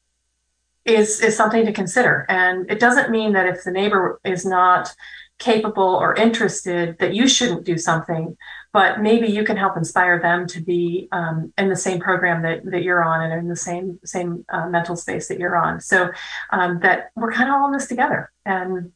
is, 0.85 1.21
is 1.21 1.37
something 1.37 1.67
to 1.67 1.73
consider. 1.73 2.25
And 2.29 2.71
it 2.71 2.79
doesn't 2.79 3.11
mean 3.11 3.33
that 3.33 3.47
if 3.49 3.65
the 3.65 3.73
neighbor 3.73 4.21
is 4.25 4.47
not 4.47 4.95
capable 5.39 5.83
or 5.83 6.15
interested 6.15 6.99
that 6.99 7.15
you 7.15 7.29
shouldn't 7.29 7.65
do 7.65 7.77
something 7.77 8.37
but 8.77 9.01
maybe 9.01 9.27
you 9.27 9.43
can 9.43 9.57
help 9.57 9.75
inspire 9.79 10.21
them 10.21 10.47
to 10.47 10.61
be 10.61 11.09
um, 11.11 11.51
in 11.57 11.71
the 11.71 11.75
same 11.75 11.99
program 11.99 12.43
that, 12.43 12.63
that 12.67 12.83
you're 12.83 13.03
on 13.03 13.23
and 13.23 13.33
in 13.33 13.49
the 13.49 13.57
same 13.57 13.99
same 14.05 14.45
uh, 14.51 14.69
mental 14.69 14.95
space 14.95 15.29
that 15.29 15.39
you're 15.39 15.57
on. 15.57 15.81
So 15.81 16.11
um, 16.51 16.81
that 16.81 17.11
we're 17.17 17.33
kind 17.33 17.49
of 17.49 17.55
all 17.55 17.69
in 17.69 17.73
this 17.73 17.87
together 17.87 18.31
and 18.45 18.93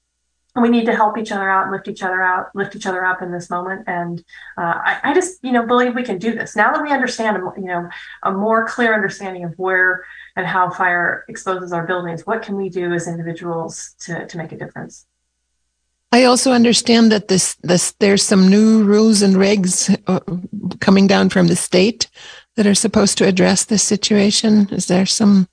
we 0.55 0.69
need 0.69 0.85
to 0.85 0.95
help 0.95 1.17
each 1.17 1.33
other 1.33 1.49
out 1.49 1.71
lift 1.71 1.89
each 1.89 2.03
other 2.03 2.21
out 2.21 2.55
lift 2.55 2.77
each 2.77 2.85
other 2.85 3.07
up 3.07 3.23
in 3.23 3.33
this 3.33 3.49
moment. 3.49 3.85
And 3.87 4.23
uh, 4.59 4.75
I, 4.85 5.01
I, 5.03 5.15
just 5.15 5.43
you 5.43 5.53
know 5.53 5.67
believe 5.67 5.95
we 5.95 6.03
can 6.03 6.19
do 6.19 6.35
this. 6.35 6.55
Now 6.55 6.75
that 6.75 6.83
we 6.83 6.93
understand 6.93 7.39
you 7.57 7.65
know 7.65 7.89
a 8.23 8.33
more 8.33 8.69
clear 8.69 8.93
understanding 8.93 9.45
of 9.45 9.55
where 9.57 10.05
and 10.37 10.47
how 10.47 10.69
fire 10.69 11.25
exposes 11.27 11.73
our 11.73 11.87
buildings 11.87 12.27
what 12.27 12.43
can 12.43 12.55
we 12.55 12.69
do 12.69 12.93
as 12.93 13.09
individuals 13.09 13.95
to, 14.01 14.27
to 14.27 14.37
make 14.37 14.53
a 14.53 14.59
difference 14.59 15.07
I 16.13 16.25
also 16.25 16.53
understand 16.53 17.13
that 17.13 17.29
this, 17.29 17.55
this, 17.63 17.93
there's 18.01 18.23
some 18.23 18.49
new 18.49 18.83
rules 18.83 19.23
and 19.23 19.37
regs 19.37 19.97
uh, 20.09 20.21
coming 20.81 21.07
down 21.07 21.29
from 21.29 21.47
the 21.47 21.57
state 21.57 22.09
that 22.57 22.67
are 22.67 22.75
supposed 22.75 23.17
to 23.19 23.27
address 23.27 23.65
this 23.65 23.83
situation. 23.83 24.69
Is 24.73 24.87
there 24.87 25.07
some? 25.07 25.49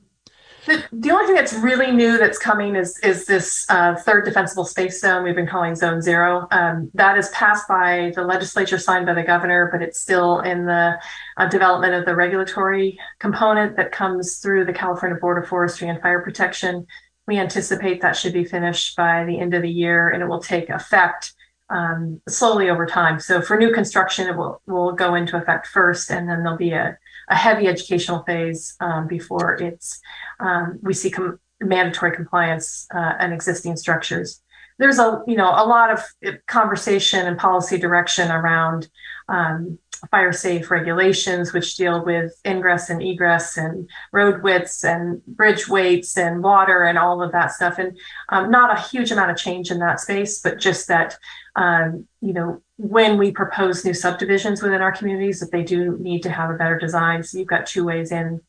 The, 0.65 0.83
the 0.91 1.11
only 1.11 1.27
thing 1.27 1.35
that's 1.35 1.53
really 1.53 1.91
new 1.91 2.17
that's 2.17 2.37
coming 2.37 2.75
is 2.75 2.99
is 2.99 3.25
this 3.25 3.65
uh, 3.69 3.95
third 3.95 4.25
defensible 4.25 4.65
space 4.65 4.99
zone 4.99 5.23
we've 5.23 5.35
been 5.35 5.47
calling 5.47 5.75
Zone 5.75 6.01
Zero. 6.01 6.45
Um, 6.51 6.91
that 6.95 7.17
is 7.17 7.29
passed 7.29 7.69
by 7.69 8.11
the 8.15 8.23
legislature, 8.23 8.77
signed 8.77 9.05
by 9.05 9.13
the 9.13 9.23
governor, 9.23 9.69
but 9.71 9.81
it's 9.81 10.01
still 10.01 10.41
in 10.41 10.65
the 10.65 10.99
uh, 11.37 11.47
development 11.47 11.93
of 11.93 12.05
the 12.05 12.15
regulatory 12.15 12.99
component 13.19 13.77
that 13.77 13.93
comes 13.93 14.39
through 14.39 14.65
the 14.65 14.73
California 14.73 15.17
Board 15.17 15.41
of 15.41 15.47
Forestry 15.47 15.87
and 15.87 16.01
Fire 16.01 16.21
Protection 16.21 16.85
we 17.27 17.37
anticipate 17.37 18.01
that 18.01 18.15
should 18.15 18.33
be 18.33 18.45
finished 18.45 18.95
by 18.95 19.25
the 19.25 19.39
end 19.39 19.53
of 19.53 19.61
the 19.61 19.69
year 19.69 20.09
and 20.09 20.23
it 20.23 20.27
will 20.27 20.39
take 20.39 20.69
effect 20.69 21.33
um, 21.69 22.21
slowly 22.27 22.69
over 22.69 22.85
time. 22.85 23.19
So 23.19 23.41
for 23.41 23.57
new 23.57 23.73
construction, 23.73 24.27
it 24.27 24.37
will, 24.37 24.61
will 24.65 24.93
go 24.93 25.15
into 25.15 25.37
effect 25.37 25.67
first, 25.67 26.09
and 26.09 26.29
then 26.29 26.43
there'll 26.43 26.57
be 26.57 26.71
a, 26.71 26.97
a 27.29 27.35
heavy 27.35 27.67
educational 27.67 28.23
phase 28.23 28.75
um, 28.79 29.07
before 29.07 29.55
it's 29.55 29.99
um, 30.39 30.79
we 30.81 30.93
see 30.93 31.11
com- 31.11 31.39
mandatory 31.59 32.15
compliance 32.15 32.87
uh, 32.95 33.13
and 33.19 33.33
existing 33.33 33.75
structures. 33.75 34.41
There's 34.79 34.99
a 34.99 35.23
you 35.27 35.35
know 35.35 35.49
a 35.49 35.65
lot 35.65 35.91
of 35.91 36.03
conversation 36.45 37.25
and 37.25 37.37
policy 37.37 37.77
direction 37.77 38.31
around 38.31 38.89
um, 39.27 39.79
fire 40.11 40.31
safe 40.31 40.69
regulations, 40.71 41.53
which 41.53 41.75
deal 41.75 42.03
with 42.03 42.39
ingress 42.45 42.89
and 42.89 43.01
egress 43.01 43.57
and 43.57 43.89
road 44.11 44.43
widths 44.43 44.83
and 44.83 45.25
bridge 45.25 45.67
weights 45.67 46.17
and 46.17 46.43
water 46.43 46.83
and 46.83 46.97
all 46.97 47.21
of 47.21 47.31
that 47.31 47.51
stuff. 47.51 47.77
And 47.77 47.97
um, 48.29 48.51
not 48.51 48.77
a 48.77 48.81
huge 48.81 49.11
amount 49.11 49.31
of 49.31 49.37
change 49.37 49.71
in 49.71 49.79
that 49.79 49.99
space, 49.99 50.41
but 50.41 50.59
just 50.59 50.87
that, 50.87 51.17
um, 51.55 52.07
you 52.21 52.33
know, 52.33 52.61
when 52.77 53.17
we 53.17 53.31
propose 53.31 53.83
new 53.83 53.93
subdivisions 53.93 54.61
within 54.61 54.81
our 54.81 54.91
communities, 54.91 55.39
that 55.39 55.51
they 55.51 55.63
do 55.63 55.97
need 55.99 56.23
to 56.23 56.29
have 56.29 56.49
a 56.49 56.57
better 56.57 56.77
design. 56.77 57.23
So 57.23 57.37
you've 57.37 57.47
got 57.47 57.65
two 57.65 57.83
ways 57.83 58.11
in. 58.11 58.41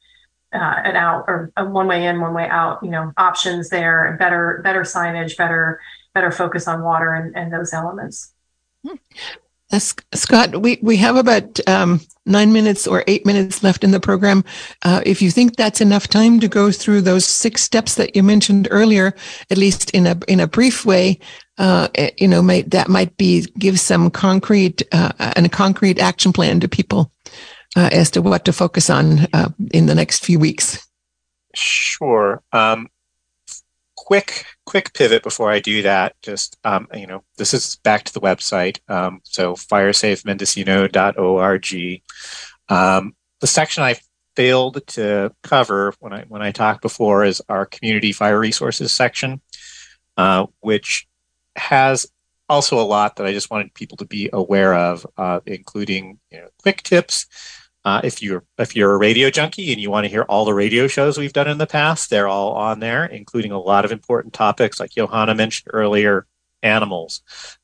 Uh, 0.50 0.80
and 0.82 0.96
out 0.96 1.26
or 1.28 1.52
uh, 1.58 1.64
one 1.66 1.86
way 1.86 2.06
in 2.06 2.22
one 2.22 2.32
way 2.32 2.48
out 2.48 2.82
you 2.82 2.88
know 2.88 3.12
options 3.18 3.68
there 3.68 4.06
and 4.06 4.18
better 4.18 4.62
better 4.64 4.80
signage 4.80 5.36
better 5.36 5.78
better 6.14 6.30
focus 6.30 6.66
on 6.66 6.82
water 6.82 7.12
and, 7.12 7.36
and 7.36 7.52
those 7.52 7.74
elements 7.74 8.32
hmm. 8.82 8.94
Uh, 9.70 9.78
Scott, 9.78 10.62
we, 10.62 10.78
we 10.82 10.96
have 10.96 11.16
about 11.16 11.60
um, 11.68 12.00
nine 12.24 12.52
minutes 12.52 12.86
or 12.86 13.04
eight 13.06 13.26
minutes 13.26 13.62
left 13.62 13.84
in 13.84 13.90
the 13.90 14.00
program. 14.00 14.44
Uh, 14.82 15.02
if 15.04 15.20
you 15.20 15.30
think 15.30 15.56
that's 15.56 15.80
enough 15.80 16.08
time 16.08 16.40
to 16.40 16.48
go 16.48 16.70
through 16.70 17.02
those 17.02 17.26
six 17.26 17.62
steps 17.62 17.96
that 17.96 18.16
you 18.16 18.22
mentioned 18.22 18.68
earlier, 18.70 19.14
at 19.50 19.58
least 19.58 19.90
in 19.90 20.06
a 20.06 20.18
in 20.26 20.40
a 20.40 20.46
brief 20.46 20.86
way, 20.86 21.18
uh, 21.58 21.88
eh, 21.96 22.10
you 22.16 22.28
know, 22.28 22.42
that 22.42 22.88
might 22.88 23.16
be 23.16 23.46
give 23.58 23.78
some 23.78 24.10
concrete 24.10 24.82
uh, 24.92 25.12
and 25.18 25.46
a 25.46 25.50
concrete 25.50 25.98
action 25.98 26.32
plan 26.32 26.60
to 26.60 26.68
people 26.68 27.12
uh, 27.76 27.88
as 27.92 28.10
to 28.10 28.22
what 28.22 28.44
to 28.44 28.52
focus 28.52 28.88
on 28.88 29.26
uh, 29.32 29.48
in 29.72 29.86
the 29.86 29.94
next 29.94 30.24
few 30.24 30.38
weeks. 30.38 30.86
Sure. 31.54 32.42
Um, 32.52 32.88
quick 34.08 34.46
quick 34.64 34.94
pivot 34.94 35.22
before 35.22 35.52
I 35.52 35.60
do 35.60 35.82
that. 35.82 36.16
Just 36.22 36.56
um, 36.64 36.88
you 36.94 37.06
know, 37.06 37.22
this 37.36 37.52
is 37.52 37.76
back 37.84 38.04
to 38.04 38.14
the 38.14 38.22
website. 38.22 38.78
Um, 38.88 39.20
so 39.22 39.52
firesafemendocino.org. 39.52 42.02
Um, 42.70 43.14
the 43.40 43.46
section 43.46 43.82
I 43.82 43.96
failed 44.34 44.80
to 44.86 45.30
cover 45.42 45.92
when 46.00 46.14
I 46.14 46.24
when 46.26 46.40
I 46.40 46.52
talked 46.52 46.80
before 46.80 47.22
is 47.22 47.42
our 47.50 47.66
community 47.66 48.12
fire 48.12 48.38
resources 48.38 48.92
section, 48.92 49.42
uh, 50.16 50.46
which 50.60 51.06
has 51.56 52.10
also 52.48 52.80
a 52.80 52.88
lot 52.88 53.16
that 53.16 53.26
I 53.26 53.34
just 53.34 53.50
wanted 53.50 53.74
people 53.74 53.98
to 53.98 54.06
be 54.06 54.30
aware 54.32 54.72
of, 54.72 55.06
uh, 55.18 55.40
including 55.44 56.18
you 56.30 56.38
know, 56.38 56.48
quick 56.62 56.82
tips 56.82 57.26
uh, 57.88 58.02
if 58.04 58.22
you're 58.22 58.44
if 58.58 58.76
you're 58.76 58.92
a 58.92 58.98
radio 58.98 59.30
junkie 59.30 59.72
and 59.72 59.80
you 59.80 59.90
want 59.90 60.04
to 60.04 60.10
hear 60.10 60.22
all 60.22 60.44
the 60.44 60.52
radio 60.52 60.86
shows 60.86 61.16
we've 61.16 61.32
done 61.32 61.48
in 61.48 61.56
the 61.56 61.66
past, 61.66 62.10
they're 62.10 62.28
all 62.28 62.52
on 62.52 62.80
there, 62.80 63.06
including 63.06 63.50
a 63.50 63.58
lot 63.58 63.86
of 63.86 63.92
important 63.92 64.34
topics 64.34 64.78
like 64.78 64.90
Johanna 64.90 65.34
mentioned 65.34 65.70
earlier, 65.72 66.26
animals, 66.62 67.22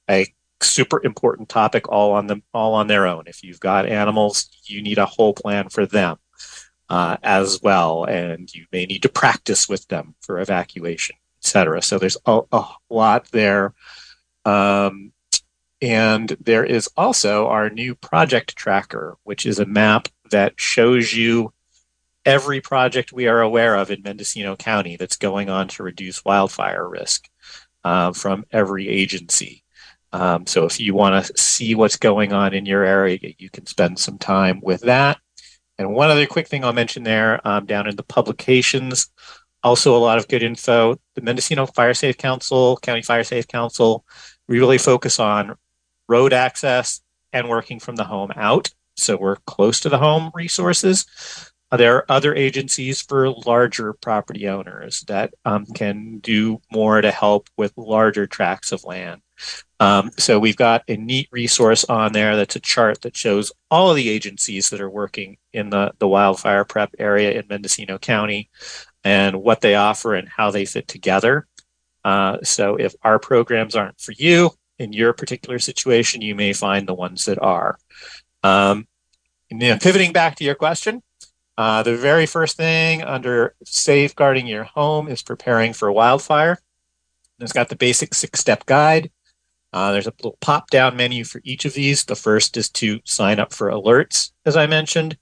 a 0.09 0.27
super 0.62 1.05
important 1.05 1.51
topic 1.51 1.91
all 1.91 2.12
on 2.12 2.27
them 2.27 2.43
all 2.55 2.72
on 2.72 2.87
their 2.87 3.07
own. 3.07 3.25
If 3.27 3.45
you've 3.45 3.61
got 3.61 3.85
animals, 3.85 4.49
you 4.64 4.81
need 4.81 4.97
a 4.97 5.05
whole 5.05 5.35
plan 5.35 5.68
for 5.68 5.85
them 5.85 6.16
uh, 6.89 7.18
as 7.22 7.61
well, 7.62 8.05
and 8.05 8.53
you 8.55 8.64
may 8.72 8.87
need 8.87 9.03
to 9.03 9.11
practice 9.11 9.68
with 9.68 9.87
them 9.89 10.14
for 10.22 10.41
evacuation, 10.41 11.16
etc. 11.43 11.83
So 11.83 11.99
there's 11.99 12.16
a, 12.25 12.41
a 12.51 12.64
lot 12.89 13.31
there. 13.31 13.75
Um, 14.47 15.12
and 15.83 16.35
there 16.41 16.64
is 16.64 16.89
also 16.97 17.49
our 17.49 17.68
new 17.68 17.95
project 17.95 18.57
tracker, 18.57 19.18
which 19.25 19.45
is 19.45 19.59
a 19.59 19.66
map 19.66 20.09
that 20.31 20.55
shows 20.57 21.12
you 21.12 21.53
every 22.25 22.61
project 22.61 23.12
we 23.12 23.27
are 23.27 23.41
aware 23.41 23.77
of 23.77 23.91
in 23.91 24.03
Mendocino 24.03 24.57
County 24.57 24.97
that's 24.97 25.16
going 25.16 25.51
on 25.51 25.68
to 25.68 25.83
reduce 25.83 26.25
wildfire 26.25 26.89
risk 26.89 27.29
uh, 27.85 28.12
from 28.12 28.45
every 28.51 28.89
agency. 28.89 29.62
Um, 30.12 30.47
so 30.47 30.64
if 30.64 30.79
you 30.81 30.95
want 30.95 31.27
to 31.27 31.37
see 31.37 31.75
what's 31.75 31.97
going 31.97 32.33
on 32.33 32.55
in 32.55 32.66
your 32.66 32.85
area, 32.85 33.18
you 33.39 33.51
can 33.51 33.66
spend 33.66 33.99
some 33.99 34.16
time 34.16 34.61
with 34.62 34.83
that. 34.83 35.18
And 35.77 35.93
one 35.93 36.11
other 36.11 36.27
quick 36.27 36.47
thing 36.47 36.64
I'll 36.64 36.72
mention 36.72 37.03
there 37.03 37.47
um, 37.47 37.66
down 37.66 37.89
in 37.89 37.97
the 37.97 38.05
publications, 38.05 39.09
also 39.62 39.97
a 39.97 39.99
lot 39.99 40.18
of 40.18 40.29
good 40.29 40.43
info. 40.43 41.01
The 41.14 41.22
Mendocino 41.22 41.66
Fire 41.66 41.95
Safe 41.95 42.16
Council, 42.16 42.77
County 42.77 43.03
Fire 43.03 43.25
Safe 43.25 43.49
Council, 43.49 44.05
We 44.47 44.61
really 44.61 44.79
focus 44.79 45.18
on 45.18 45.57
road 46.09 46.33
access 46.33 47.01
and 47.33 47.49
working 47.49 47.81
from 47.81 47.97
the 47.97 48.05
home 48.05 48.31
out. 48.37 48.70
So 48.97 49.16
we're 49.16 49.36
close 49.47 49.80
to 49.80 49.88
the 49.88 49.99
home 49.99 50.30
resources. 50.34 51.07
Uh, 51.70 51.76
there 51.76 51.97
are 51.97 52.12
other 52.12 52.34
agencies 52.34 53.03
for 53.03 53.30
larger 53.30 53.95
property 53.95 54.47
owners 54.47 55.01
that 55.09 55.34
um, 55.45 55.66
can 55.66 56.18
do 56.18 56.61
more 56.70 57.01
to 57.01 57.11
help 57.11 57.49
with 57.57 57.72
larger 57.76 58.26
tracts 58.26 58.70
of 58.70 58.84
land. 58.84 59.20
Um, 59.80 60.11
so 60.16 60.38
we've 60.38 60.57
got 60.57 60.84
a 60.88 60.97
neat 60.97 61.28
resource 61.32 61.84
on 61.84 62.12
there 62.12 62.36
that's 62.36 62.57
a 62.57 62.61
chart 62.61 63.03
that 63.03 63.16
shows 63.16 63.53
all 63.70 63.90
of 63.90 63.97
the 63.97 64.09
agencies 64.09 64.70
that 64.70 64.80
are 64.80 64.90
working 64.90 65.36
in 65.53 65.70
the, 65.70 65.92
the 65.99 66.09
wildfire 66.09 66.64
prep 66.64 66.95
area 66.99 67.32
in 67.32 67.47
Mendocino 67.49 67.99
County 67.99 68.51
and 69.03 69.42
what 69.42 69.61
they 69.61 69.74
offer 69.74 70.14
and 70.14 70.28
how 70.28 70.51
they 70.51 70.64
fit 70.64 70.86
together. 70.86 71.47
Uh, 72.05 72.38
so 72.42 72.76
if 72.76 72.95
our 73.03 73.18
programs 73.18 73.74
aren't 73.74 74.01
for 74.01 74.12
you 74.12 74.51
in 74.78 74.92
your 74.92 75.12
particular 75.12 75.59
situation, 75.59 76.22
you 76.22 76.34
may 76.34 76.53
find 76.53 76.86
the 76.86 76.95
ones 76.95 77.24
that 77.24 77.40
are. 77.40 77.78
Um, 78.45 78.86
and 79.51 79.80
pivoting 79.80 80.12
back 80.12 80.36
to 80.36 80.45
your 80.45 80.55
question, 80.55 81.03
uh, 81.57 81.82
the 81.82 81.97
very 81.97 82.26
first 82.26 82.57
thing 82.57 83.03
under 83.03 83.55
safeguarding 83.64 84.47
your 84.47 84.64
home 84.64 85.09
is 85.09 85.22
preparing 85.22 85.72
for 85.72 85.90
wildfire. 85.90 86.59
It's 87.40 87.53
got 87.53 87.68
the 87.68 87.76
basic 87.76 88.14
six 88.14 88.40
step 88.40 88.66
guide. 88.66 89.11
Uh, 89.72 89.90
there's 89.90 90.07
a 90.07 90.12
little 90.18 90.38
pop 90.40 90.70
down 90.70 90.97
menu 90.97 91.24
for 91.24 91.40
each 91.42 91.64
of 91.64 91.74
these. 91.74 92.05
The 92.05 92.14
first 92.14 92.57
is 92.57 92.70
to 92.70 93.01
sign 93.05 93.40
up 93.40 93.53
for 93.53 93.70
alerts, 93.70 94.30
as 94.47 94.57
I 94.57 94.66
mentioned, 94.66 95.16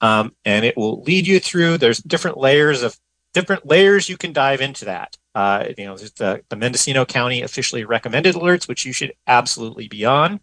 um, 0.00 0.34
and 0.44 0.64
it 0.64 0.76
will 0.76 1.02
lead 1.02 1.26
you 1.26 1.38
through. 1.38 1.76
There's 1.76 1.98
different 1.98 2.38
layers 2.38 2.82
of 2.82 2.98
different 3.34 3.66
layers 3.66 4.08
you 4.08 4.16
can 4.16 4.32
dive 4.32 4.60
into 4.60 4.86
that. 4.86 5.16
Uh, 5.34 5.66
you 5.76 5.84
know, 5.84 5.96
the, 5.96 6.42
the 6.48 6.56
Mendocino 6.56 7.04
County 7.04 7.42
officially 7.42 7.84
recommended 7.84 8.34
alerts, 8.34 8.66
which 8.66 8.84
you 8.84 8.92
should 8.92 9.12
absolutely 9.26 9.86
be 9.86 10.04
on. 10.04 10.40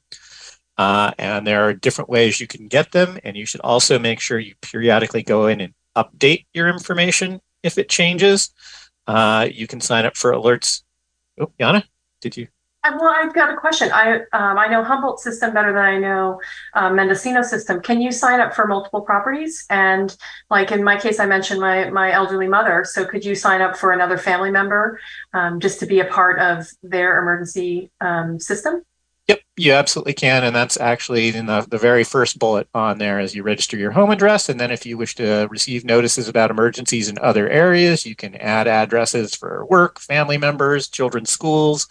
Uh, 0.77 1.11
and 1.17 1.45
there 1.45 1.63
are 1.63 1.73
different 1.73 2.09
ways 2.09 2.39
you 2.39 2.47
can 2.47 2.67
get 2.67 2.91
them. 2.91 3.19
And 3.23 3.35
you 3.35 3.45
should 3.45 3.61
also 3.61 3.97
make 3.97 4.19
sure 4.19 4.39
you 4.39 4.55
periodically 4.61 5.23
go 5.23 5.47
in 5.47 5.61
and 5.61 5.73
update 5.95 6.45
your 6.53 6.67
information 6.67 7.41
if 7.63 7.77
it 7.77 7.89
changes. 7.89 8.51
Uh, 9.07 9.47
you 9.51 9.67
can 9.67 9.81
sign 9.81 10.05
up 10.05 10.15
for 10.15 10.31
alerts. 10.31 10.83
Oh, 11.39 11.51
Yana, 11.59 11.83
did 12.21 12.37
you? 12.37 12.47
Well, 12.83 13.13
I've 13.13 13.33
got 13.33 13.51
a 13.51 13.57
question. 13.57 13.89
I 13.91 14.19
um, 14.31 14.57
I 14.57 14.67
know 14.67 14.83
Humboldt 14.83 15.19
system 15.19 15.53
better 15.53 15.73
than 15.73 15.81
I 15.83 15.97
know 15.97 16.39
um, 16.73 16.95
Mendocino 16.95 17.41
system. 17.41 17.81
Can 17.81 18.01
you 18.01 18.11
sign 18.11 18.39
up 18.39 18.53
for 18.53 18.65
multiple 18.65 19.01
properties? 19.01 19.65
And 19.69 20.15
like 20.49 20.71
in 20.71 20.83
my 20.83 20.97
case, 20.97 21.19
I 21.19 21.25
mentioned 21.25 21.59
my 21.59 21.89
my 21.89 22.11
elderly 22.11 22.47
mother. 22.47 22.85
So 22.85 23.05
could 23.05 23.25
you 23.25 23.35
sign 23.35 23.61
up 23.61 23.75
for 23.75 23.91
another 23.91 24.17
family 24.17 24.51
member 24.51 24.99
um, 25.33 25.59
just 25.59 25.79
to 25.81 25.85
be 25.85 25.99
a 25.99 26.05
part 26.05 26.39
of 26.39 26.67
their 26.81 27.21
emergency 27.21 27.91
um, 27.99 28.39
system? 28.39 28.83
Yep, 29.27 29.41
you 29.57 29.73
absolutely 29.73 30.13
can. 30.13 30.45
And 30.45 30.55
that's 30.55 30.79
actually 30.79 31.35
in 31.35 31.47
the, 31.47 31.67
the 31.69 31.77
very 31.77 32.05
first 32.05 32.39
bullet 32.39 32.69
on 32.73 32.97
there 32.97 33.19
as 33.19 33.35
you 33.35 33.43
register 33.43 33.75
your 33.75 33.91
home 33.91 34.09
address. 34.09 34.47
And 34.47 34.57
then 34.57 34.71
if 34.71 34.85
you 34.85 34.97
wish 34.97 35.15
to 35.15 35.47
receive 35.51 35.83
notices 35.83 36.29
about 36.29 36.49
emergencies 36.49 37.09
in 37.09 37.17
other 37.19 37.49
areas, 37.49 38.05
you 38.05 38.15
can 38.15 38.35
add 38.35 38.69
addresses 38.69 39.35
for 39.35 39.65
work, 39.65 39.99
family 39.99 40.37
members, 40.37 40.87
children's 40.87 41.29
schools, 41.29 41.87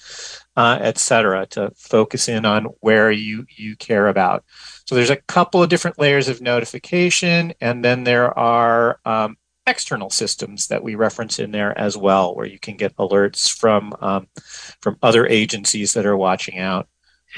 uh, 0.56 0.78
etc., 0.80 1.44
to 1.48 1.70
focus 1.76 2.26
in 2.26 2.46
on 2.46 2.64
where 2.80 3.10
you, 3.10 3.44
you 3.54 3.76
care 3.76 4.08
about. 4.08 4.42
So 4.86 4.94
there's 4.94 5.10
a 5.10 5.16
couple 5.16 5.62
of 5.62 5.68
different 5.68 5.98
layers 5.98 6.28
of 6.28 6.40
notification. 6.40 7.52
And 7.60 7.84
then 7.84 8.04
there 8.04 8.36
are 8.38 8.98
um, 9.04 9.36
external 9.66 10.08
systems 10.08 10.68
that 10.68 10.82
we 10.82 10.94
reference 10.94 11.38
in 11.38 11.50
there 11.50 11.76
as 11.78 11.98
well, 11.98 12.34
where 12.34 12.46
you 12.46 12.58
can 12.58 12.76
get 12.78 12.96
alerts 12.96 13.50
from 13.50 13.94
um, 14.00 14.28
from 14.80 14.96
other 15.02 15.26
agencies 15.26 15.92
that 15.92 16.06
are 16.06 16.16
watching 16.16 16.58
out. 16.58 16.88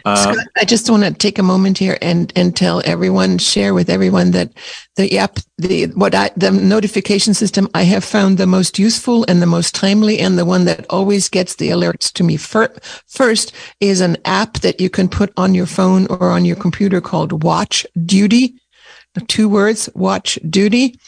Um, 0.04 0.16
Scott, 0.16 0.46
I 0.56 0.64
just 0.64 0.88
want 0.90 1.04
to 1.04 1.12
take 1.12 1.38
a 1.38 1.42
moment 1.42 1.78
here 1.78 1.98
and 2.00 2.32
and 2.36 2.56
tell 2.56 2.82
everyone, 2.84 3.38
share 3.38 3.74
with 3.74 3.90
everyone 3.90 4.32
that 4.32 4.52
the 4.96 5.18
app, 5.18 5.38
the 5.56 5.86
what 5.86 6.14
I 6.14 6.30
the 6.36 6.50
notification 6.50 7.34
system 7.34 7.68
I 7.74 7.82
have 7.82 8.04
found 8.04 8.38
the 8.38 8.46
most 8.46 8.78
useful 8.78 9.24
and 9.28 9.42
the 9.42 9.46
most 9.46 9.74
timely 9.74 10.18
and 10.18 10.38
the 10.38 10.44
one 10.44 10.64
that 10.64 10.86
always 10.90 11.28
gets 11.28 11.56
the 11.56 11.70
alerts 11.70 12.12
to 12.14 12.24
me 12.24 12.36
fir- 12.36 12.74
first 13.06 13.52
is 13.80 14.00
an 14.00 14.16
app 14.24 14.54
that 14.60 14.80
you 14.80 14.90
can 14.90 15.08
put 15.08 15.32
on 15.36 15.54
your 15.54 15.66
phone 15.66 16.06
or 16.08 16.30
on 16.30 16.44
your 16.44 16.56
computer 16.56 17.00
called 17.00 17.42
Watch 17.42 17.86
Duty 18.04 18.54
two 19.26 19.48
words, 19.48 19.88
watch 19.94 20.38
duty. 20.48 20.98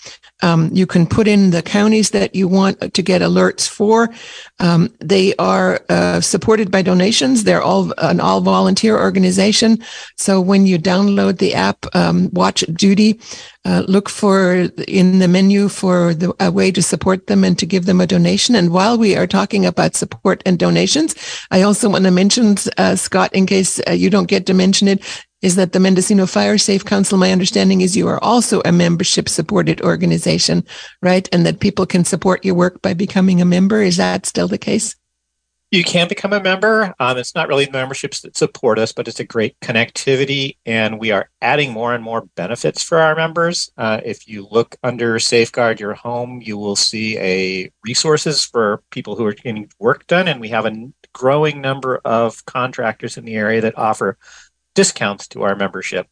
Um, 0.42 0.70
you 0.72 0.86
can 0.86 1.06
put 1.06 1.26
in 1.28 1.50
the 1.50 1.62
counties 1.62 2.10
that 2.10 2.34
you 2.34 2.48
want 2.48 2.94
to 2.94 3.02
get 3.02 3.22
alerts 3.22 3.68
for. 3.68 4.10
Um, 4.58 4.92
they 5.00 5.34
are 5.36 5.80
uh, 5.88 6.20
supported 6.20 6.70
by 6.70 6.82
donations. 6.82 7.44
They're 7.44 7.62
all 7.62 7.92
an 7.98 8.20
all 8.20 8.40
volunteer 8.40 8.98
organization. 8.98 9.78
So 10.16 10.40
when 10.40 10.66
you 10.66 10.78
download 10.78 11.38
the 11.38 11.54
app, 11.54 11.86
um, 11.94 12.30
Watch 12.32 12.60
Duty, 12.72 13.20
uh, 13.64 13.84
look 13.86 14.08
for 14.08 14.70
in 14.88 15.18
the 15.18 15.28
menu 15.28 15.68
for 15.68 16.14
the, 16.14 16.34
a 16.40 16.50
way 16.50 16.70
to 16.70 16.82
support 16.82 17.26
them 17.26 17.44
and 17.44 17.58
to 17.58 17.66
give 17.66 17.84
them 17.84 18.00
a 18.00 18.06
donation. 18.06 18.54
And 18.54 18.70
while 18.70 18.96
we 18.96 19.16
are 19.16 19.26
talking 19.26 19.66
about 19.66 19.96
support 19.96 20.42
and 20.46 20.58
donations, 20.58 21.14
I 21.50 21.62
also 21.62 21.88
want 21.90 22.04
to 22.04 22.10
mention, 22.10 22.56
uh, 22.78 22.96
Scott, 22.96 23.34
in 23.34 23.46
case 23.46 23.80
uh, 23.86 23.92
you 23.92 24.08
don't 24.08 24.28
get 24.28 24.46
to 24.46 24.54
mention 24.54 24.88
it, 24.88 25.24
is 25.42 25.56
that 25.56 25.72
the 25.72 25.80
Mendocino 25.80 26.26
Fire 26.26 26.58
Safe 26.58 26.84
Council, 26.84 27.18
my 27.18 27.32
understanding 27.32 27.80
is 27.80 27.96
you 27.96 28.08
are 28.08 28.22
also 28.22 28.60
a 28.64 28.72
membership 28.72 29.28
supported 29.28 29.80
organization, 29.80 30.64
right? 31.02 31.28
And 31.32 31.46
that 31.46 31.60
people 31.60 31.86
can 31.86 32.04
support 32.04 32.44
your 32.44 32.54
work 32.54 32.82
by 32.82 32.94
becoming 32.94 33.40
a 33.40 33.46
member. 33.46 33.80
Is 33.80 33.96
that 33.96 34.26
still 34.26 34.48
the 34.48 34.58
case? 34.58 34.96
You 35.70 35.84
can 35.84 36.08
become 36.08 36.32
a 36.32 36.42
member. 36.42 36.92
Um, 36.98 37.16
it's 37.16 37.36
not 37.36 37.46
really 37.46 37.64
the 37.64 37.70
memberships 37.70 38.22
that 38.22 38.36
support 38.36 38.76
us, 38.80 38.90
but 38.90 39.06
it's 39.06 39.20
a 39.20 39.24
great 39.24 39.58
connectivity. 39.60 40.56
And 40.66 40.98
we 40.98 41.12
are 41.12 41.30
adding 41.40 41.72
more 41.72 41.94
and 41.94 42.02
more 42.02 42.22
benefits 42.34 42.82
for 42.82 42.98
our 42.98 43.14
members. 43.14 43.70
Uh, 43.78 44.00
if 44.04 44.26
you 44.26 44.48
look 44.50 44.74
under 44.82 45.20
Safeguard 45.20 45.78
Your 45.78 45.94
Home, 45.94 46.42
you 46.42 46.58
will 46.58 46.74
see 46.74 47.16
a 47.18 47.70
resources 47.84 48.44
for 48.44 48.82
people 48.90 49.14
who 49.14 49.24
are 49.24 49.32
getting 49.32 49.70
work 49.78 50.08
done. 50.08 50.26
And 50.26 50.40
we 50.40 50.48
have 50.48 50.66
a 50.66 50.90
growing 51.12 51.60
number 51.60 52.00
of 52.04 52.44
contractors 52.46 53.16
in 53.16 53.24
the 53.24 53.36
area 53.36 53.60
that 53.60 53.78
offer 53.78 54.18
discounts 54.74 55.28
to 55.28 55.42
our 55.42 55.56
membership 55.56 56.06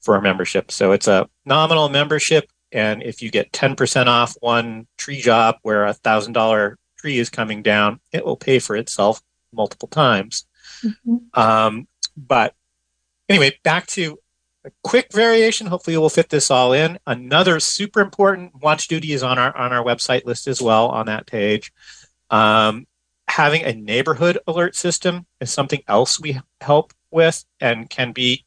for 0.00 0.14
our 0.14 0.20
membership. 0.20 0.70
So 0.70 0.92
it's 0.92 1.08
a 1.08 1.28
nominal 1.44 1.88
membership. 1.88 2.50
And 2.72 3.02
if 3.02 3.22
you 3.22 3.30
get 3.30 3.52
10% 3.52 4.06
off 4.06 4.36
one 4.40 4.86
tree 4.96 5.20
job 5.20 5.56
where 5.62 5.84
a 5.84 5.94
thousand 5.94 6.32
dollar 6.34 6.78
tree 6.98 7.18
is 7.18 7.30
coming 7.30 7.62
down, 7.62 8.00
it 8.12 8.24
will 8.24 8.36
pay 8.36 8.58
for 8.58 8.76
itself 8.76 9.22
multiple 9.52 9.88
times. 9.88 10.46
Mm-hmm. 10.84 11.40
Um, 11.40 11.88
but 12.16 12.54
anyway, 13.28 13.58
back 13.62 13.86
to 13.88 14.18
a 14.64 14.70
quick 14.82 15.12
variation. 15.12 15.66
Hopefully, 15.66 15.96
we'll 15.96 16.08
fit 16.08 16.28
this 16.28 16.50
all 16.50 16.72
in. 16.72 16.98
Another 17.06 17.60
super 17.60 18.00
important 18.00 18.60
watch 18.62 18.88
duty 18.88 19.12
is 19.12 19.22
on 19.22 19.38
our 19.38 19.56
on 19.56 19.72
our 19.72 19.84
website 19.84 20.24
list 20.24 20.46
as 20.46 20.60
well 20.60 20.88
on 20.88 21.06
that 21.06 21.26
page. 21.26 21.72
Um, 22.30 22.86
having 23.28 23.62
a 23.62 23.72
neighborhood 23.72 24.38
alert 24.46 24.74
system 24.74 25.26
is 25.40 25.52
something 25.52 25.82
else 25.86 26.20
we 26.20 26.40
help 26.60 26.92
with 27.10 27.44
and 27.60 27.88
can 27.88 28.12
be 28.12 28.44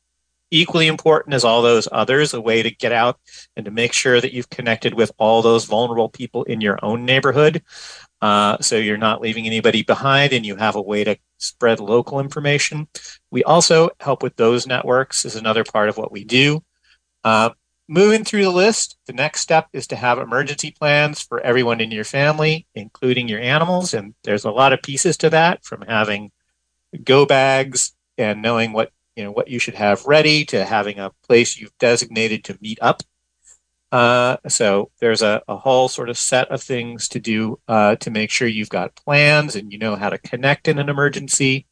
equally 0.52 0.88
important 0.88 1.34
as 1.34 1.46
all 1.46 1.62
those 1.62 1.88
others 1.92 2.34
a 2.34 2.42
way 2.42 2.62
to 2.62 2.70
get 2.70 2.92
out 2.92 3.20
and 3.56 3.66
to 3.66 3.72
make 3.72 3.94
sure 3.94 4.20
that 4.20 4.34
you've 4.34 4.50
connected 4.50 4.94
with 4.94 5.12
all 5.18 5.42
those 5.42 5.66
vulnerable 5.66 6.10
people 6.10 6.44
in 6.44 6.62
your 6.62 6.78
own 6.84 7.06
neighborhood. 7.06 7.64
Uh, 8.22 8.58
so 8.60 8.76
you're 8.76 8.98
not 8.98 9.22
leaving 9.22 9.48
anybody 9.48 9.82
behind 9.82 10.34
and 10.34 10.46
you 10.46 10.58
have 10.58 10.76
a 10.76 10.82
way 10.82 11.04
to 11.04 11.18
spread 11.38 11.80
local 11.80 12.20
information. 12.20 12.88
We 13.32 13.44
also 13.44 13.90
help 14.00 14.22
with 14.22 14.36
those 14.36 14.68
networks 14.68 15.26
is 15.26 15.36
another 15.36 15.64
part 15.64 15.90
of 15.90 15.98
what 15.98 16.12
we 16.12 16.26
do. 16.26 16.64
Uh, 17.24 17.52
moving 17.88 18.24
through 18.24 18.44
the 18.44 18.50
list 18.50 18.98
the 19.06 19.14
next 19.14 19.42
step 19.42 19.68
is 19.74 19.88
to 19.88 19.96
have 19.96 20.18
emergency 20.18 20.72
plans 20.72 21.22
for 21.22 21.42
everyone 21.42 21.82
in 21.82 21.92
your 21.92 22.04
family 22.04 22.68
including 22.76 23.28
your 23.28 23.40
animals. 23.40 23.94
And 23.94 24.14
there's 24.24 24.46
a 24.46 24.52
lot 24.52 24.74
of 24.74 24.82
pieces 24.82 25.18
to 25.18 25.30
that 25.30 25.64
from 25.64 25.82
having 25.82 26.32
go 27.04 27.26
bags 27.26 27.94
and 28.22 28.42
knowing 28.42 28.74
what 28.74 28.92
you 29.16 29.24
know 29.24 29.32
what 29.32 29.48
you 29.48 29.60
should 29.60 29.76
have 29.76 30.06
ready 30.06 30.46
to 30.46 30.66
having 30.66 31.00
a 31.00 31.12
place 31.28 31.58
you've 31.58 31.78
designated 31.78 32.44
to 32.46 32.58
meet 32.62 32.80
up. 32.82 33.04
Uh, 33.92 34.38
so 34.48 34.90
there's 35.00 35.22
a, 35.22 35.42
a, 35.50 35.58
whole 35.58 35.90
sort 35.90 36.08
of 36.08 36.18
set 36.18 36.50
of 36.50 36.64
things 36.64 37.10
to 37.10 37.20
do 37.20 37.60
uh, 37.68 37.94
to 37.98 38.10
make 38.10 38.32
sure 38.32 38.48
you've 38.48 38.70
got 38.70 38.96
plans 38.96 39.54
and 39.54 39.74
you 39.74 39.78
know 39.78 39.98
how 39.98 40.10
to 40.10 40.18
connect 40.18 40.70
in 40.70 40.80
an 40.80 40.88
emergency. 40.88 41.66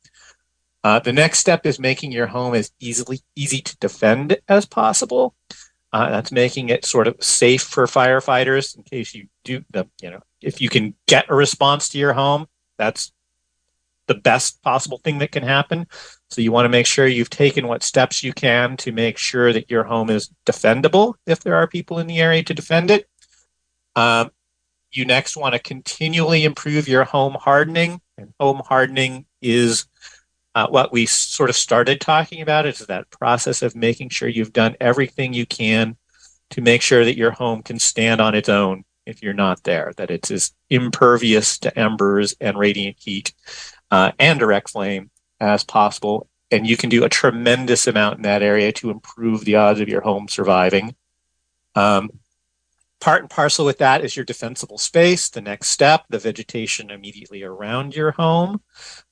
Uh, 0.83 0.99
the 0.99 1.13
next 1.13 1.39
step 1.39 1.65
is 1.65 1.79
making 1.79 2.11
your 2.11 2.27
home 2.27 2.53
as 2.55 2.71
easily 2.79 3.21
easy 3.37 3.61
to 3.61 3.77
defend 3.77 4.37
as 4.49 4.65
possible. 4.65 5.33
Uh, 5.93 6.09
that's 6.09 6.31
making 6.31 6.67
it 6.67 6.83
sort 6.83 7.07
of 7.07 7.15
safe 7.23 7.63
for 7.63 7.85
firefighters 7.85 8.75
in 8.75 8.83
case 8.83 9.15
you 9.15 9.27
do 9.43 9.63
the 9.71 9.87
you 10.01 10.11
know 10.11 10.21
if 10.41 10.61
you 10.61 10.69
can 10.69 10.93
get 11.07 11.29
a 11.29 11.35
response 11.35 11.89
to 11.89 11.97
your 11.97 12.13
home, 12.13 12.47
that's 12.77 13.11
the 14.09 14.15
best 14.15 14.61
possible 14.61 14.97
thing 14.97 15.19
that 15.19 15.31
can 15.31 15.43
happen. 15.43 15.87
So 16.29 16.41
you 16.41 16.51
want 16.51 16.65
to 16.65 16.75
make 16.77 16.87
sure 16.87 17.07
you've 17.07 17.29
taken 17.29 17.69
what 17.69 17.83
steps 17.83 18.21
you 18.21 18.33
can 18.33 18.75
to 18.83 18.91
make 18.91 19.17
sure 19.17 19.53
that 19.53 19.71
your 19.71 19.85
home 19.85 20.09
is 20.09 20.29
defendable 20.45 21.13
if 21.25 21.39
there 21.39 21.55
are 21.55 21.67
people 21.67 21.99
in 21.99 22.07
the 22.07 22.19
area 22.19 22.43
to 22.43 22.53
defend 22.53 22.91
it. 22.91 23.07
Um, 23.95 24.31
you 24.91 25.05
next 25.05 25.37
want 25.37 25.53
to 25.53 25.59
continually 25.59 26.43
improve 26.43 26.89
your 26.89 27.05
home 27.05 27.37
hardening, 27.39 28.01
and 28.17 28.33
home 28.37 28.61
hardening 28.67 29.25
is 29.41 29.87
Uh, 30.55 30.67
what 30.67 30.91
we 30.91 31.05
sort 31.05 31.49
of 31.49 31.55
started 31.55 32.01
talking 32.01 32.41
about 32.41 32.65
is 32.65 32.79
that 32.79 33.09
process 33.11 33.61
of 33.61 33.75
making 33.75 34.09
sure 34.09 34.27
you've 34.27 34.51
done 34.51 34.75
everything 34.81 35.31
you 35.31 35.45
can 35.45 35.95
to 36.49 36.59
make 36.59 36.81
sure 36.81 37.05
that 37.05 37.15
your 37.15 37.31
home 37.31 37.61
can 37.61 37.79
stand 37.79 38.19
on 38.19 38.33
its 38.33 38.49
own 38.49 38.83
if 39.05 39.21
you're 39.21 39.41
not 39.45 39.63
there, 39.63 39.93
that 39.97 40.09
it's 40.09 40.31
as 40.31 40.51
impervious 40.69 41.59
to 41.59 41.69
embers 41.77 42.35
and 42.41 42.57
radiant 42.57 42.97
heat 42.99 43.31
uh, 43.91 44.11
and 44.19 44.39
direct 44.39 44.69
flame 44.69 45.11
as 45.39 45.63
possible. 45.63 46.27
And 46.51 46.65
you 46.65 46.77
can 46.77 46.89
do 46.89 47.03
a 47.03 47.09
tremendous 47.09 47.87
amount 47.87 48.17
in 48.17 48.21
that 48.23 48.41
area 48.41 48.71
to 48.73 48.89
improve 48.89 49.45
the 49.45 49.55
odds 49.55 49.79
of 49.79 49.89
your 49.89 50.01
home 50.01 50.27
surviving. 50.27 50.95
Um, 51.75 52.09
part 52.99 53.21
and 53.21 53.29
parcel 53.29 53.65
with 53.65 53.77
that 53.77 54.03
is 54.03 54.15
your 54.15 54.25
defensible 54.25 54.77
space. 54.77 55.29
The 55.29 55.41
next 55.41 55.69
step, 55.69 56.05
the 56.09 56.19
vegetation 56.19 56.89
immediately 56.91 57.43
around 57.43 57.95
your 57.95 58.11
home. 58.11 58.61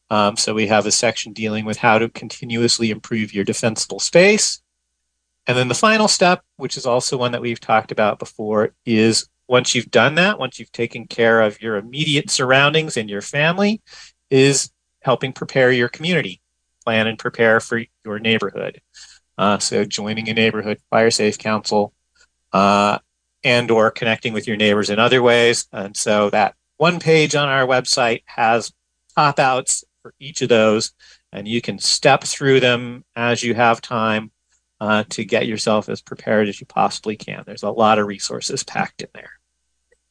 Um, 0.09 0.38
so 0.38 0.53
we 0.53 0.67
have 0.67 0.86
a 0.86 0.91
section 0.91 1.34
dealing 1.34 1.65
with 1.65 1.78
how 1.78 1.99
to 1.99 2.09
continuously 2.09 2.91
improve 2.91 3.34
your 3.34 3.43
defensible 3.43 3.99
space. 3.99 4.61
And 5.45 5.57
then 5.57 5.67
the 5.67 5.75
final 5.75 6.07
step, 6.07 6.43
which 6.57 6.75
is 6.75 6.86
also 6.86 7.17
one 7.17 7.32
that 7.32 7.41
we've 7.41 7.59
talked 7.59 7.91
about 7.91 8.19
before, 8.19 8.73
is 8.86 9.30
once 9.47 9.73
you've 9.73 9.91
done 9.91 10.15
that, 10.15 10.39
once 10.39 10.59
you've 10.59 10.71
taken 10.71 11.07
care 11.07 11.41
of 11.41 11.61
your 11.61 11.78
immediate 11.78 12.30
surroundings 12.30 12.97
and 12.97 13.09
your 13.09 13.21
family, 13.21 13.82
is 14.30 14.71
helping 15.01 15.34
prepare 15.34 15.71
your 15.71 15.89
community, 15.89 16.41
plan 16.84 17.07
and 17.07 17.19
prepare 17.19 17.59
for 17.59 17.82
your 18.03 18.19
neighborhood. 18.19 18.82
Uh, 19.38 19.59
so 19.59 19.86
joining 19.86 20.30
a 20.30 20.34
neighborhood 20.34 20.80
fire 20.89 21.11
safe 21.11 21.38
council 21.38 21.93
uh, 22.53 22.97
and 23.43 23.69
or 23.69 23.91
connecting 23.91 24.34
with 24.34 24.47
your 24.47 24.57
neighbors 24.57 24.89
in 24.89 24.99
other 24.99 25.21
ways. 25.21 25.67
And 25.71 25.95
so 25.95 26.30
that 26.32 26.55
one 26.78 26.99
page 26.99 27.36
on 27.36 27.47
our 27.49 27.65
website 27.65 28.23
has 28.25 28.73
top 29.15 29.39
outs 29.39 29.84
for 30.01 30.13
each 30.19 30.41
of 30.41 30.49
those, 30.49 30.91
and 31.32 31.47
you 31.47 31.61
can 31.61 31.80
step 31.80 32.23
through 32.23 32.59
them 32.59 33.03
as 33.15 33.43
you 33.43 33.53
have 33.53 33.82
time 33.82 34.32
uh, 34.80 35.03
to 35.09 35.25
get 35.25 35.47
yourself 35.47 35.89
as 35.89 36.01
prepared 36.01 36.47
as 36.47 36.59
you 36.59 36.67
possibly 36.67 37.15
can. 37.15 37.43
There's 37.45 37.63
a 37.63 37.69
lot 37.69 37.99
of 37.99 38.07
resources 38.07 38.63
packed 38.63 39.01
in 39.01 39.09
there. 39.13 39.36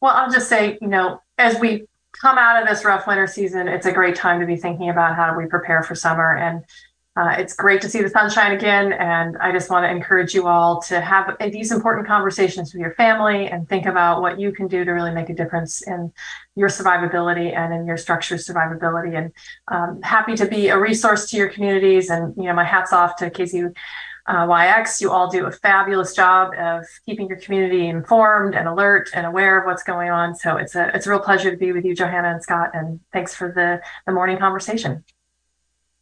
Well, 0.00 0.16
I'll 0.16 0.32
just 0.32 0.48
say, 0.48 0.78
you 0.80 0.88
know, 0.88 1.22
as 1.38 1.60
we 1.60 1.86
come 2.12 2.38
out 2.38 2.60
of 2.62 2.68
this 2.68 2.84
rough 2.84 3.06
winter 3.06 3.26
season, 3.26 3.68
it's 3.68 3.86
a 3.86 3.92
great 3.92 4.16
time 4.16 4.40
to 4.40 4.46
be 4.46 4.56
thinking 4.56 4.90
about 4.90 5.16
how 5.16 5.30
do 5.30 5.36
we 5.36 5.46
prepare 5.46 5.82
for 5.82 5.94
summer. 5.94 6.36
And 6.36 6.64
uh, 7.16 7.34
it's 7.38 7.54
great 7.54 7.82
to 7.82 7.88
see 7.88 8.00
the 8.00 8.08
sunshine 8.08 8.52
again. 8.52 8.92
And 8.92 9.36
I 9.38 9.50
just 9.50 9.68
want 9.68 9.84
to 9.84 9.90
encourage 9.90 10.32
you 10.32 10.46
all 10.46 10.80
to 10.82 11.00
have 11.00 11.36
these 11.50 11.72
important 11.72 12.06
conversations 12.06 12.72
with 12.72 12.80
your 12.80 12.94
family 12.94 13.48
and 13.48 13.68
think 13.68 13.86
about 13.86 14.22
what 14.22 14.38
you 14.38 14.52
can 14.52 14.68
do 14.68 14.84
to 14.84 14.90
really 14.92 15.10
make 15.10 15.28
a 15.28 15.34
difference 15.34 15.82
in 15.86 16.12
your 16.54 16.68
survivability 16.68 17.54
and 17.54 17.74
in 17.74 17.84
your 17.84 17.96
structure's 17.96 18.46
survivability. 18.46 19.18
And 19.18 19.32
um, 19.68 20.00
happy 20.02 20.36
to 20.36 20.46
be 20.46 20.68
a 20.68 20.78
resource 20.78 21.28
to 21.30 21.36
your 21.36 21.48
communities. 21.48 22.10
And, 22.10 22.34
you 22.36 22.44
know, 22.44 22.54
my 22.54 22.64
hat's 22.64 22.92
off 22.92 23.16
to 23.16 23.28
KZYX. 23.28 23.74
Uh, 24.26 24.46
YX, 24.46 25.00
you 25.00 25.10
all 25.10 25.28
do 25.30 25.46
a 25.46 25.50
fabulous 25.50 26.14
job 26.14 26.52
of 26.58 26.84
keeping 27.06 27.28
your 27.28 27.38
community 27.38 27.88
informed 27.88 28.54
and 28.54 28.68
alert 28.68 29.10
and 29.14 29.26
aware 29.26 29.58
of 29.58 29.66
what's 29.66 29.82
going 29.82 30.10
on. 30.10 30.34
So 30.34 30.56
it's 30.56 30.74
a 30.74 30.90
it's 30.94 31.06
a 31.06 31.10
real 31.10 31.20
pleasure 31.20 31.50
to 31.50 31.56
be 31.56 31.72
with 31.72 31.84
you, 31.84 31.94
Johanna 31.94 32.28
and 32.28 32.42
Scott, 32.42 32.70
and 32.74 33.00
thanks 33.12 33.34
for 33.34 33.52
the 33.52 33.80
the 34.06 34.12
morning 34.12 34.38
conversation. 34.38 35.04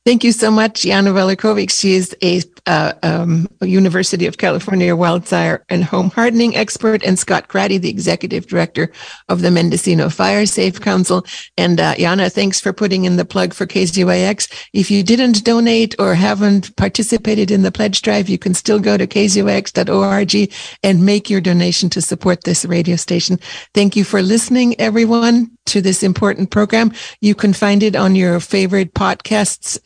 Thank 0.06 0.24
you 0.24 0.32
so 0.32 0.50
much, 0.50 0.82
Yana 0.84 1.12
Valachovic. 1.12 1.70
She 1.70 1.92
is 1.92 2.16
a, 2.22 2.42
uh, 2.66 2.94
um, 3.02 3.46
a, 3.60 3.66
University 3.66 4.24
of 4.24 4.38
California 4.38 4.96
wildfire 4.96 5.64
and 5.68 5.84
home 5.84 6.08
hardening 6.10 6.56
expert, 6.56 7.04
and 7.04 7.18
Scott 7.18 7.48
Cratty, 7.48 7.78
the 7.78 7.90
executive 7.90 8.46
director 8.46 8.90
of 9.28 9.42
the 9.42 9.50
Mendocino 9.50 10.08
Fire 10.08 10.46
Safe 10.46 10.80
Council. 10.80 11.26
And 11.58 11.78
uh, 11.78 11.94
Jana, 11.96 12.30
thanks 12.30 12.58
for 12.58 12.72
putting 12.72 13.04
in 13.04 13.16
the 13.16 13.26
plug 13.26 13.52
for 13.52 13.66
KZYX. 13.66 14.68
If 14.72 14.90
you 14.90 15.02
didn't 15.02 15.44
donate 15.44 15.94
or 15.98 16.14
haven't 16.14 16.74
participated 16.76 17.50
in 17.50 17.62
the 17.62 17.72
pledge 17.72 18.00
drive, 18.00 18.30
you 18.30 18.38
can 18.38 18.54
still 18.54 18.80
go 18.80 18.96
to 18.96 19.06
kzyx.org 19.06 20.54
and 20.82 21.04
make 21.04 21.28
your 21.28 21.42
donation 21.42 21.90
to 21.90 22.00
support 22.00 22.44
this 22.44 22.64
radio 22.64 22.96
station. 22.96 23.38
Thank 23.74 23.94
you 23.94 24.04
for 24.04 24.22
listening, 24.22 24.80
everyone 24.80 25.57
to 25.68 25.80
this 25.80 26.02
important 26.02 26.50
program. 26.50 26.92
You 27.20 27.34
can 27.34 27.52
find 27.52 27.82
it 27.82 27.96
on 27.96 28.14
your 28.14 28.40
favorite 28.40 28.94
podcasts 28.94 29.78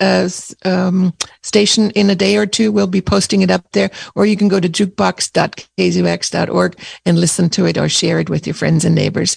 um, 0.64 1.12
station 1.43 1.91
in 1.91 2.09
a 2.11 2.14
day 2.14 2.37
or 2.37 2.47
two. 2.47 2.70
We'll 2.72 2.87
be 2.87 3.03
posting 3.03 3.43
it 3.43 3.51
up 3.51 3.64
there, 3.72 3.91
or 4.14 4.24
you 4.26 4.37
can 4.37 4.47
go 4.49 4.61
to 4.61 4.68
jukebox.kzyx.org 4.68 6.78
and 7.05 7.18
listen 7.18 7.51
to 7.51 7.66
it 7.66 7.76
or 7.78 7.89
share 7.89 8.20
it 8.20 8.30
with 8.30 8.47
your 8.47 8.55
friends 8.55 8.85
and 8.85 8.95
neighbors. 8.95 9.37